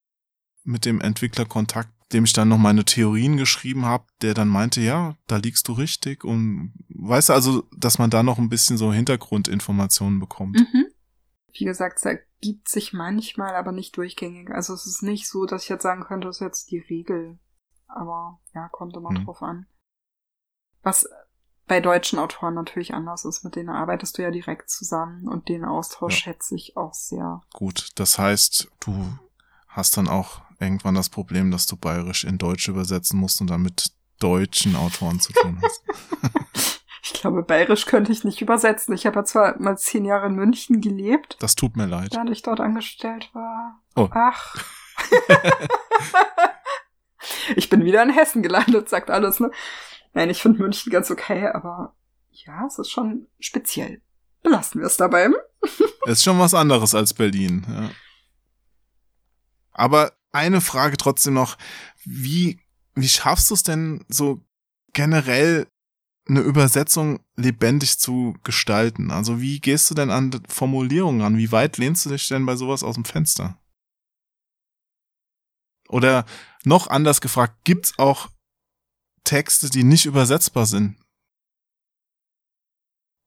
[0.65, 4.80] mit dem Entwickler Kontakt, dem ich dann noch meine Theorien geschrieben habe, der dann meinte,
[4.80, 6.24] ja, da liegst du richtig.
[6.24, 10.58] Und weißt du also, dass man da noch ein bisschen so Hintergrundinformationen bekommt.
[10.58, 10.86] Mhm.
[11.52, 14.50] Wie gesagt, es ergibt sich manchmal, aber nicht durchgängig.
[14.50, 17.38] Also es ist nicht so, dass ich jetzt sagen könnte, das ist jetzt die Regel.
[17.86, 19.24] Aber ja, kommt immer Mhm.
[19.24, 19.66] drauf an.
[20.82, 21.08] Was
[21.66, 25.64] bei deutschen Autoren natürlich anders ist, mit denen arbeitest du ja direkt zusammen und den
[25.64, 26.32] Austausch Ja.
[26.32, 27.42] schätze ich auch sehr.
[27.52, 29.18] Gut, das heißt, du
[29.68, 33.62] hast dann auch irgendwann das Problem, dass du bayerisch in Deutsch übersetzen musst und dann
[33.62, 35.82] mit deutschen Autoren zu tun hast.
[37.02, 38.94] Ich glaube, bayerisch könnte ich nicht übersetzen.
[38.94, 42.12] Ich habe ja zwar mal zehn Jahre in München gelebt, Das tut mir leid.
[42.12, 43.80] während ich dort angestellt war.
[43.96, 44.08] Oh.
[44.12, 44.54] Ach.
[47.56, 49.50] ich bin wieder in Hessen gelandet, sagt alles, ne?
[50.12, 51.94] Nein, ich finde München ganz okay, aber
[52.30, 54.02] ja, es ist schon speziell.
[54.42, 55.30] Belassen wir es dabei.
[56.06, 57.66] Ist schon was anderes als Berlin.
[57.68, 57.90] Ja.
[59.72, 61.57] Aber eine Frage trotzdem noch.
[62.05, 62.61] Wie,
[62.94, 64.44] wie schaffst du es denn so
[64.93, 65.66] generell
[66.28, 69.11] eine Übersetzung lebendig zu gestalten?
[69.11, 71.39] Also wie gehst du denn an Formulierungen ran?
[71.39, 73.59] Wie weit lehnst du dich denn bei sowas aus dem Fenster?
[75.89, 76.24] Oder
[76.65, 78.28] noch anders gefragt, gibt's auch
[79.24, 80.97] Texte, die nicht übersetzbar sind?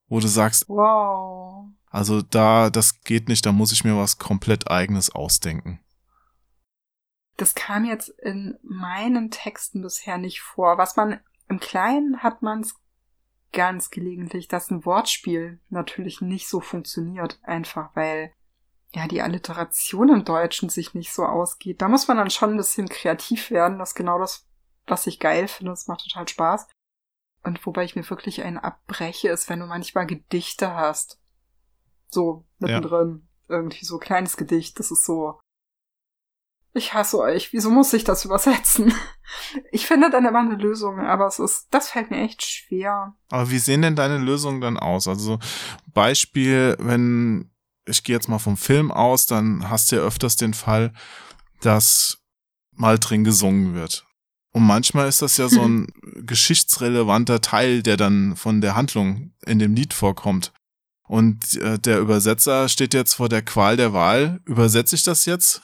[0.07, 1.67] Wo du sagst, Wow.
[1.87, 5.82] also da, das geht nicht, da muss ich mir was komplett eigenes ausdenken.
[7.37, 10.77] Das kam jetzt in meinen Texten bisher nicht vor.
[10.77, 11.19] Was man
[11.49, 12.75] im Kleinen hat man es
[13.51, 18.33] ganz gelegentlich, dass ein Wortspiel natürlich nicht so funktioniert, einfach weil
[18.95, 21.81] ja die Alliteration im Deutschen sich nicht so ausgeht.
[21.81, 23.79] Da muss man dann schon ein bisschen kreativ werden.
[23.79, 24.47] Das ist genau das,
[24.85, 25.71] was ich geil finde.
[25.71, 26.67] Das macht total Spaß.
[27.43, 31.19] Und wobei ich mir wirklich einen abbreche, ist, wenn du manchmal Gedichte hast.
[32.09, 33.27] So mittendrin.
[33.47, 34.79] Irgendwie so kleines Gedicht.
[34.79, 35.39] Das ist so.
[36.73, 37.53] Ich hasse euch.
[37.53, 38.93] Wieso muss ich das übersetzen?
[39.71, 43.15] Ich finde dann immer eine Lösung, aber es ist, das fällt mir echt schwer.
[43.29, 45.07] Aber wie sehen denn deine Lösungen dann aus?
[45.07, 45.39] Also
[45.93, 47.51] Beispiel, wenn
[47.85, 50.93] ich gehe jetzt mal vom Film aus, dann hast du ja öfters den Fall,
[51.61, 52.19] dass
[52.71, 54.05] mal drin gesungen wird.
[54.51, 55.87] Und manchmal ist das ja so ein
[56.25, 60.53] geschichtsrelevanter Teil, der dann von der Handlung in dem Lied vorkommt.
[61.03, 64.41] Und äh, der Übersetzer steht jetzt vor der Qual der Wahl.
[64.45, 65.61] Übersetze ich das jetzt?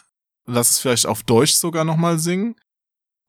[0.51, 2.55] Lass es vielleicht auf Deutsch sogar nochmal singen?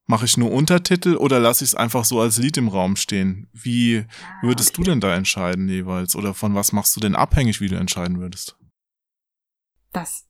[0.06, 3.48] Mache ich nur Untertitel oder lasse ich es einfach so als Lied im Raum stehen?
[3.52, 4.06] Wie
[4.42, 4.82] würdest okay.
[4.82, 6.16] du denn da entscheiden jeweils?
[6.16, 8.56] Oder von was machst du denn abhängig, wie du entscheiden würdest?
[9.92, 10.26] Das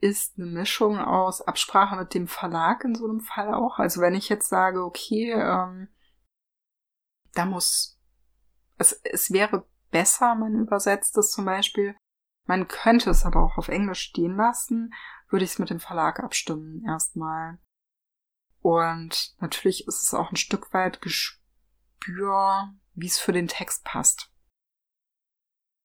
[0.00, 3.78] ist eine Mischung aus Absprache mit dem Verlag in so einem Fall auch.
[3.78, 5.88] Also wenn ich jetzt sage, okay, ähm,
[7.34, 8.00] da muss,
[8.78, 11.94] es, es wäre besser, man übersetzt es zum Beispiel.
[12.46, 14.92] Man könnte es aber auch auf Englisch stehen lassen,
[15.34, 17.58] würde ich es mit dem Verlag abstimmen erstmal.
[18.60, 24.30] Und natürlich ist es auch ein Stück weit Gespür, wie es für den Text passt.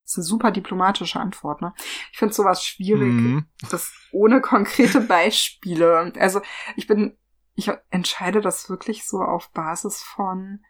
[0.03, 1.73] Das ist eine super diplomatische Antwort, ne?
[2.11, 3.45] Ich finde sowas schwierig, mhm.
[3.71, 6.13] das ohne konkrete Beispiele.
[6.19, 6.41] Also
[6.75, 7.17] ich bin,
[7.55, 10.63] ich entscheide das wirklich so auf Basis von,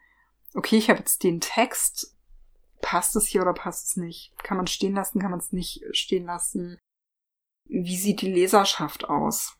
[0.54, 2.16] okay, ich habe jetzt den Text,
[2.80, 4.32] passt es hier oder passt es nicht?
[4.42, 6.78] Kann man stehen lassen, kann man es nicht stehen lassen?
[7.70, 9.56] Wie sieht die Leserschaft aus?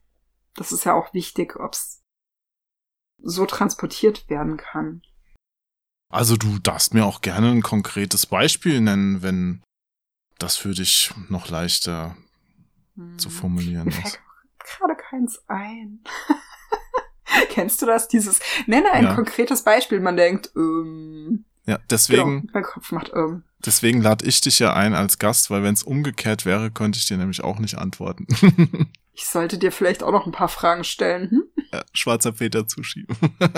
[0.54, 2.02] Das ist ja auch wichtig, ob es
[3.22, 5.02] so transportiert werden kann.
[6.08, 9.62] Also du darfst mir auch gerne ein konkretes Beispiel nennen, wenn
[10.38, 12.16] das für dich noch leichter
[12.96, 13.16] hm.
[13.18, 14.18] zu formulieren mir ist.
[14.58, 16.02] gerade keins ein.
[17.50, 18.08] Kennst du das?
[18.08, 19.14] Dieses, nenne ein ja.
[19.14, 20.00] konkretes Beispiel.
[20.00, 22.42] Man denkt, ähm, ja, deswegen.
[22.42, 23.44] Genau, mein Kopf macht ähm.
[23.64, 27.06] Deswegen lade ich dich ja ein als Gast, weil wenn es umgekehrt wäre, könnte ich
[27.06, 28.26] dir nämlich auch nicht antworten.
[29.12, 31.30] ich sollte dir vielleicht auch noch ein paar Fragen stellen.
[31.30, 31.42] Hm?
[31.72, 33.16] Ja, schwarzer Peter zuschieben.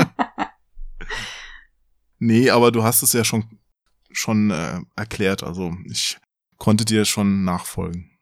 [2.18, 3.58] nee, aber du hast es ja schon
[4.10, 5.42] schon äh, erklärt.
[5.42, 6.18] Also ich
[6.58, 8.18] konnte dir schon nachfolgen.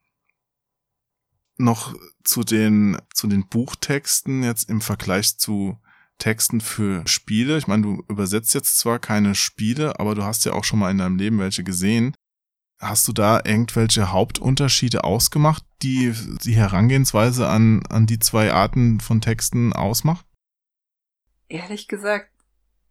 [1.56, 1.94] Noch
[2.24, 5.78] zu den zu den Buchtexten jetzt im Vergleich zu
[6.20, 7.58] Texten für Spiele.
[7.58, 10.92] Ich meine, du übersetzt jetzt zwar keine Spiele, aber du hast ja auch schon mal
[10.92, 12.14] in deinem Leben welche gesehen.
[12.78, 16.14] Hast du da irgendwelche Hauptunterschiede ausgemacht, die
[16.44, 20.24] die Herangehensweise an, an die zwei Arten von Texten ausmacht?
[21.48, 22.30] Ehrlich gesagt,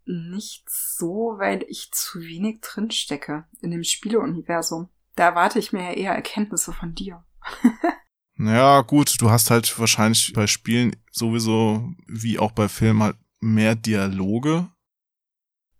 [0.05, 4.89] nicht so, weil ich zu wenig drinstecke in dem Spieleuniversum.
[5.15, 7.23] Da erwarte ich mir ja eher Erkenntnisse von dir.
[8.39, 13.75] Ja, gut, du hast halt wahrscheinlich bei Spielen sowieso, wie auch bei Filmen, halt mehr
[13.75, 14.69] Dialoge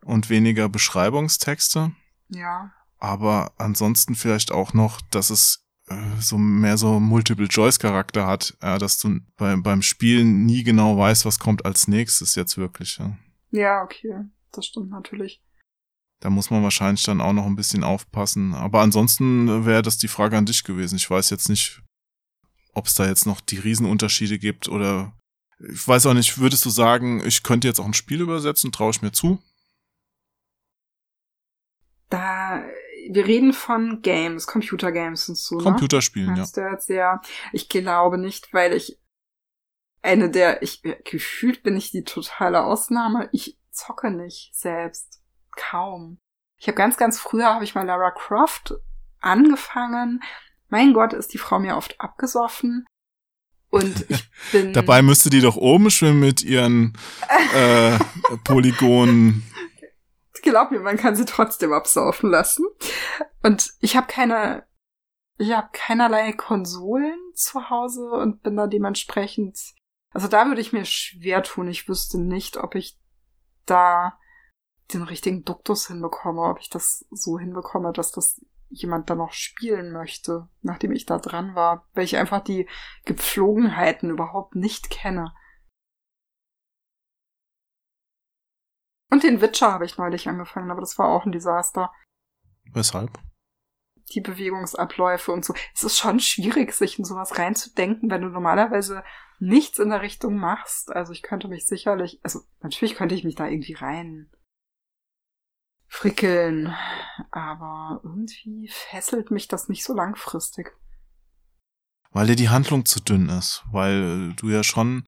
[0.03, 1.93] und weniger Beschreibungstexte.
[2.27, 2.73] Ja.
[2.97, 8.99] Aber ansonsten vielleicht auch noch, dass es äh, so mehr so Multiple-Choice-Charakter hat, ja, dass
[8.99, 12.97] du bei, beim Spielen nie genau weißt, was kommt als nächstes jetzt wirklich.
[12.97, 13.17] Ja,
[13.51, 15.41] ja okay, das stimmt natürlich.
[16.19, 18.53] Da muss man wahrscheinlich dann auch noch ein bisschen aufpassen.
[18.53, 20.97] Aber ansonsten wäre das die Frage an dich gewesen.
[20.97, 21.81] Ich weiß jetzt nicht,
[22.73, 25.13] ob es da jetzt noch die Riesenunterschiede gibt oder
[25.59, 28.91] ich weiß auch nicht, würdest du sagen, ich könnte jetzt auch ein Spiel übersetzen, traue
[28.91, 29.39] ich mir zu?
[32.09, 32.63] Da,
[33.09, 35.57] wir reden von Games, Computergames und so.
[35.57, 35.63] Ne?
[35.63, 36.45] Computerspielen, ne?
[36.55, 36.71] ja.
[36.71, 37.21] Jetzt ja.
[37.51, 38.99] Ich glaube nicht, weil ich
[40.01, 43.29] eine der, ich, gefühlt bin ich die totale Ausnahme.
[43.33, 45.21] Ich zocke nicht selbst.
[45.51, 46.19] Kaum.
[46.57, 48.75] Ich habe ganz, ganz früher habe ich mal Lara Croft
[49.19, 50.21] angefangen,
[50.69, 52.85] mein Gott, ist die Frau mir oft abgesoffen.
[53.69, 54.73] Und ich bin.
[54.73, 56.97] Dabei müsste die doch oben schwimmen mit ihren
[57.53, 57.97] äh,
[58.43, 59.43] Polygonen.
[60.41, 62.65] Glaub mir, man kann sie trotzdem absaufen lassen.
[63.43, 64.65] Und ich habe keine,
[65.37, 69.59] ich habe keinerlei Konsolen zu Hause und bin da dementsprechend.
[70.11, 71.67] Also da würde ich mir schwer tun.
[71.67, 72.97] Ich wüsste nicht, ob ich
[73.65, 74.17] da
[74.93, 79.91] den richtigen Duktus hinbekomme, ob ich das so hinbekomme, dass das jemand da noch spielen
[79.91, 82.67] möchte, nachdem ich da dran war, weil ich einfach die
[83.05, 85.33] Gepflogenheiten überhaupt nicht kenne.
[89.11, 91.91] Und den Witcher habe ich neulich angefangen, aber das war auch ein Desaster.
[92.73, 93.19] Weshalb?
[94.13, 95.53] Die Bewegungsabläufe und so.
[95.73, 99.03] Es ist schon schwierig, sich in sowas reinzudenken, wenn du normalerweise
[99.39, 100.91] nichts in der Richtung machst.
[100.91, 104.29] Also ich könnte mich sicherlich, also natürlich könnte ich mich da irgendwie rein
[105.89, 106.73] frickeln.
[107.31, 110.71] Aber irgendwie fesselt mich das nicht so langfristig.
[112.11, 115.05] Weil dir die Handlung zu dünn ist, weil du ja schon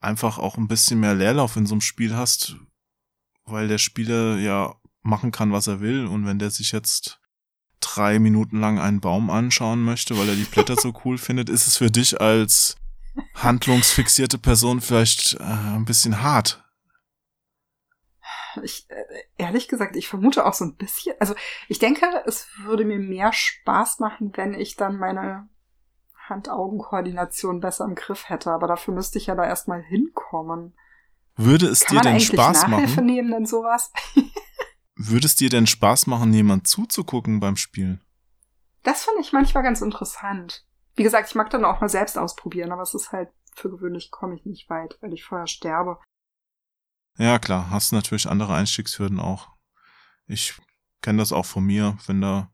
[0.00, 2.56] einfach auch ein bisschen mehr Leerlauf in so einem Spiel hast,
[3.44, 7.20] weil der Spieler ja machen kann, was er will und wenn der sich jetzt
[7.80, 11.66] drei Minuten lang einen Baum anschauen möchte, weil er die Blätter so cool findet, ist
[11.66, 12.76] es für dich als
[13.34, 16.64] handlungsfixierte Person vielleicht äh, ein bisschen hart,
[18.62, 19.04] ich, äh,
[19.36, 21.14] ehrlich gesagt, ich vermute auch so ein bisschen.
[21.20, 21.34] Also
[21.68, 25.48] ich denke, es würde mir mehr Spaß machen, wenn ich dann meine
[26.28, 30.74] Hand-Augen-Koordination besser im Griff hätte, aber dafür müsste ich ja da erstmal hinkommen.
[31.36, 33.06] Würde es Kann dir man denn eigentlich Spaß Nachhilfe machen?
[33.06, 33.92] nehmen in sowas?
[34.96, 38.02] Würde es dir denn Spaß machen, jemand zuzugucken beim Spielen?
[38.82, 40.64] Das finde ich manchmal ganz interessant.
[40.94, 44.10] Wie gesagt, ich mag dann auch mal selbst ausprobieren, aber es ist halt, für gewöhnlich
[44.10, 45.98] komme ich nicht weit, weil ich vorher sterbe.
[47.18, 49.48] Ja, klar, hast natürlich andere Einstiegshürden auch.
[50.26, 50.54] Ich
[51.00, 52.50] kenne das auch von mir, wenn da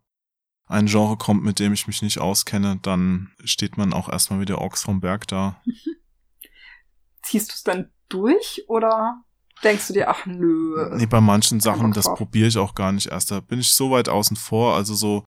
[0.67, 4.45] ein Genre kommt, mit dem ich mich nicht auskenne, dann steht man auch erstmal wie
[4.47, 5.61] der Ochs vom Berg da.
[7.23, 9.23] Ziehst du es dann durch oder
[9.63, 10.97] denkst du dir, ach nö?
[10.97, 13.31] Nee, bei manchen Sachen, das probiere ich auch gar nicht erst.
[13.31, 14.75] Da bin ich so weit außen vor.
[14.75, 15.25] Also so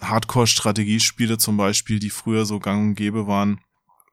[0.00, 3.60] Hardcore-Strategiespiele zum Beispiel, die früher so gang und gäbe waren.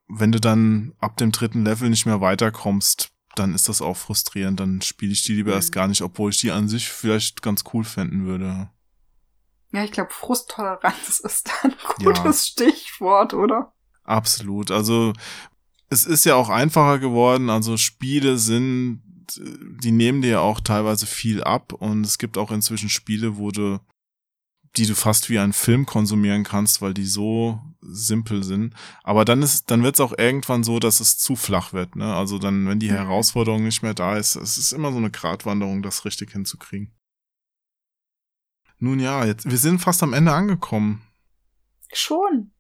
[0.08, 4.60] Wenn du dann ab dem dritten Level nicht mehr weiterkommst, dann ist das auch frustrierend.
[4.60, 5.56] Dann spiele ich die lieber Mhm.
[5.58, 8.70] erst gar nicht, obwohl ich die an sich vielleicht ganz cool finden würde.
[9.72, 13.74] Ja, ich glaube, Frusttoleranz ist ein gutes Stichwort, oder?
[14.04, 14.70] Absolut.
[14.72, 15.14] Also
[15.90, 17.50] es ist ja auch einfacher geworden.
[17.50, 19.02] Also Spiele sind,
[19.38, 23.52] die nehmen dir ja auch teilweise viel ab und es gibt auch inzwischen Spiele, wo
[23.52, 23.80] du,
[24.76, 28.74] die du fast wie einen Film konsumieren kannst, weil die so simpel sind.
[29.04, 31.96] Aber dann ist, dann wird es auch irgendwann so, dass es zu flach wird.
[31.96, 32.14] Ne?
[32.14, 32.96] Also dann, wenn die Mhm.
[32.96, 36.94] Herausforderung nicht mehr da ist, es ist immer so eine Gratwanderung, das richtig hinzukriegen.
[38.80, 41.08] Nun ja, jetzt, wir sind fast am Ende angekommen.
[41.94, 42.52] Schon.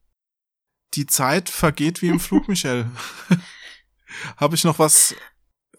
[0.93, 2.89] Die Zeit vergeht wie im Flug, Michel.
[4.37, 5.15] Habe ich noch was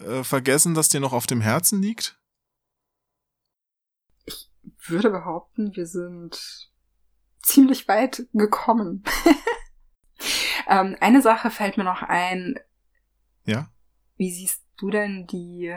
[0.00, 2.18] äh, vergessen, das dir noch auf dem Herzen liegt?
[4.88, 6.70] würde behaupten, wir sind
[7.44, 9.04] ziemlich weit gekommen.
[10.68, 12.58] ähm, eine Sache fällt mir noch ein.
[13.44, 13.68] Ja.
[14.16, 15.76] Wie siehst du denn die,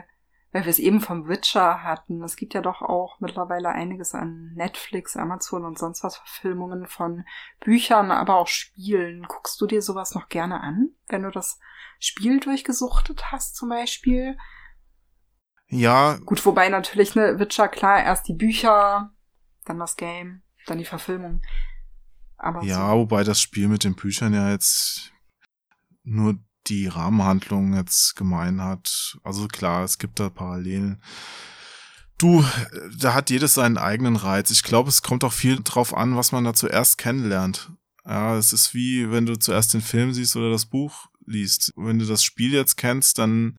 [0.52, 4.54] weil wir es eben vom Witcher hatten, es gibt ja doch auch mittlerweile einiges an
[4.56, 7.26] Netflix, Amazon und sonst was Verfilmungen von
[7.60, 9.24] Büchern, aber auch Spielen.
[9.28, 11.60] Guckst du dir sowas noch gerne an, wenn du das
[12.00, 14.38] Spiel durchgesuchtet hast zum Beispiel?
[15.70, 19.12] Ja, Gut, wobei natürlich, ne, Witcher, klar, erst die Bücher,
[19.66, 21.42] dann das Game, dann die Verfilmung.
[22.38, 25.12] Aber ja, so, wobei das Spiel mit den Büchern ja jetzt
[26.04, 26.38] nur
[26.68, 29.18] die Rahmenhandlung jetzt gemein hat.
[29.24, 31.02] Also klar, es gibt da Parallelen.
[32.18, 32.44] Du,
[33.00, 34.50] da hat jedes seinen eigenen Reiz.
[34.50, 37.72] Ich glaube, es kommt auch viel drauf an, was man da zuerst kennenlernt.
[38.06, 41.74] Ja, es ist wie, wenn du zuerst den Film siehst oder das Buch liest.
[41.76, 43.56] Wenn du das Spiel jetzt kennst, dann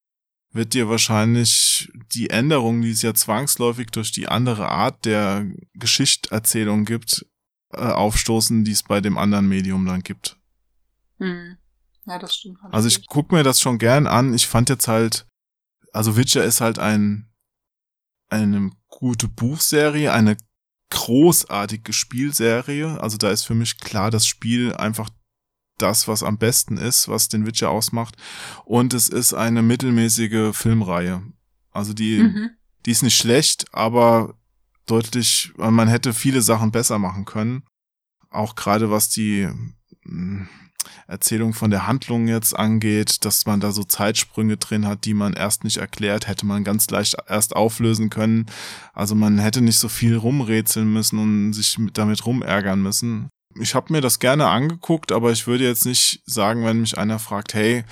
[0.51, 6.85] wird dir wahrscheinlich die Änderung, die es ja zwangsläufig durch die andere Art der Geschichterzählung
[6.85, 7.25] gibt,
[7.71, 10.37] äh, aufstoßen, die es bei dem anderen Medium dann gibt.
[11.19, 11.57] hm.
[12.05, 12.57] Ja, das stimmt.
[12.71, 14.33] Also ich guck mir das schon gern an.
[14.33, 15.27] Ich fand jetzt halt,
[15.93, 17.29] also Witcher ist halt ein,
[18.29, 20.35] eine gute Buchserie, eine
[20.89, 22.99] großartige Spielserie.
[22.99, 25.11] Also da ist für mich klar, das Spiel einfach
[25.81, 28.15] das, was am besten ist, was den Witcher ausmacht.
[28.65, 31.21] Und es ist eine mittelmäßige Filmreihe.
[31.71, 32.49] Also die, Mhm.
[32.85, 34.35] die ist nicht schlecht, aber
[34.85, 37.63] deutlich, man hätte viele Sachen besser machen können.
[38.29, 39.47] Auch gerade was die
[40.03, 40.47] mh,
[41.07, 45.33] Erzählung von der Handlung jetzt angeht, dass man da so Zeitsprünge drin hat, die man
[45.33, 48.45] erst nicht erklärt, hätte man ganz leicht erst auflösen können.
[48.93, 53.29] Also man hätte nicht so viel rumrätseln müssen und sich mit- damit rumärgern müssen.
[53.55, 57.17] Ich habe mir das gerne angeguckt, aber ich würde jetzt nicht sagen, wenn mich einer
[57.17, 57.83] fragt, hey,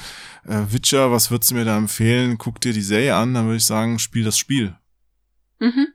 [0.46, 2.38] äh, Witcher, was würdest du mir da empfehlen?
[2.38, 4.76] Guck dir die Serie an, dann würde ich sagen, spiel das Spiel.
[5.60, 5.88] Mhm.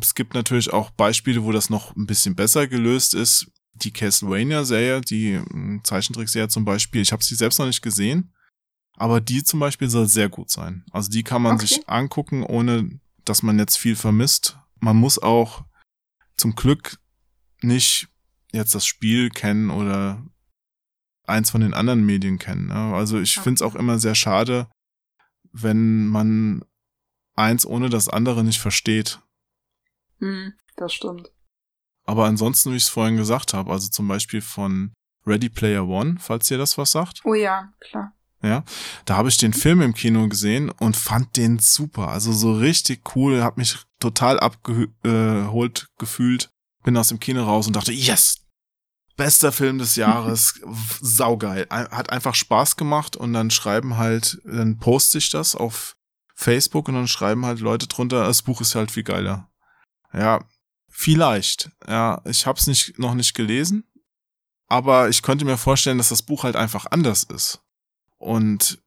[0.00, 3.50] Es gibt natürlich auch Beispiele, wo das noch ein bisschen besser gelöst ist.
[3.74, 8.32] Die Castlevania-Serie, die ähm, Zeichentrickserie zum Beispiel, ich habe sie selbst noch nicht gesehen,
[8.96, 10.84] aber die zum Beispiel soll sehr gut sein.
[10.90, 11.66] Also die kann man Okay.
[11.66, 14.56] sich angucken, ohne dass man jetzt viel vermisst.
[14.80, 15.64] Man muss auch
[16.36, 16.98] zum Glück
[17.62, 18.08] nicht
[18.54, 20.22] jetzt das Spiel kennen oder
[21.26, 22.66] eins von den anderen Medien kennen.
[22.68, 22.74] Ne?
[22.94, 23.44] Also ich Okay.
[23.44, 24.68] finde es auch immer sehr schade,
[25.52, 26.64] wenn man
[27.34, 29.20] eins ohne das andere nicht versteht.
[30.20, 31.30] Hm, das stimmt.
[32.06, 34.92] Aber ansonsten, wie ich es vorhin gesagt habe, also zum Beispiel von
[35.26, 38.12] Ready Player One, falls ihr das was sagt, Oh ja, klar.
[38.42, 38.62] ja,
[39.06, 42.08] da habe ich den Film im Kino gesehen und fand den super.
[42.08, 46.50] Also so richtig cool, hat mich total abgeholt gefühlt.
[46.82, 48.43] Bin aus dem Kino raus und dachte, yes!
[49.16, 50.60] Bester Film des Jahres,
[51.00, 51.66] saugeil.
[51.70, 55.96] Hat einfach Spaß gemacht und dann schreiben halt, dann poste ich das auf
[56.34, 59.48] Facebook und dann schreiben halt Leute drunter, das Buch ist halt viel geiler.
[60.12, 60.44] Ja,
[60.88, 61.70] vielleicht.
[61.86, 63.84] Ja, ich hab's nicht, noch nicht gelesen,
[64.66, 67.60] aber ich könnte mir vorstellen, dass das Buch halt einfach anders ist.
[68.18, 68.82] Und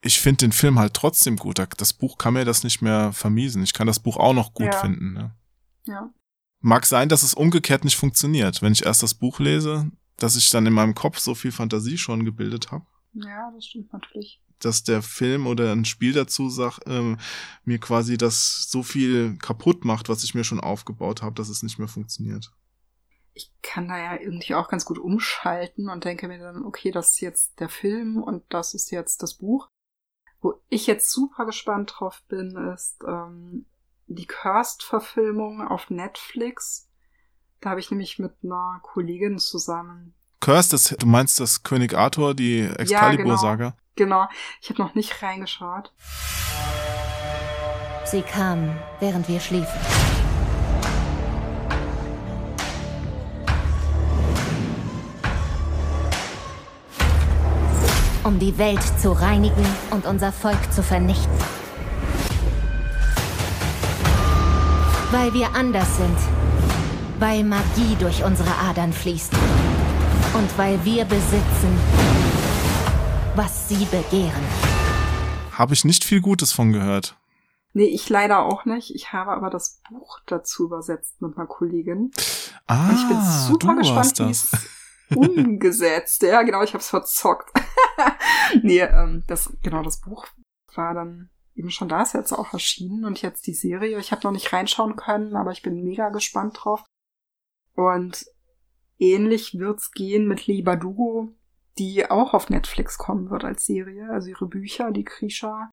[0.00, 1.58] ich finde den Film halt trotzdem gut.
[1.58, 3.62] Da- Das Buch kann mir das nicht mehr vermiesen.
[3.62, 4.80] Ich kann das Buch auch noch gut Ja.
[4.80, 5.12] finden.
[5.12, 5.34] Ne?
[5.86, 6.10] Ja.
[6.66, 8.60] Mag sein, dass es umgekehrt nicht funktioniert.
[8.60, 11.96] Wenn ich erst das Buch lese, dass ich dann in meinem Kopf so viel Fantasie
[11.96, 12.84] schon gebildet habe.
[13.12, 14.42] Ja, das stimmt natürlich.
[14.58, 17.18] Dass der Film oder ein Spiel dazu sagt, ähm,
[17.64, 21.62] mir quasi das so viel kaputt macht, was ich mir schon aufgebaut habe, dass es
[21.62, 22.50] nicht mehr funktioniert.
[23.32, 27.12] Ich kann da ja irgendwie auch ganz gut umschalten und denke mir dann, okay, das
[27.12, 29.68] ist jetzt der Film und das ist jetzt das Buch.
[30.40, 33.66] Wo ich jetzt super gespannt drauf bin, ist ähm,
[34.06, 36.88] die Cursed-Verfilmung auf Netflix.
[37.60, 40.14] Da habe ich nämlich mit einer Kollegin zusammen.
[40.40, 43.64] Cursed, das, du meinst das König Arthur, die Excalibur-Saga?
[43.64, 44.26] Ja, genau.
[44.26, 44.28] genau.
[44.60, 45.92] Ich habe noch nicht reingeschaut.
[48.04, 49.80] Sie kamen, während wir schliefen.
[58.22, 61.65] Um die Welt zu reinigen und unser Volk zu vernichten.
[65.16, 66.18] Weil wir anders sind.
[67.18, 69.32] Weil Magie durch unsere Adern fließt.
[70.34, 71.78] Und weil wir besitzen,
[73.34, 74.44] was sie begehren.
[75.52, 77.16] Habe ich nicht viel Gutes von gehört.
[77.72, 78.94] Nee, ich leider auch nicht.
[78.94, 82.10] Ich habe aber das Buch dazu übersetzt mit einer Kollegin.
[82.66, 84.52] Ah, Und ich bin super du gespannt, wie das.
[84.52, 86.22] es umgesetzt.
[86.24, 87.50] Ja, genau, ich habe es verzockt.
[88.62, 90.26] nee, ähm, das, genau, das Buch
[90.74, 93.98] war dann eben schon da, ist jetzt auch erschienen und jetzt die Serie.
[93.98, 96.84] Ich habe noch nicht reinschauen können, aber ich bin mega gespannt drauf.
[97.74, 98.24] Und
[98.98, 101.34] ähnlich wird's gehen mit Lee Badugo,
[101.78, 104.08] die auch auf Netflix kommen wird als Serie.
[104.10, 105.70] Also ihre Bücher, die Krisha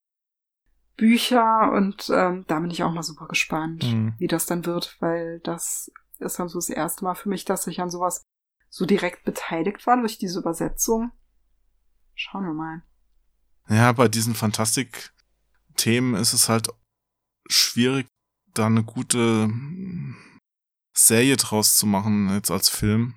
[0.96, 4.14] Bücher und ähm, da bin ich auch mal super gespannt, Mhm.
[4.20, 7.66] wie das dann wird, weil das ist dann so das erste Mal für mich, dass
[7.66, 8.22] ich an sowas
[8.70, 11.12] so direkt beteiligt war durch diese Übersetzung.
[12.14, 12.84] Schauen wir mal.
[13.70, 14.36] Ja, bei diesen
[15.74, 16.70] Fantastik-Themen ist es halt
[17.48, 18.08] schwierig,
[18.54, 19.52] da eine gute
[20.94, 23.16] Serie draus zu machen, jetzt als Film.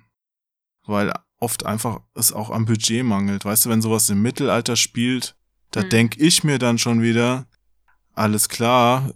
[0.85, 3.45] Weil oft einfach es auch am Budget mangelt.
[3.45, 5.35] Weißt du, wenn sowas im Mittelalter spielt,
[5.71, 5.89] da Hm.
[5.89, 7.45] denk ich mir dann schon wieder,
[8.13, 9.13] alles klar,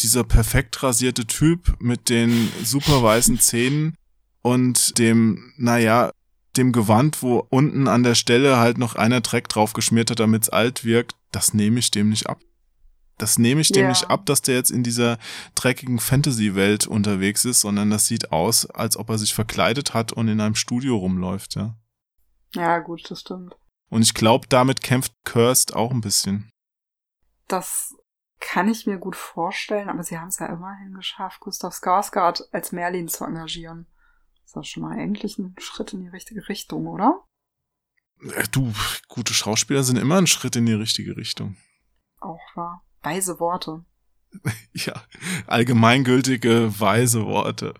[0.00, 3.96] dieser perfekt rasierte Typ mit den super weißen Zähnen
[4.42, 6.12] und dem, naja,
[6.56, 10.48] dem Gewand, wo unten an der Stelle halt noch einer Dreck drauf geschmiert hat, damit's
[10.48, 12.38] alt wirkt, das nehme ich dem nicht ab.
[13.18, 13.88] Das nehme ich dem Ja.
[13.90, 15.18] nicht ab, dass der jetzt in dieser
[15.54, 20.28] dreckigen Fantasy-Welt unterwegs ist, sondern das sieht aus, als ob er sich verkleidet hat und
[20.28, 21.76] in einem Studio rumläuft, ja.
[22.54, 23.56] Ja, gut, das stimmt.
[23.88, 26.50] Und ich glaube, damit kämpft Cursed auch ein bisschen.
[27.46, 27.94] Das
[28.40, 32.72] kann ich mir gut vorstellen, aber sie haben es ja immerhin geschafft, Gustav Skarsgård als
[32.72, 33.86] Merlin zu engagieren.
[34.40, 37.22] Das ist doch schon mal eigentlich ein Schritt in die richtige Richtung, oder?
[38.34, 38.72] Äh, Du,
[39.08, 41.56] gute Schauspieler sind immer ein Schritt in die richtige Richtung.
[42.20, 42.82] Auch wahr.
[43.04, 43.84] Weise Worte.
[44.72, 44.94] Ja,
[45.46, 47.74] allgemeingültige, weise Worte.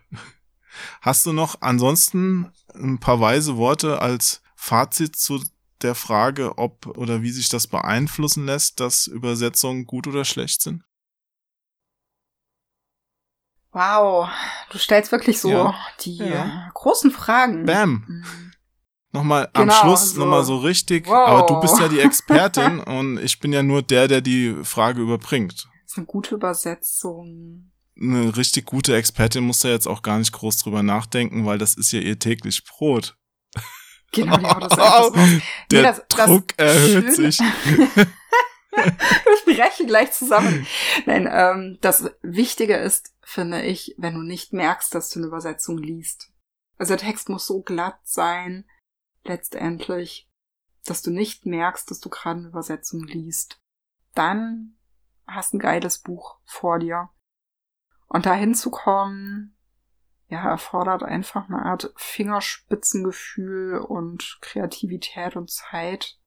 [1.01, 5.43] Hast du noch ansonsten ein paar weise Worte als Fazit zu
[5.83, 10.85] der Frage, ob oder wie sich das beeinflussen lässt, dass Übersetzungen gut oder schlecht sind?
[13.73, 14.29] Wow,
[14.71, 15.75] du stellst wirklich so Ja.
[16.01, 16.69] die Ja.
[16.69, 17.67] äh, großen Fragen.
[17.67, 18.53] Bam!
[19.15, 20.21] Nochmal am Genau, Schluss so.
[20.21, 21.07] nochmal so richtig.
[21.07, 21.15] Wow.
[21.29, 25.01] Aber du bist ja die Expertin und ich bin ja nur der, der die Frage
[25.01, 25.69] überbringt.
[25.85, 27.71] Das ist eine gute Übersetzung.
[27.99, 31.75] Eine richtig gute Expertin muss da jetzt auch gar nicht groß drüber nachdenken, weil das
[31.75, 33.17] ist ja ihr täglich Brot.
[34.11, 35.13] Genau, die haut das einfach so raus.
[35.71, 37.41] Der Nee, das- das Druck erhöht Schöne- sich.
[38.77, 40.67] ich breche gleich zusammen.
[41.07, 45.79] Nein, ähm, das Wichtige ist, finde ich, wenn du nicht merkst, dass du eine Übersetzung
[45.79, 46.31] liest.
[46.77, 48.65] Also der Text muss so glatt sein,
[49.25, 50.29] letztendlich,
[50.85, 53.61] dass du nicht merkst, dass du gerade eine Übersetzung liest.
[54.15, 54.77] Dann
[55.27, 57.11] hast ein geiles Buch vor dir.
[58.07, 59.57] Und dahin zu kommen,
[60.29, 66.19] ja, erfordert einfach eine Art Fingerspitzengefühl und Kreativität und Zeit.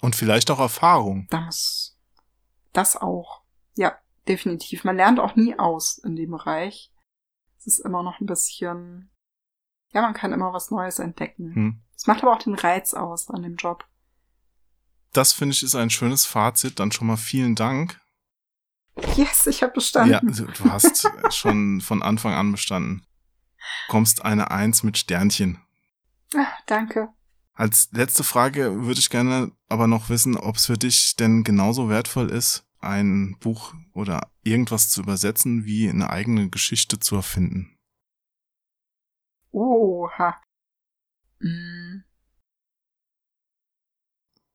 [0.00, 1.26] Und vielleicht auch Erfahrung.
[1.30, 1.98] Da muss
[2.72, 3.42] das auch.
[3.76, 4.84] Ja, definitiv.
[4.84, 6.92] Man lernt auch nie aus in dem Bereich.
[7.58, 9.10] Es ist immer noch ein bisschen,
[9.92, 11.54] ja, man kann immer was Neues entdecken.
[11.54, 11.82] Hm.
[12.00, 13.86] Es macht aber auch den Reiz aus an dem Job.
[15.12, 16.80] Das finde ich ist ein schönes Fazit.
[16.80, 18.00] Dann schon mal vielen Dank.
[19.16, 20.10] Yes, ich habe bestanden.
[20.10, 23.04] Ja, du du hast schon von Anfang an bestanden.
[23.88, 25.60] Kommst eine Eins mit Sternchen.
[26.34, 27.10] Ah, danke.
[27.52, 31.90] Als letzte Frage würde ich gerne aber noch wissen, ob es für dich denn genauso
[31.90, 37.76] wertvoll ist, ein Buch oder irgendwas zu übersetzen, wie eine eigene Geschichte zu erfinden.
[39.50, 40.40] Oha.
[41.40, 42.04] Mm,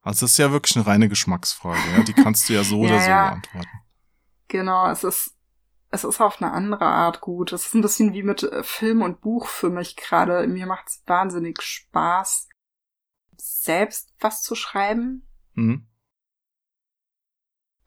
[0.01, 2.03] Also das ist ja wirklich eine reine Geschmacksfrage, ja.
[2.03, 3.29] Die kannst du ja so Ja, oder so ja.
[3.29, 3.69] beantworten.
[4.47, 5.35] genau, es ist,
[5.89, 7.51] es ist auf eine andere Art gut.
[7.53, 10.45] Es ist ein bisschen wie mit äh, Film und Buch für mich gerade.
[10.47, 12.49] Mir macht es wahnsinnig Spaß,
[13.37, 15.27] selbst was zu schreiben.
[15.53, 15.87] Mhm.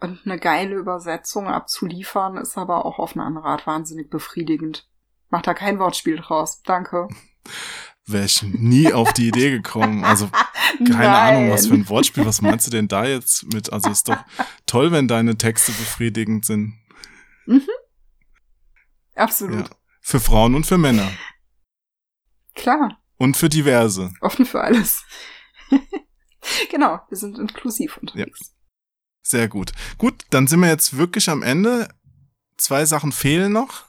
[0.01, 4.89] Und eine geile Übersetzung abzuliefern, ist aber auch auf eine andere Art wahnsinnig befriedigend.
[5.29, 6.63] Mach da kein Wortspiel draus.
[6.63, 7.09] Danke.
[8.09, 10.05] Wäre ich nie auf die Idee gekommen.
[10.05, 10.29] Also
[10.79, 11.37] keine Nein.
[11.37, 12.25] Ahnung, was für ein Wortspiel.
[12.25, 13.73] Was meinst du denn da jetzt mit?
[13.73, 14.19] Also ist doch
[14.67, 16.79] toll, wenn deine Texte befriedigend sind.
[19.15, 19.69] Absolut.
[19.69, 19.77] Ja.
[20.01, 21.11] Für Frauen und für Männer.
[22.55, 22.99] Klar.
[23.19, 24.13] Und für diverse.
[24.21, 25.05] Offen für alles.
[26.71, 27.01] genau.
[27.09, 28.55] Wir sind inklusiv unterwegs.
[29.23, 29.73] Sehr gut.
[29.99, 31.89] Gut, dann sind wir jetzt wirklich am Ende.
[32.57, 33.88] Zwei Sachen fehlen noch.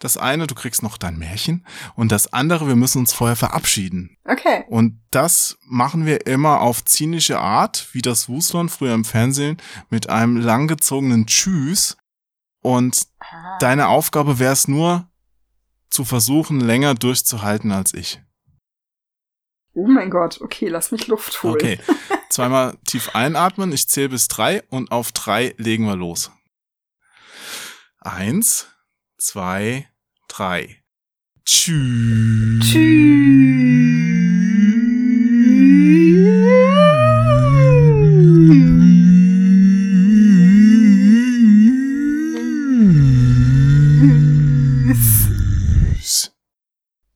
[0.00, 1.64] Das eine, du kriegst noch dein Märchen.
[1.94, 4.16] Und das andere, wir müssen uns vorher verabschieden.
[4.24, 4.64] Okay.
[4.68, 9.58] Und das machen wir immer auf zynische Art, wie das Wuslon früher im Fernsehen,
[9.90, 11.96] mit einem langgezogenen Tschüss.
[12.62, 13.58] Und Ah.
[13.60, 15.06] deine Aufgabe wäre es nur,
[15.90, 18.22] zu versuchen, länger durchzuhalten als ich.
[19.74, 20.40] Oh mein Gott.
[20.40, 21.54] Okay, lass mich Luft holen.
[21.54, 21.78] Okay.
[22.30, 26.30] Zweimal tief einatmen, ich zähle bis drei und auf drei legen wir los.
[28.00, 28.68] Eins,
[29.18, 29.89] zwei,
[30.30, 30.82] drei.
[31.44, 32.64] Tschüss.
[32.64, 33.50] Tschüss.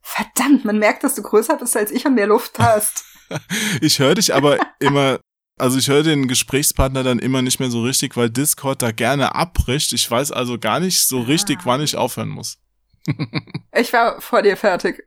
[0.02, 3.04] Verdammt, man merkt, dass du größer bist als ich und mehr Luft hast.
[3.80, 5.18] Ich höre dich aber immer,
[5.58, 9.34] also ich höre den Gesprächspartner dann immer nicht mehr so richtig, weil Discord da gerne
[9.34, 9.92] abbricht.
[9.94, 12.58] Ich weiß also gar nicht so richtig, wann ich aufhören muss.
[13.76, 15.04] Ich war vor dir fertig.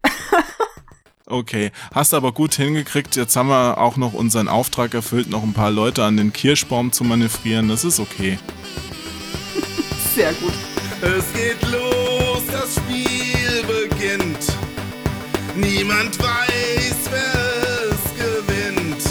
[1.30, 3.18] Okay, hast aber gut hingekriegt.
[3.18, 6.94] Jetzt haben wir auch noch unseren Auftrag erfüllt, noch ein paar Leute an den Kirschbaum
[6.94, 7.68] zu manövrieren.
[7.68, 8.40] Das ist okay.
[10.16, 10.54] Sehr gut.
[11.02, 14.54] Es geht los, das Spiel beginnt.
[15.56, 19.04] Niemand weiß, wer es gewinnt.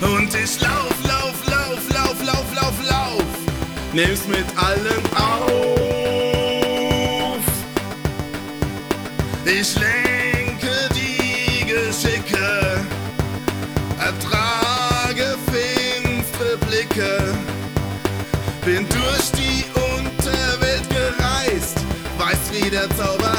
[0.00, 3.24] Und ich lauf, lauf, lauf, lauf, lauf, lauf, lauf.
[3.92, 5.81] Nimm's mit allen auf.
[9.54, 12.80] Ich lenke die Geschicke,
[13.98, 17.34] ertrage finstere Blicke.
[18.64, 21.78] Bin durch die Unterwelt gereist,
[22.16, 23.31] weiß wie der Zauber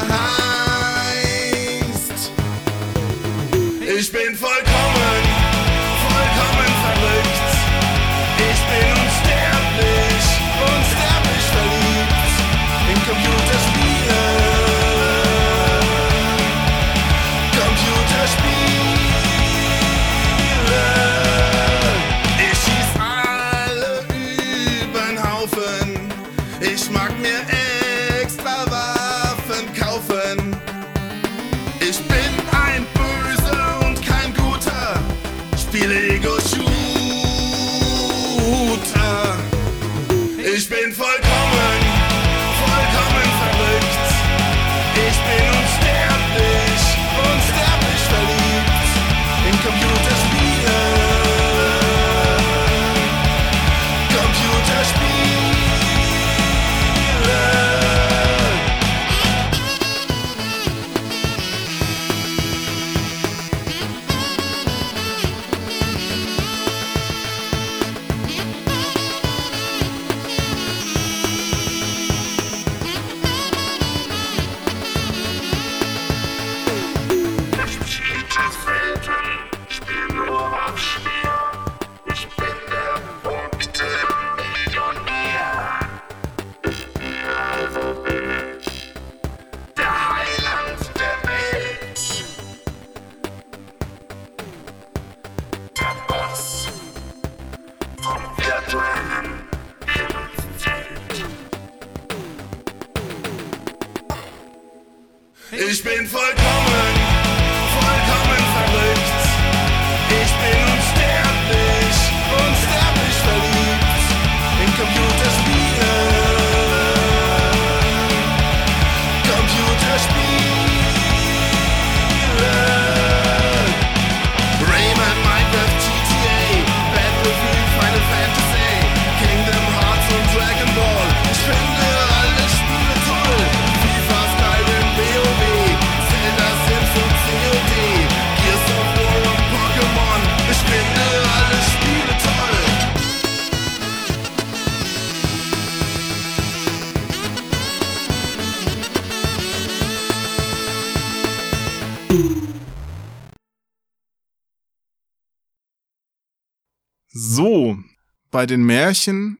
[158.34, 159.38] bei den Märchen,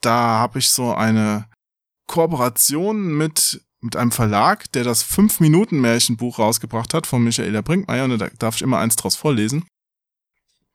[0.00, 1.46] da habe ich so eine
[2.06, 8.30] Kooperation mit, mit einem Verlag, der das 5-Minuten-Märchenbuch rausgebracht hat von Michaela Brinkmeier und da
[8.38, 9.68] darf ich immer eins draus vorlesen.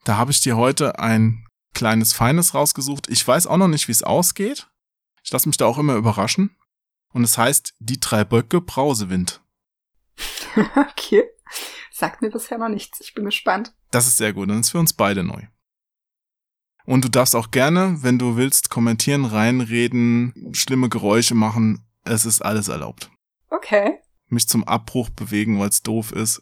[0.03, 3.09] Da habe ich dir heute ein kleines Feines rausgesucht.
[3.09, 4.69] Ich weiß auch noch nicht, wie es ausgeht.
[5.23, 6.55] Ich lasse mich da auch immer überraschen.
[7.13, 9.41] Und es heißt Die drei Böcke Brausewind.
[10.75, 11.23] okay.
[11.91, 13.01] Sagt mir bisher noch nichts.
[13.01, 13.73] Ich bin gespannt.
[13.89, 14.51] Das ist sehr gut.
[14.51, 15.47] Dann ist für uns beide neu.
[16.85, 21.83] Und du darfst auch gerne, wenn du willst, kommentieren, reinreden, schlimme Geräusche machen.
[22.03, 23.09] Es ist alles erlaubt.
[23.49, 23.99] Okay.
[24.27, 26.41] Mich zum Abbruch bewegen, weil es doof ist.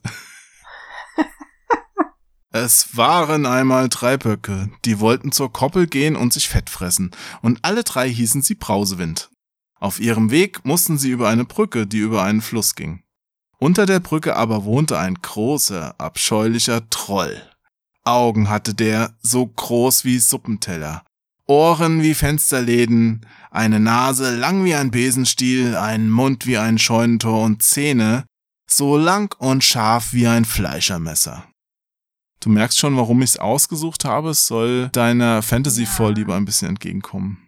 [2.55, 7.09] Es waren einmal drei Böcke, die wollten zur Koppel gehen und sich fett fressen,
[7.41, 9.31] und alle drei hießen sie Brausewind.
[9.79, 13.01] Auf ihrem Weg mussten sie über eine Brücke, die über einen Fluss ging.
[13.57, 17.41] Unter der Brücke aber wohnte ein großer, abscheulicher Troll.
[18.03, 21.03] Augen hatte der, so groß wie Suppenteller,
[21.45, 27.63] Ohren wie Fensterläden, eine Nase lang wie ein Besenstiel, einen Mund wie ein Scheunentor und
[27.63, 28.25] Zähne,
[28.69, 31.45] so lang und scharf wie ein Fleischermesser.
[32.39, 34.31] Du merkst schon, warum ich es ausgesucht habe.
[34.31, 37.47] Es soll deiner Fantasy-Vorliebe ein bisschen entgegenkommen.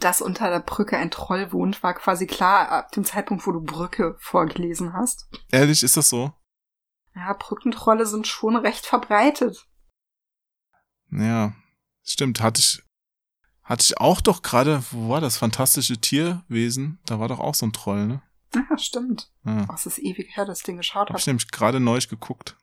[0.00, 3.60] Dass unter der Brücke ein Troll wohnt, war quasi klar ab dem Zeitpunkt, wo du
[3.60, 5.28] Brücke vorgelesen hast.
[5.50, 6.32] Ehrlich, ist das so?
[7.14, 9.66] Ja, Brückentrolle sind schon recht verbreitet.
[11.10, 11.54] Ja,
[12.02, 12.40] stimmt.
[12.40, 12.82] Hatte ich,
[13.62, 16.98] hatte ich auch doch gerade, wo war das fantastische Tierwesen?
[17.06, 18.22] Da war doch auch so ein Troll, ne?
[18.54, 19.30] Ja, stimmt.
[19.44, 19.66] Ja.
[19.68, 21.30] Oh, es ist ewig her, dass ich den geschaut Hab ich habe.
[21.30, 22.56] nämlich gerade neu geguckt.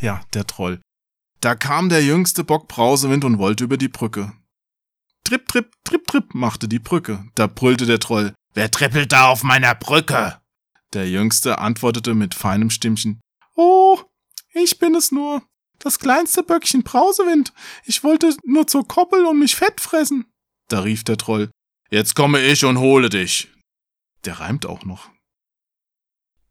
[0.00, 0.80] Ja, der Troll.
[1.40, 4.32] Da kam der jüngste Bock Brausewind und wollte über die Brücke.
[5.24, 7.24] Tripp, tripp, tripp, tripp, machte die Brücke.
[7.34, 8.34] Da brüllte der Troll.
[8.54, 10.40] Wer trippelt da auf meiner Brücke?
[10.92, 13.20] Der Jüngste antwortete mit feinem Stimmchen.
[14.62, 15.42] Ich bin es nur.
[15.78, 17.52] Das kleinste Böckchen Brausewind.
[17.84, 20.30] Ich wollte nur zur Koppel und mich fett fressen.
[20.68, 21.50] Da rief der Troll.
[21.90, 23.50] Jetzt komme ich und hole dich.
[24.24, 25.08] Der reimt auch noch.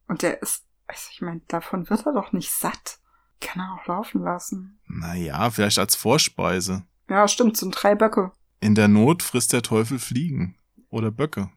[0.08, 3.00] Und der ist, also ich meine, davon wird er doch nicht satt.
[3.40, 4.82] Kann er auch laufen lassen.
[4.88, 6.86] Naja, vielleicht als Vorspeise.
[7.08, 8.32] Ja, stimmt, sind drei Böcke.
[8.60, 10.58] In der Not frisst der Teufel Fliegen
[10.90, 11.52] oder Böcke.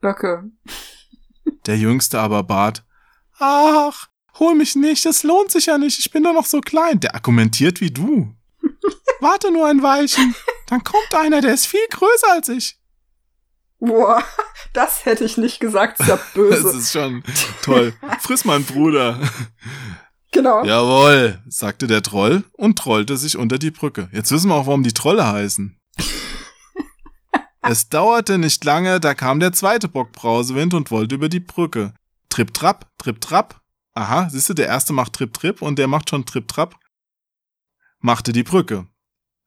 [0.00, 0.50] Böcke.
[1.66, 2.86] Der Jüngste aber bat,
[3.38, 4.08] Ach,
[4.38, 7.00] hol mich nicht, es lohnt sich ja nicht, ich bin doch noch so klein.
[7.00, 8.34] Der argumentiert wie du.
[9.20, 10.34] Warte nur ein Weilchen,
[10.66, 12.78] dann kommt einer, der ist viel größer als ich.
[13.78, 14.22] Boah,
[14.72, 16.78] das hätte ich nicht gesagt, ist ja Das böse.
[16.78, 17.22] ist schon
[17.62, 17.94] toll.
[18.20, 19.20] Friss mein Bruder.
[20.32, 20.64] genau.
[20.64, 24.08] Jawohl, sagte der Troll und trollte sich unter die Brücke.
[24.12, 25.78] Jetzt wissen wir auch, warum die Trolle heißen.
[27.68, 31.94] Es dauerte nicht lange, da kam der zweite Bock Brausewind und wollte über die Brücke.
[32.28, 33.60] Tripp, trapp, tripp, trapp.
[33.96, 36.78] Aha, siehst du, der erste macht Tripp und der macht schon Tripp, Trapp.
[38.00, 38.86] Machte die Brücke.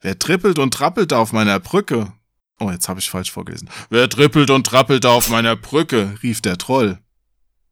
[0.01, 2.13] Wer trippelt und trappelt auf meiner Brücke?
[2.59, 3.69] Oh, jetzt habe ich falsch vorgelesen.
[3.91, 6.17] Wer trippelt und trappelt auf meiner Brücke?
[6.23, 6.97] rief der Troll.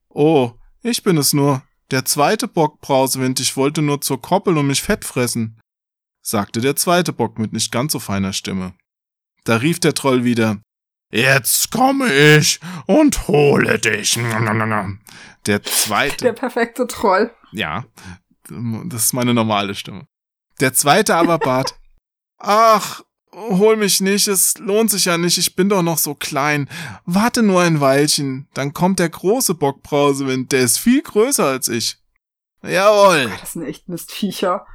[0.10, 1.64] Oh, ich bin es nur.
[1.90, 5.60] Der zweite Bock Brausewind, ich wollte nur zur Koppel und mich fett fressen,
[6.22, 8.76] sagte der zweite Bock mit nicht ganz so feiner Stimme.
[9.46, 10.62] Da rief der Troll wieder,
[11.10, 14.20] Jetzt komme ich und hole dich.
[15.48, 16.26] Der zweite.
[16.26, 17.32] Der perfekte Troll.
[17.52, 17.86] Ja,
[18.50, 20.08] das ist meine normale Stimme.
[20.60, 21.80] Der zweite aber bat,
[22.38, 23.02] ach,
[23.34, 26.70] hol mich nicht, es lohnt sich ja nicht, ich bin doch noch so klein.
[27.06, 31.68] Warte nur ein Weilchen, dann kommt der große Bock Brausewind, der ist viel größer als
[31.68, 31.98] ich.
[32.64, 33.32] Jawohl.
[33.40, 34.66] Das sind echt Mistviecher.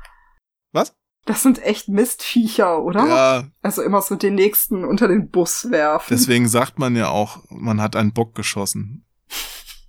[0.72, 0.94] Was?
[1.24, 3.06] Das sind echt Mistviecher, oder?
[3.06, 6.06] Ja, Also immer so den nächsten unter den Bus werfen.
[6.10, 9.04] deswegen sagt man ja auch, man hat einen Bock geschossen.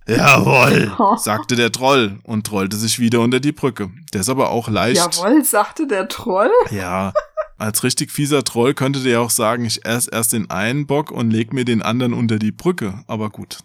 [0.06, 3.90] Jawohl, sagte der Troll und trollte sich wieder unter die Brücke.
[4.12, 4.96] Der ist aber auch leicht.
[4.96, 6.50] Jawohl, sagte der Troll.
[6.70, 7.12] Ja,
[7.56, 11.30] als richtig fieser Troll könnte der auch sagen, ich esse erst den einen Bock und
[11.30, 13.04] leg mir den anderen unter die Brücke.
[13.06, 13.58] Aber gut.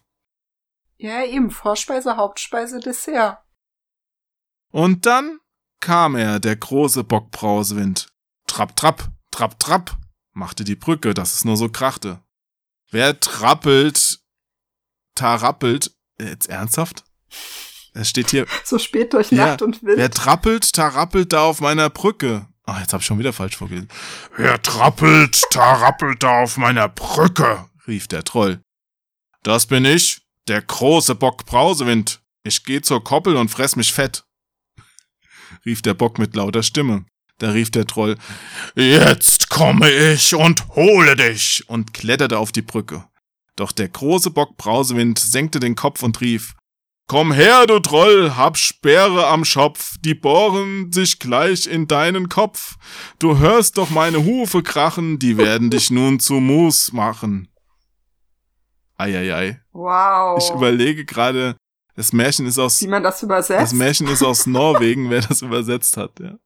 [0.98, 1.50] Ja, eben.
[1.50, 3.40] Vorspeise, Hauptspeise, Dessert.
[4.72, 5.40] Und dann
[5.80, 8.10] kam er, der große Bockbrausewind.
[8.48, 9.98] Trapp, trapp, trapp, trapp,
[10.34, 12.22] machte die Brücke, dass es nur so krachte.
[12.92, 14.20] Wer trappelt,
[15.16, 17.04] tarappelt, jetzt ernsthaft?
[17.94, 19.98] Es steht hier, So spät durch Ja, Nacht und Wind.
[19.98, 22.48] wer trappelt, tarappelt da auf meiner Brücke?
[22.66, 23.90] Ach, jetzt hab ich schon wieder falsch vorgelesen.
[24.38, 27.66] Wer trappelt, tarappelt da auf meiner Brücke?
[27.88, 28.62] rief der Troll.
[29.44, 32.22] Das bin ich, der große Bock Brausewind.
[32.44, 34.24] Ich geh zur Koppel und fress mich fett.
[35.66, 37.06] rief der Bock mit lauter Stimme.
[37.40, 38.18] Da rief der Troll,
[38.76, 43.06] Jetzt komme ich und hole dich und kletterte auf die Brücke.
[43.60, 46.56] Doch der große Bock Brausewind senkte den Kopf und rief,
[47.08, 52.78] Komm her, du Troll, hab Speere am Schopf, die bohren sich gleich in deinen Kopf.
[53.18, 57.50] Du hörst doch meine Hufe krachen, die werden dich nun zu Mus machen.
[58.96, 59.60] Eieiei.
[59.74, 60.42] Wow.
[60.42, 61.58] Ich überlege gerade,
[61.96, 63.62] das Märchen ist aus, Wie man das übersetzt?
[63.62, 66.38] das Märchen ist aus Norwegen, wer das übersetzt hat, ja.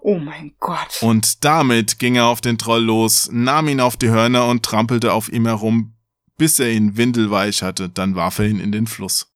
[0.00, 0.98] Oh mein Gott.
[1.00, 5.12] Und damit ging er auf den Troll los, nahm ihn auf die Hörner und trampelte
[5.12, 5.94] auf ihm herum,
[6.36, 9.32] bis er ihn windelweich hatte, dann warf er ihn in den Fluss.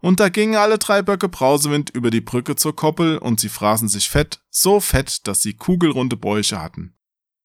[0.00, 3.88] Und da gingen alle drei Böcke Brausewind über die Brücke zur Koppel und sie fraßen
[3.88, 6.94] sich fett, so fett, dass sie kugelrunde Bäuche hatten.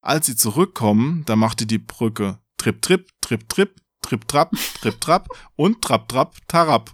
[0.01, 5.27] Als sie zurückkommen, da machte die Brücke Trip Trip, Trip Trip, Trip Trap, Trip Trap
[5.55, 6.91] und Trap Trap Tarap.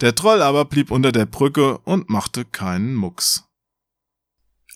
[0.00, 3.47] Der Troll aber blieb unter der Brücke und machte keinen Mucks.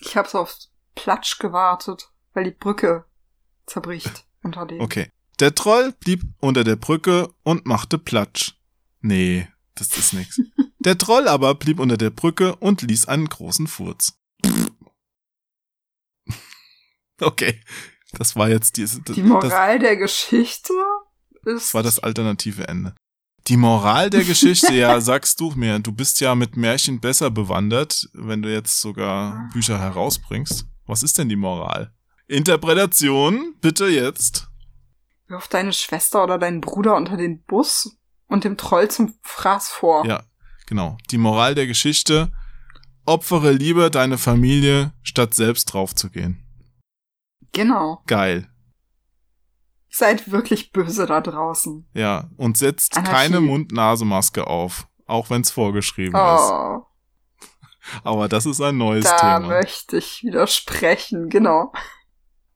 [0.05, 0.57] Ich hab's auf
[0.95, 3.05] Platsch gewartet, weil die Brücke
[3.65, 4.81] zerbricht unter dem.
[4.81, 5.09] Okay.
[5.39, 8.53] Der Troll blieb unter der Brücke und machte Platsch.
[9.01, 10.39] Nee, das ist nix.
[10.79, 14.13] Der Troll aber blieb unter der Brücke und ließ einen großen Furz.
[17.21, 17.61] Okay,
[18.13, 20.73] das war jetzt diese, Die das, Moral der Geschichte
[21.45, 21.67] ist.
[21.67, 22.95] das war das alternative Ende.
[23.47, 28.09] Die Moral der Geschichte, ja, sagst du mir, du bist ja mit Märchen besser bewandert,
[28.13, 30.65] wenn du jetzt sogar Bücher herausbringst.
[30.85, 31.93] Was ist denn die Moral?
[32.27, 34.49] Interpretation, bitte jetzt.
[35.27, 37.97] Wirf deine Schwester oder deinen Bruder unter den Bus
[38.27, 40.05] und dem Troll zum Fraß vor.
[40.05, 40.23] Ja,
[40.65, 40.97] genau.
[41.11, 42.31] Die Moral der Geschichte,
[43.05, 46.39] opfere lieber deine Familie, statt selbst draufzugehen.
[47.51, 48.01] Genau.
[48.07, 48.49] Geil.
[49.95, 51.87] Seid wirklich böse da draußen.
[51.93, 53.11] Ja, und setzt Anarchie.
[53.15, 56.49] keine Mund-Nase-Maske auf, auch wenn's vorgeschrieben ist.
[56.51, 56.81] Oh,
[58.03, 59.39] Aber das ist ein neues da Thema.
[59.59, 61.71] möchte ich widersprechen, genau.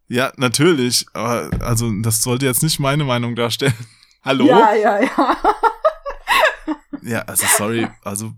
[0.08, 3.74] Ja, natürlich, aber also das sollte jetzt nicht meine Meinung darstellen.
[4.24, 4.46] Hallo?
[4.48, 5.38] Ja, ja, ja.
[7.04, 8.32] Ja, also sorry, also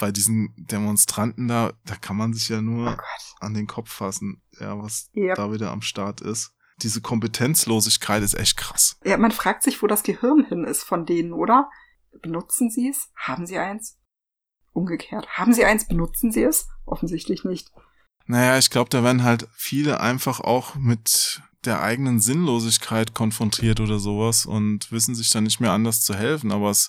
[0.00, 3.34] bei diesen Demonstranten da, da kann man sich ja Oh nur Gott.
[3.40, 5.34] an den Kopf fassen, ja, was Ja.
[5.34, 6.52] da wieder am Start ist.
[6.82, 8.98] Diese Kompetenzlosigkeit ist echt krass.
[9.04, 11.70] ja, man fragt sich, wo das Gehirn hin ist von denen, oder?
[12.22, 13.10] Benutzen sie es?
[13.16, 13.98] Haben sie eins?
[14.72, 15.26] Umgekehrt.
[15.28, 15.88] Haben sie eins?
[15.88, 16.68] Benutzen sie es?
[16.84, 17.70] Offensichtlich nicht.
[18.26, 23.98] Naja, ich glaube, da werden halt viele einfach auch mit der eigenen Sinnlosigkeit konfrontiert oder
[23.98, 26.52] sowas und wissen sich dann nicht mehr anders zu helfen.
[26.52, 26.88] Aber es,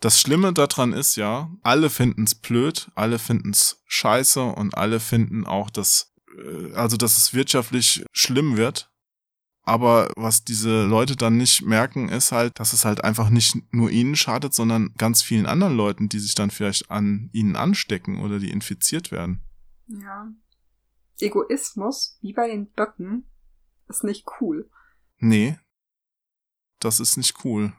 [0.00, 5.70] das Schlimme daran ist ja, alle finden's blöd, alle finden's scheiße und alle finden auch,
[5.70, 8.91] dass, äh, also, dass es wirtschaftlich schlimm wird.
[9.64, 13.90] Aber was diese Leute dann nicht merken, ist halt, dass es halt einfach nicht nur
[13.90, 18.40] ihnen schadet, sondern ganz vielen anderen Leuten, die sich dann vielleicht an ihnen anstecken oder
[18.40, 19.40] die infiziert werden.
[19.86, 20.28] Ja.
[21.20, 23.24] Egoismus, wie bei den Böcken,
[23.88, 24.68] ist nicht cool.
[25.18, 25.56] Nee,
[26.80, 27.72] das ist nicht cool.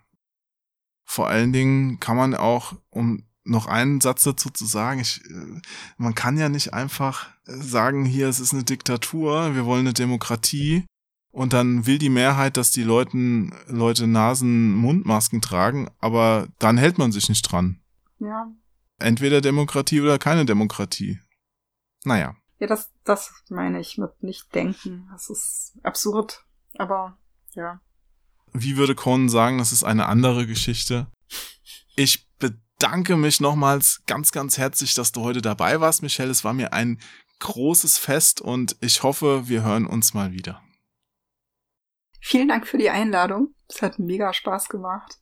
[1.04, 5.62] Vor allen Dingen kann man auch, um noch einen Satz dazu zu sagen, ich, äh,
[5.98, 9.94] man kann ja nicht einfach äh, sagen, hier, es ist eine Diktatur, wir wollen eine
[9.94, 10.86] Demokratie
[11.34, 17.12] und dann will die Mehrheit, dass die Leuten, Leute Nasen-Mundmasken tragen, aber dann hält man
[17.12, 17.82] sich nicht dran.
[18.20, 18.52] Ja.
[19.00, 21.20] Entweder Demokratie oder keine Demokratie.
[22.06, 22.36] Naja.
[22.60, 25.10] Ja, das, das meine ich mit nicht denken.
[25.12, 26.46] Das ist absurd.
[26.78, 27.18] Aber,
[27.56, 27.82] ja.
[28.54, 31.08] wie würde Conan sagen, das ist eine andere Geschichte.
[31.96, 36.30] Ich bedanke mich nochmals ganz, ganz herzlich, dass du heute dabei warst, Michelle.
[36.30, 37.00] Es war mir ein
[37.40, 40.63] großes Fest und ich hoffe, wir hören uns mal wieder.
[42.26, 43.54] Vielen Dank für die Einladung.
[43.68, 45.20] Es hat mega Spaß gemacht.